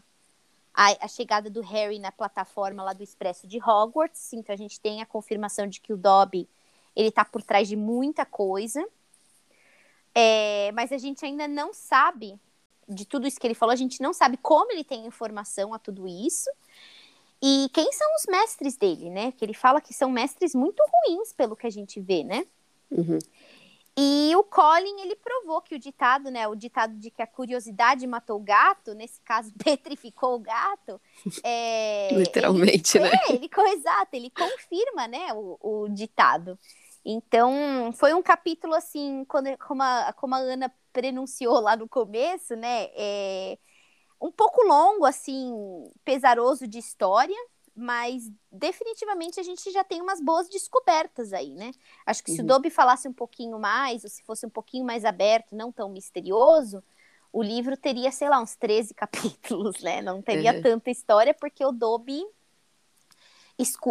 a, 0.78 1.04
a, 1.04 1.08
chegada 1.08 1.50
do 1.50 1.60
Harry 1.60 1.98
na 1.98 2.12
plataforma 2.12 2.84
lá 2.84 2.92
do 2.92 3.02
Expresso 3.02 3.48
de 3.48 3.58
Hogwarts. 3.58 4.32
Então 4.32 4.54
a 4.54 4.56
gente 4.56 4.80
tem 4.80 5.02
a 5.02 5.06
confirmação 5.06 5.66
de 5.66 5.80
que 5.80 5.92
o 5.92 5.96
Dobby 5.96 6.48
ele 6.94 7.10
tá 7.10 7.24
por 7.24 7.42
trás 7.42 7.66
de 7.66 7.74
muita 7.74 8.24
coisa. 8.24 8.86
É, 10.14 10.70
mas 10.72 10.92
a 10.92 10.98
gente 10.98 11.24
ainda 11.24 11.48
não 11.48 11.74
sabe 11.74 12.38
de 12.88 13.04
tudo 13.04 13.26
isso 13.26 13.40
que 13.40 13.46
ele 13.46 13.54
falou, 13.54 13.72
a 13.72 13.76
gente 13.76 14.00
não 14.00 14.12
sabe 14.12 14.36
como 14.36 14.70
ele 14.70 14.84
tem 14.84 15.04
informação 15.04 15.74
a 15.74 15.80
tudo 15.80 16.06
isso. 16.06 16.48
E 17.42 17.68
quem 17.72 17.90
são 17.92 18.06
os 18.14 18.26
mestres 18.28 18.76
dele, 18.76 19.10
né? 19.10 19.32
Que 19.32 19.44
ele 19.44 19.54
fala 19.54 19.80
que 19.80 19.92
são 19.92 20.08
mestres 20.08 20.54
muito 20.54 20.80
ruins, 20.80 21.32
pelo 21.32 21.56
que 21.56 21.66
a 21.66 21.70
gente 21.70 22.00
vê, 22.00 22.22
né? 22.22 22.46
Uhum. 22.88 23.18
E 24.00 24.36
o 24.36 24.44
Colin, 24.44 25.00
ele 25.00 25.16
provou 25.16 25.60
que 25.60 25.74
o 25.74 25.78
ditado, 25.78 26.30
né, 26.30 26.46
o 26.46 26.54
ditado 26.54 26.94
de 26.94 27.10
que 27.10 27.20
a 27.20 27.26
curiosidade 27.26 28.06
matou 28.06 28.36
o 28.36 28.44
gato, 28.44 28.94
nesse 28.94 29.20
caso, 29.22 29.52
petrificou 29.58 30.36
o 30.36 30.38
gato. 30.38 31.00
É, 31.42 32.08
Literalmente, 32.14 32.96
ele, 32.96 33.08
né? 33.08 33.18
É, 33.28 33.32
ele, 33.32 33.50
exato, 33.72 34.10
ele 34.12 34.30
confirma, 34.30 35.08
né, 35.08 35.32
o, 35.34 35.58
o, 35.60 35.88
ditado. 35.88 36.56
Então, 37.04 37.92
foi 37.92 38.14
um 38.14 38.22
capítulo, 38.22 38.72
assim, 38.72 39.24
quando, 39.26 39.58
como, 39.58 39.82
a, 39.82 40.12
como 40.12 40.36
a 40.36 40.38
Ana 40.38 40.72
prenunciou 40.92 41.58
lá 41.58 41.74
no 41.74 41.88
começo, 41.88 42.54
né, 42.54 42.90
é, 42.94 43.58
um 44.20 44.30
pouco 44.30 44.62
longo, 44.62 45.06
assim, 45.06 45.52
pesaroso 46.04 46.68
de 46.68 46.78
história, 46.78 47.36
mas 47.78 48.30
definitivamente 48.52 49.40
a 49.40 49.42
gente 49.42 49.70
já 49.70 49.84
tem 49.84 50.02
umas 50.02 50.20
boas 50.20 50.48
descobertas 50.48 51.32
aí, 51.32 51.54
né? 51.54 51.72
Acho 52.06 52.22
que 52.24 52.30
se 52.30 52.40
o 52.40 52.42
Uhum. 52.42 52.48
Dobby 52.48 52.70
falasse 52.70 53.08
um 53.08 53.12
pouquinho 53.12 53.58
mais, 53.58 54.04
ou 54.04 54.10
se 54.10 54.22
fosse 54.24 54.46
um 54.46 54.50
pouquinho 54.50 54.84
mais 54.84 55.04
aberto, 55.04 55.54
não 55.56 55.72
tão 55.72 55.88
misterioso, 55.90 56.82
o 57.32 57.42
livro 57.42 57.76
teria, 57.76 58.10
sei 58.10 58.28
lá, 58.28 58.40
uns 58.40 58.56
13 58.56 58.94
capítulos, 58.94 59.80
né? 59.82 60.02
Não 60.02 60.20
teria 60.22 60.52
Uhum. 60.54 60.62
tanta 60.62 60.90
história, 60.90 61.34
porque 61.34 61.64
o 61.64 61.72
Dobby 61.72 62.24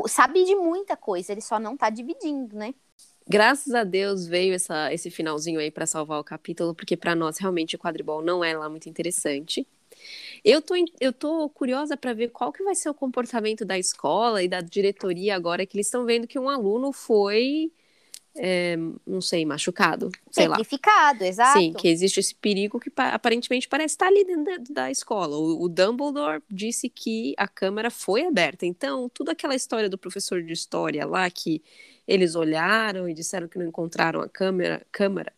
sabe 0.07 0.43
de 0.45 0.55
muita 0.55 0.95
coisa, 0.95 1.31
ele 1.31 1.41
só 1.41 1.59
não 1.59 1.75
tá 1.77 1.89
dividindo, 1.89 2.55
né? 2.55 2.73
Graças 3.29 3.73
a 3.73 3.83
Deus 3.83 4.25
veio 4.25 4.53
essa, 4.53 4.91
esse 4.93 5.09
finalzinho 5.11 5.59
aí 5.59 5.69
pra 5.69 5.85
salvar 5.85 6.19
o 6.19 6.23
capítulo, 6.23 6.73
porque 6.73 6.95
pra 6.95 7.13
nós 7.13 7.37
realmente 7.37 7.75
o 7.75 7.79
quadribol 7.79 8.21
não 8.21 8.43
é 8.43 8.57
lá 8.57 8.69
muito 8.69 8.87
interessante. 8.87 9.67
Eu 10.43 10.61
tô, 10.61 10.75
eu 10.99 11.13
tô 11.13 11.49
curiosa 11.49 11.97
pra 11.97 12.13
ver 12.13 12.29
qual 12.29 12.51
que 12.51 12.63
vai 12.63 12.75
ser 12.75 12.89
o 12.89 12.93
comportamento 12.93 13.65
da 13.65 13.77
escola 13.77 14.43
e 14.43 14.47
da 14.47 14.61
diretoria 14.61 15.35
agora 15.35 15.65
que 15.65 15.75
eles 15.77 15.87
estão 15.87 16.05
vendo 16.05 16.27
que 16.27 16.39
um 16.39 16.49
aluno 16.49 16.91
foi, 16.93 17.71
é, 18.35 18.77
não 19.05 19.21
sei, 19.21 19.45
machucado, 19.45 20.11
sei 20.31 20.47
lá. 20.47 20.65
Exato. 21.35 21.59
Sim, 21.59 21.73
que 21.73 21.87
existe 21.87 22.19
esse 22.19 22.35
perigo 22.35 22.79
que 22.79 22.89
pa- 22.89 23.09
aparentemente 23.09 23.67
parece 23.69 23.93
estar 23.95 24.07
ali 24.07 24.25
dentro 24.25 24.45
da, 24.45 24.83
da 24.83 24.91
escola. 24.91 25.37
O, 25.37 25.63
o 25.63 25.69
Dumbledore 25.69 26.41
disse 26.49 26.89
que 26.89 27.33
a 27.37 27.47
câmera 27.47 27.89
foi 27.91 28.25
aberta. 28.25 28.65
Então, 28.65 29.09
toda 29.09 29.31
aquela 29.33 29.55
história 29.55 29.89
do 29.89 29.97
professor 29.97 30.41
de 30.43 30.53
história 30.53 31.05
lá, 31.05 31.29
que 31.29 31.63
eles 32.07 32.35
olharam 32.35 33.07
e 33.09 33.13
disseram 33.13 33.47
que 33.47 33.57
não 33.59 33.67
encontraram 33.67 34.21
a 34.21 34.29
câmera, 34.29 34.85
câmera 34.91 35.33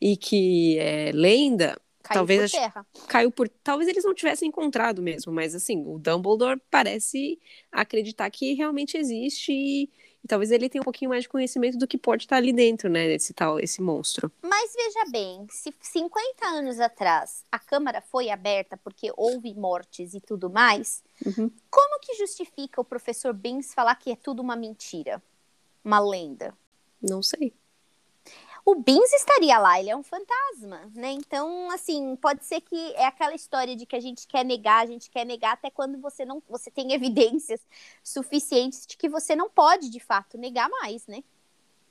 e 0.00 0.16
que 0.16 0.78
é 0.78 1.12
lenda, 1.12 1.76
Caiu 2.04 2.18
talvez 2.18 2.50
por 2.52 2.58
terra. 2.58 2.86
caiu 3.08 3.30
por. 3.30 3.48
Talvez 3.48 3.88
eles 3.88 4.04
não 4.04 4.14
tivessem 4.14 4.48
encontrado 4.48 5.00
mesmo, 5.02 5.32
mas 5.32 5.54
assim, 5.54 5.82
o 5.86 5.98
Dumbledore 5.98 6.60
parece 6.70 7.40
acreditar 7.72 8.30
que 8.30 8.52
realmente 8.52 8.96
existe 8.98 9.52
e, 9.52 9.90
e 10.22 10.28
talvez 10.28 10.50
ele 10.50 10.68
tenha 10.68 10.82
um 10.82 10.84
pouquinho 10.84 11.08
mais 11.08 11.22
de 11.22 11.28
conhecimento 11.30 11.78
do 11.78 11.86
que 11.88 11.96
pode 11.96 12.24
estar 12.24 12.36
ali 12.36 12.52
dentro, 12.52 12.90
né, 12.90 13.06
esse 13.14 13.32
tal, 13.32 13.58
esse 13.58 13.80
monstro. 13.80 14.30
Mas 14.42 14.74
veja 14.74 15.10
bem, 15.10 15.46
se 15.50 15.72
50 15.80 16.46
anos 16.46 16.78
atrás 16.78 17.42
a 17.50 17.58
Câmara 17.58 18.02
foi 18.02 18.28
aberta 18.28 18.76
porque 18.76 19.10
houve 19.16 19.54
mortes 19.54 20.12
e 20.12 20.20
tudo 20.20 20.50
mais, 20.50 21.02
Uhum. 21.24 21.50
como 21.70 22.00
que 22.00 22.14
justifica 22.16 22.80
o 22.80 22.84
professor 22.84 23.32
Bins 23.32 23.72
falar 23.72 23.94
que 23.94 24.10
é 24.10 24.16
tudo 24.16 24.42
uma 24.42 24.56
mentira? 24.56 25.22
Uma 25.82 26.00
lenda? 26.00 26.54
Não 27.00 27.22
sei. 27.22 27.54
O 28.64 28.76
Bins 28.76 29.12
estaria 29.12 29.58
lá, 29.58 29.78
ele 29.78 29.90
é 29.90 29.96
um 29.96 30.02
fantasma, 30.02 30.90
né? 30.94 31.12
Então, 31.12 31.70
assim, 31.70 32.16
pode 32.16 32.46
ser 32.46 32.62
que 32.62 32.94
é 32.94 33.04
aquela 33.04 33.34
história 33.34 33.76
de 33.76 33.84
que 33.84 33.94
a 33.94 34.00
gente 34.00 34.26
quer 34.26 34.42
negar, 34.42 34.82
a 34.82 34.86
gente 34.86 35.10
quer 35.10 35.26
negar 35.26 35.52
até 35.52 35.70
quando 35.70 36.00
você 36.00 36.24
não, 36.24 36.42
você 36.48 36.70
tem 36.70 36.92
evidências 36.94 37.60
suficientes 38.02 38.86
de 38.86 38.96
que 38.96 39.08
você 39.08 39.36
não 39.36 39.50
pode, 39.50 39.90
de 39.90 40.00
fato, 40.00 40.38
negar 40.38 40.70
mais, 40.70 41.06
né? 41.06 41.22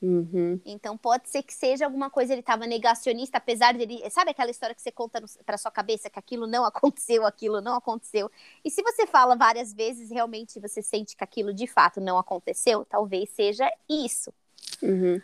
Uhum. 0.02 0.60
Então 0.66 0.98
pode 0.98 1.30
ser 1.30 1.44
que 1.44 1.54
seja 1.54 1.86
alguma 1.86 2.10
coisa, 2.10 2.34
ele 2.34 2.42
estava 2.42 2.68
negacionista, 2.68 3.38
apesar 3.38 3.74
dele. 3.74 4.04
Sabe 4.10 4.32
aquela 4.32 4.52
história 4.52 4.76
que 4.76 4.82
você 4.82 4.92
conta 4.92 5.24
pra 5.46 5.58
sua 5.58 5.72
cabeça 5.72 6.10
que 6.10 6.20
aquilo 6.20 6.46
não 6.46 6.66
aconteceu, 6.66 7.26
aquilo 7.26 7.62
não 7.62 7.76
aconteceu? 7.76 8.30
E 8.66 8.70
se 8.70 8.82
você 8.82 9.06
fala 9.08 9.36
várias 9.36 9.72
vezes, 9.72 10.10
realmente 10.10 10.60
você 10.60 10.82
sente 10.82 11.16
que 11.16 11.24
aquilo 11.24 11.54
de 11.54 11.68
fato 11.68 12.02
não 12.02 12.18
aconteceu, 12.18 12.84
talvez 12.84 13.30
seja 13.30 13.72
isso. 13.88 14.34
Uhum. 14.82 15.22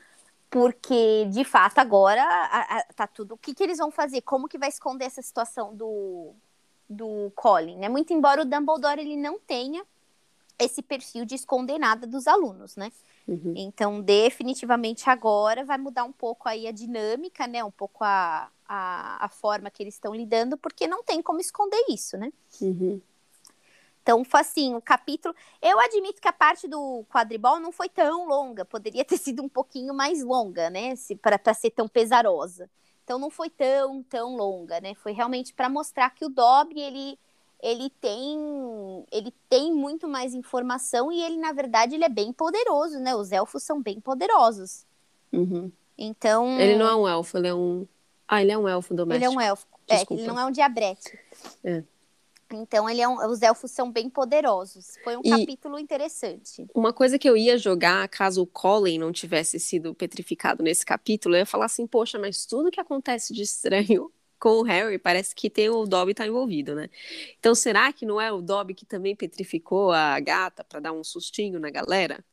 Porque, 0.49 1.25
de 1.31 1.43
fato, 1.43 1.77
agora 1.79 2.23
a- 2.23 2.77
a- 2.79 2.83
tá 2.95 3.05
tudo. 3.07 3.35
O 3.35 3.37
que, 3.37 3.53
que 3.53 3.63
eles 3.63 3.77
vão 3.77 3.91
fazer? 3.91 4.21
Como 4.21 4.47
que 4.47 4.57
vai 4.57 4.69
esconder 4.69 5.05
essa 5.05 5.21
situação 5.21 5.75
do, 5.75 6.33
do 6.89 7.31
Colin? 7.35 7.77
Né? 7.77 7.87
Muito 7.87 8.13
embora 8.13 8.41
o 8.41 8.45
Dumbledore 8.45 8.99
ele 8.99 9.15
não 9.15 9.39
tenha 9.39 9.85
esse 10.57 10.81
perfil 10.81 11.23
de 11.23 11.35
esconder 11.35 11.77
nada 11.77 12.05
dos 12.05 12.27
alunos, 12.27 12.75
né? 12.75 12.91
Uhum. 13.27 13.53
Então, 13.55 14.01
definitivamente 14.01 15.09
agora 15.09 15.63
vai 15.63 15.77
mudar 15.77 16.03
um 16.03 16.11
pouco 16.11 16.49
aí 16.49 16.67
a 16.67 16.71
dinâmica, 16.71 17.47
né? 17.47 17.63
Um 17.63 17.71
pouco 17.71 18.03
a, 18.03 18.49
a, 18.67 19.25
a 19.25 19.29
forma 19.29 19.69
que 19.69 19.81
eles 19.83 19.93
estão 19.93 20.13
lidando, 20.13 20.57
porque 20.57 20.87
não 20.87 21.03
tem 21.03 21.21
como 21.21 21.39
esconder 21.39 21.81
isso, 21.89 22.17
né? 22.17 22.33
Uhum. 22.59 22.99
Então, 24.09 24.23
foi 24.23 24.39
assim, 24.39 24.73
o 24.73 24.81
capítulo. 24.81 25.35
Eu 25.61 25.79
admito 25.79 26.19
que 26.19 26.27
a 26.27 26.33
parte 26.33 26.67
do 26.67 27.05
quadribol 27.11 27.59
não 27.59 27.71
foi 27.71 27.87
tão 27.87 28.27
longa, 28.27 28.65
poderia 28.65 29.05
ter 29.05 29.17
sido 29.21 29.43
um 29.43 29.47
pouquinho 29.47 29.93
mais 29.93 30.23
longa, 30.23 30.67
né? 30.67 30.95
Para 31.21 31.53
ser 31.53 31.69
tão 31.69 31.87
pesarosa. 31.87 32.67
Então, 33.03 33.19
não 33.19 33.29
foi 33.29 33.51
tão, 33.51 34.01
tão 34.01 34.35
longa, 34.35 34.81
né? 34.81 34.95
Foi 34.95 35.11
realmente 35.11 35.53
para 35.53 35.69
mostrar 35.69 36.09
que 36.09 36.25
o 36.25 36.29
Dobby, 36.29 36.79
ele, 36.79 37.19
ele 37.61 37.91
tem 38.01 39.05
ele 39.11 39.31
tem 39.47 39.71
muito 39.71 40.07
mais 40.07 40.33
informação 40.33 41.11
e 41.11 41.21
ele, 41.21 41.37
na 41.37 41.51
verdade, 41.51 41.93
ele 41.93 42.03
é 42.03 42.09
bem 42.09 42.33
poderoso, 42.33 42.99
né? 42.99 43.15
Os 43.15 43.31
elfos 43.31 43.61
são 43.61 43.79
bem 43.79 43.99
poderosos. 43.99 44.87
Uhum. 45.31 45.71
Então. 45.95 46.59
Ele 46.59 46.75
não 46.75 46.87
é 46.87 46.95
um 46.95 47.07
elfo, 47.07 47.37
ele 47.37 47.47
é 47.47 47.53
um. 47.53 47.87
Ah, 48.27 48.41
ele 48.41 48.51
é 48.51 48.57
um 48.57 48.67
elfo 48.67 48.91
doméstico. 48.91 49.31
Ele 49.31 49.35
é 49.35 49.37
um 49.37 49.39
elfo. 49.39 49.67
É, 49.87 49.97
Desculpa. 49.97 50.23
ele 50.23 50.27
não 50.27 50.39
é 50.39 50.45
um 50.45 50.51
diabrete. 50.51 51.19
É. 51.63 51.83
Então, 52.51 52.89
ele 52.89 53.01
é 53.01 53.07
um, 53.07 53.15
os 53.29 53.41
elfos 53.41 53.71
são 53.71 53.91
bem 53.91 54.09
poderosos. 54.09 54.97
Foi 55.03 55.15
um 55.17 55.21
E- 55.23 55.29
capítulo 55.29 55.77
interessante. 55.79 56.67
Uma 56.73 56.91
coisa 56.93 57.19
que 57.19 57.29
eu 57.29 57.37
ia 57.37 57.57
jogar, 57.57 58.07
caso 58.09 58.41
o 58.41 58.47
Colin 58.47 58.97
não 58.97 59.11
tivesse 59.11 59.59
sido 59.59 59.93
petrificado 59.93 60.63
nesse 60.63 60.85
capítulo, 60.85 61.35
eu 61.35 61.39
ia 61.39 61.45
falar 61.45 61.65
assim, 61.65 61.85
poxa, 61.85 62.17
mas 62.17 62.45
tudo 62.45 62.71
que 62.71 62.79
acontece 62.79 63.33
de 63.33 63.41
estranho 63.43 64.11
com 64.39 64.59
o 64.59 64.63
Harry 64.63 64.97
parece 64.97 65.35
que 65.35 65.49
tem 65.49 65.69
o 65.69 65.85
Dobby 65.85 66.13
tá 66.13 66.25
envolvido, 66.25 66.73
né? 66.73 66.89
Então 67.39 67.53
será 67.53 67.91
que 67.91 68.05
não 68.05 68.21
é 68.21 68.31
o 68.31 68.41
Dobby 68.41 68.73
que 68.73 68.85
também 68.85 69.15
petrificou 69.15 69.91
a 69.91 70.17
gata 70.19 70.63
pra 70.63 70.79
dar 70.79 70.93
um 70.93 71.03
sustinho 71.03 71.59
na 71.59 71.69
galera? 71.69 72.23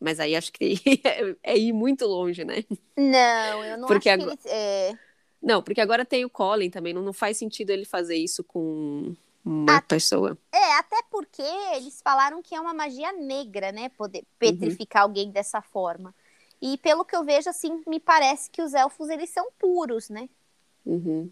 Mas 0.00 0.18
aí 0.18 0.34
acho 0.34 0.50
que 0.52 0.80
é, 1.04 1.36
é 1.52 1.58
ir 1.58 1.72
muito 1.74 2.06
longe, 2.06 2.42
né? 2.44 2.64
Não, 2.96 3.64
eu 3.64 3.76
não 3.76 3.86
Porque 3.88 4.08
acho 4.08 4.22
agora- 4.22 4.36
que 4.38 4.48
ele. 4.48 4.54
é, 4.56 4.98
Não, 5.42 5.62
porque 5.62 5.80
agora 5.82 6.04
tem 6.04 6.24
o 6.24 6.30
Colin 6.30 6.70
também, 6.70 6.94
não, 6.94 7.02
não 7.02 7.12
faz 7.12 7.36
sentido 7.36 7.68
ele 7.70 7.84
fazer 7.84 8.16
isso 8.16 8.42
com 8.42 9.14
uma 9.44 9.80
pessoa. 9.82 10.36
É, 10.52 10.74
até 10.78 11.02
porque 11.10 11.42
eles 11.74 12.00
falaram 12.02 12.42
que 12.42 12.54
é 12.54 12.60
uma 12.60 12.74
magia 12.74 13.12
negra, 13.12 13.72
né? 13.72 13.88
Poder 13.90 14.24
petrificar 14.38 15.02
alguém 15.02 15.30
dessa 15.30 15.60
forma. 15.62 16.14
E 16.60 16.76
pelo 16.78 17.04
que 17.04 17.16
eu 17.16 17.24
vejo, 17.24 17.48
assim, 17.48 17.82
me 17.86 17.98
parece 17.98 18.50
que 18.50 18.60
os 18.60 18.74
elfos, 18.74 19.08
eles 19.08 19.30
são 19.30 19.50
puros, 19.58 20.08
né? 20.10 20.28
Uhum. 20.84 21.30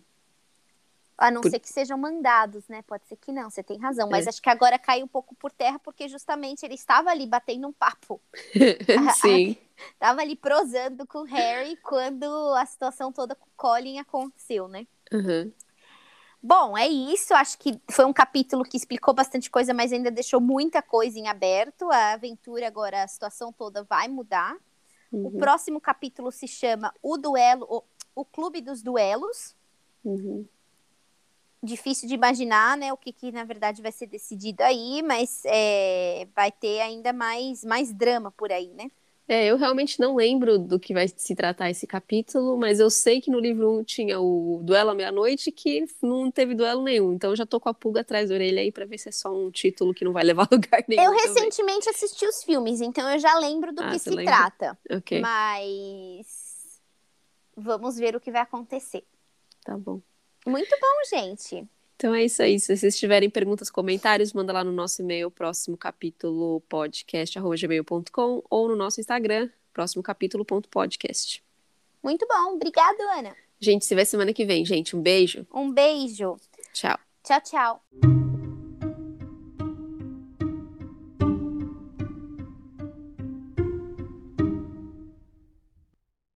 A 1.18 1.31
não 1.33 1.40
Por- 1.40 1.51
ser 1.51 1.59
que 1.59 1.68
sejam 1.68 1.99
mandados, 1.99 2.66
né? 2.68 2.81
Pode 2.83 3.05
ser 3.09 3.16
que 3.16 3.33
não, 3.33 3.51
você 3.51 3.62
tem 3.62 3.77
razão. 3.79 4.09
Mas 4.09 4.27
É. 4.27 4.31
acho 4.31 4.40
que 4.40 4.49
agora 4.49 4.79
cai 4.79 5.03
um 5.03 5.09
pouco 5.09 5.35
por 5.35 5.51
terra, 5.51 5.79
porque 5.81 6.09
justamente 6.09 6.64
ele 6.64 6.75
estava 6.77 7.11
ali 7.11 7.27
batendo 7.27 7.66
um 7.66 7.73
papo. 7.73 8.21
Sim. 9.21 9.57
Estava 9.94 10.21
ali 10.23 10.35
prosando 10.35 11.07
com 11.07 11.18
o 11.18 11.25
Harry 11.25 11.77
quando 11.77 12.25
a 12.55 12.66
situação 12.66 13.12
toda 13.12 13.35
com 13.37 13.47
o 13.47 13.51
Colin 13.57 13.99
aconteceu, 14.01 14.66
né? 14.66 14.87
Uhum. 15.12 15.53
Bom, 16.42 16.77
é 16.79 16.87
isso. 16.87 17.35
Acho 17.35 17.59
que 17.59 17.81
foi 17.90 18.05
um 18.05 18.12
capítulo 18.12 18.62
que 18.62 18.77
explicou 18.77 19.12
bastante 19.12 19.51
coisa, 19.51 19.74
mas 19.74 19.92
ainda 19.92 20.11
deixou 20.11 20.40
muita 20.40 20.81
coisa 20.81 21.18
em 21.18 21.27
aberto. 21.29 21.90
A 21.90 22.12
aventura 22.12 22.66
agora, 22.66 23.03
a 23.03 23.09
situação 23.09 23.53
toda 23.53 23.83
vai 23.85 24.09
mudar. 24.09 24.57
O 25.11 25.16
Uhum. 25.16 25.38
próximo 25.38 25.81
capítulo 25.81 26.31
se 26.31 26.46
chama 26.46 26.92
O 27.03 27.16
Duelo, 27.16 27.66
o, 27.68 27.83
o 28.14 28.24
Clube 28.24 28.61
dos 28.61 28.83
Duelos. 28.83 29.57
Uhum. 30.05 30.46
Difícil 31.62 32.07
de 32.07 32.14
imaginar, 32.14 32.77
né, 32.77 32.92
o 32.92 32.96
que, 32.96 33.12
que 33.12 33.33
na 33.33 33.42
verdade 33.42 33.83
vai 33.83 33.90
ser 33.90 34.07
decidido 34.07 34.62
aí, 34.62 35.03
mas 35.03 35.42
é, 35.44 36.29
vai 36.33 36.53
ter 36.53 36.81
ainda 36.81 37.12
mais, 37.12 37.64
mais 37.64 37.92
drama 37.92 38.31
por 38.31 38.53
aí, 38.53 38.68
né? 38.74 38.90
É, 39.31 39.45
eu 39.47 39.59
realmente 39.59 40.01
não 40.01 40.17
lembro 40.17 40.59
do 40.59 40.81
que 40.81 40.95
vai 40.95 41.07
se 41.07 41.35
tratar 41.37 41.69
esse 41.69 41.87
capítulo, 41.87 42.57
mas 42.57 42.81
eu 42.81 42.88
sei 42.88 43.21
que 43.21 43.31
no 43.31 43.38
livro 43.38 43.79
1 43.81 43.85
tinha 43.85 44.19
o 44.19 44.61
duelo 44.64 44.88
à 44.91 44.95
meia-noite 44.95 45.53
que 45.53 45.85
não 46.03 46.31
teve 46.31 46.55
duelo 46.55 46.83
nenhum. 46.83 47.12
Então 47.12 47.29
eu 47.31 47.37
já 47.37 47.45
tô 47.45 47.61
com 47.61 47.69
a 47.69 47.75
pulga 47.75 48.01
atrás 48.01 48.31
da 48.31 48.35
orelha 48.35 48.62
aí 48.62 48.73
pra 48.73 48.87
ver 48.87 48.97
se 48.97 49.11
é 49.11 49.12
só 49.12 49.31
um 49.31 49.51
título 49.51 49.93
que 49.93 50.03
não 50.03 50.14
vai 50.14 50.25
levar 50.25 50.49
lugar 50.51 50.83
nenhum. 50.88 51.03
Eu 51.03 51.11
também. 51.14 51.35
recentemente 51.35 51.91
assisti 51.91 52.27
os 52.27 52.42
filmes, 52.42 52.81
então 52.81 53.07
eu 53.11 53.19
já 53.19 53.38
lembro 53.38 53.71
do 53.71 53.83
Ah, 53.83 53.90
que 53.90 53.98
se 53.98 54.09
lembra? 54.09 54.25
trata. 54.50 54.79
Ok, 54.90 55.21
Mas 55.21 56.81
vamos 57.55 57.96
ver 57.98 58.17
o 58.17 58.21
que 58.21 58.31
vai 58.33 58.40
acontecer. 58.40 59.05
tá 59.63 59.77
bom. 59.77 60.00
Muito 60.46 60.75
bom, 60.81 61.05
gente. 61.19 61.69
Então 61.99 62.15
é 62.15 62.25
isso 62.25 62.40
aí. 62.40 62.61
Se 62.61 62.77
vocês 62.77 62.96
tiverem 62.96 63.29
perguntas, 63.29 63.69
comentários, 63.69 64.33
manda 64.33 64.53
lá 64.53 64.63
no 64.63 64.71
nosso 64.71 65.03
e-mail, 65.03 65.33
próximo 65.33 65.77
capítulo 65.77 66.61
podcast.gmail.com 66.69 68.44
ou 68.49 68.69
no 68.69 68.77
nosso 68.77 69.01
Instagram, 69.01 69.51
próximo 69.75 70.01
capítulo.podcast. 70.01 71.42
Muito 72.01 72.25
bom. 72.29 72.55
Obrigada, 72.55 73.03
Ana. 73.19 73.37
Gente, 73.59 73.85
se 73.85 73.96
vê 73.96 74.05
semana 74.05 74.33
que 74.33 74.44
vem, 74.44 74.65
gente. 74.65 74.94
Um 74.94 75.03
beijo. 75.03 75.44
Um 75.53 75.73
beijo. 75.73 76.37
Tchau. 76.73 76.96
Tchau, 77.25 77.40
tchau. 77.40 78.17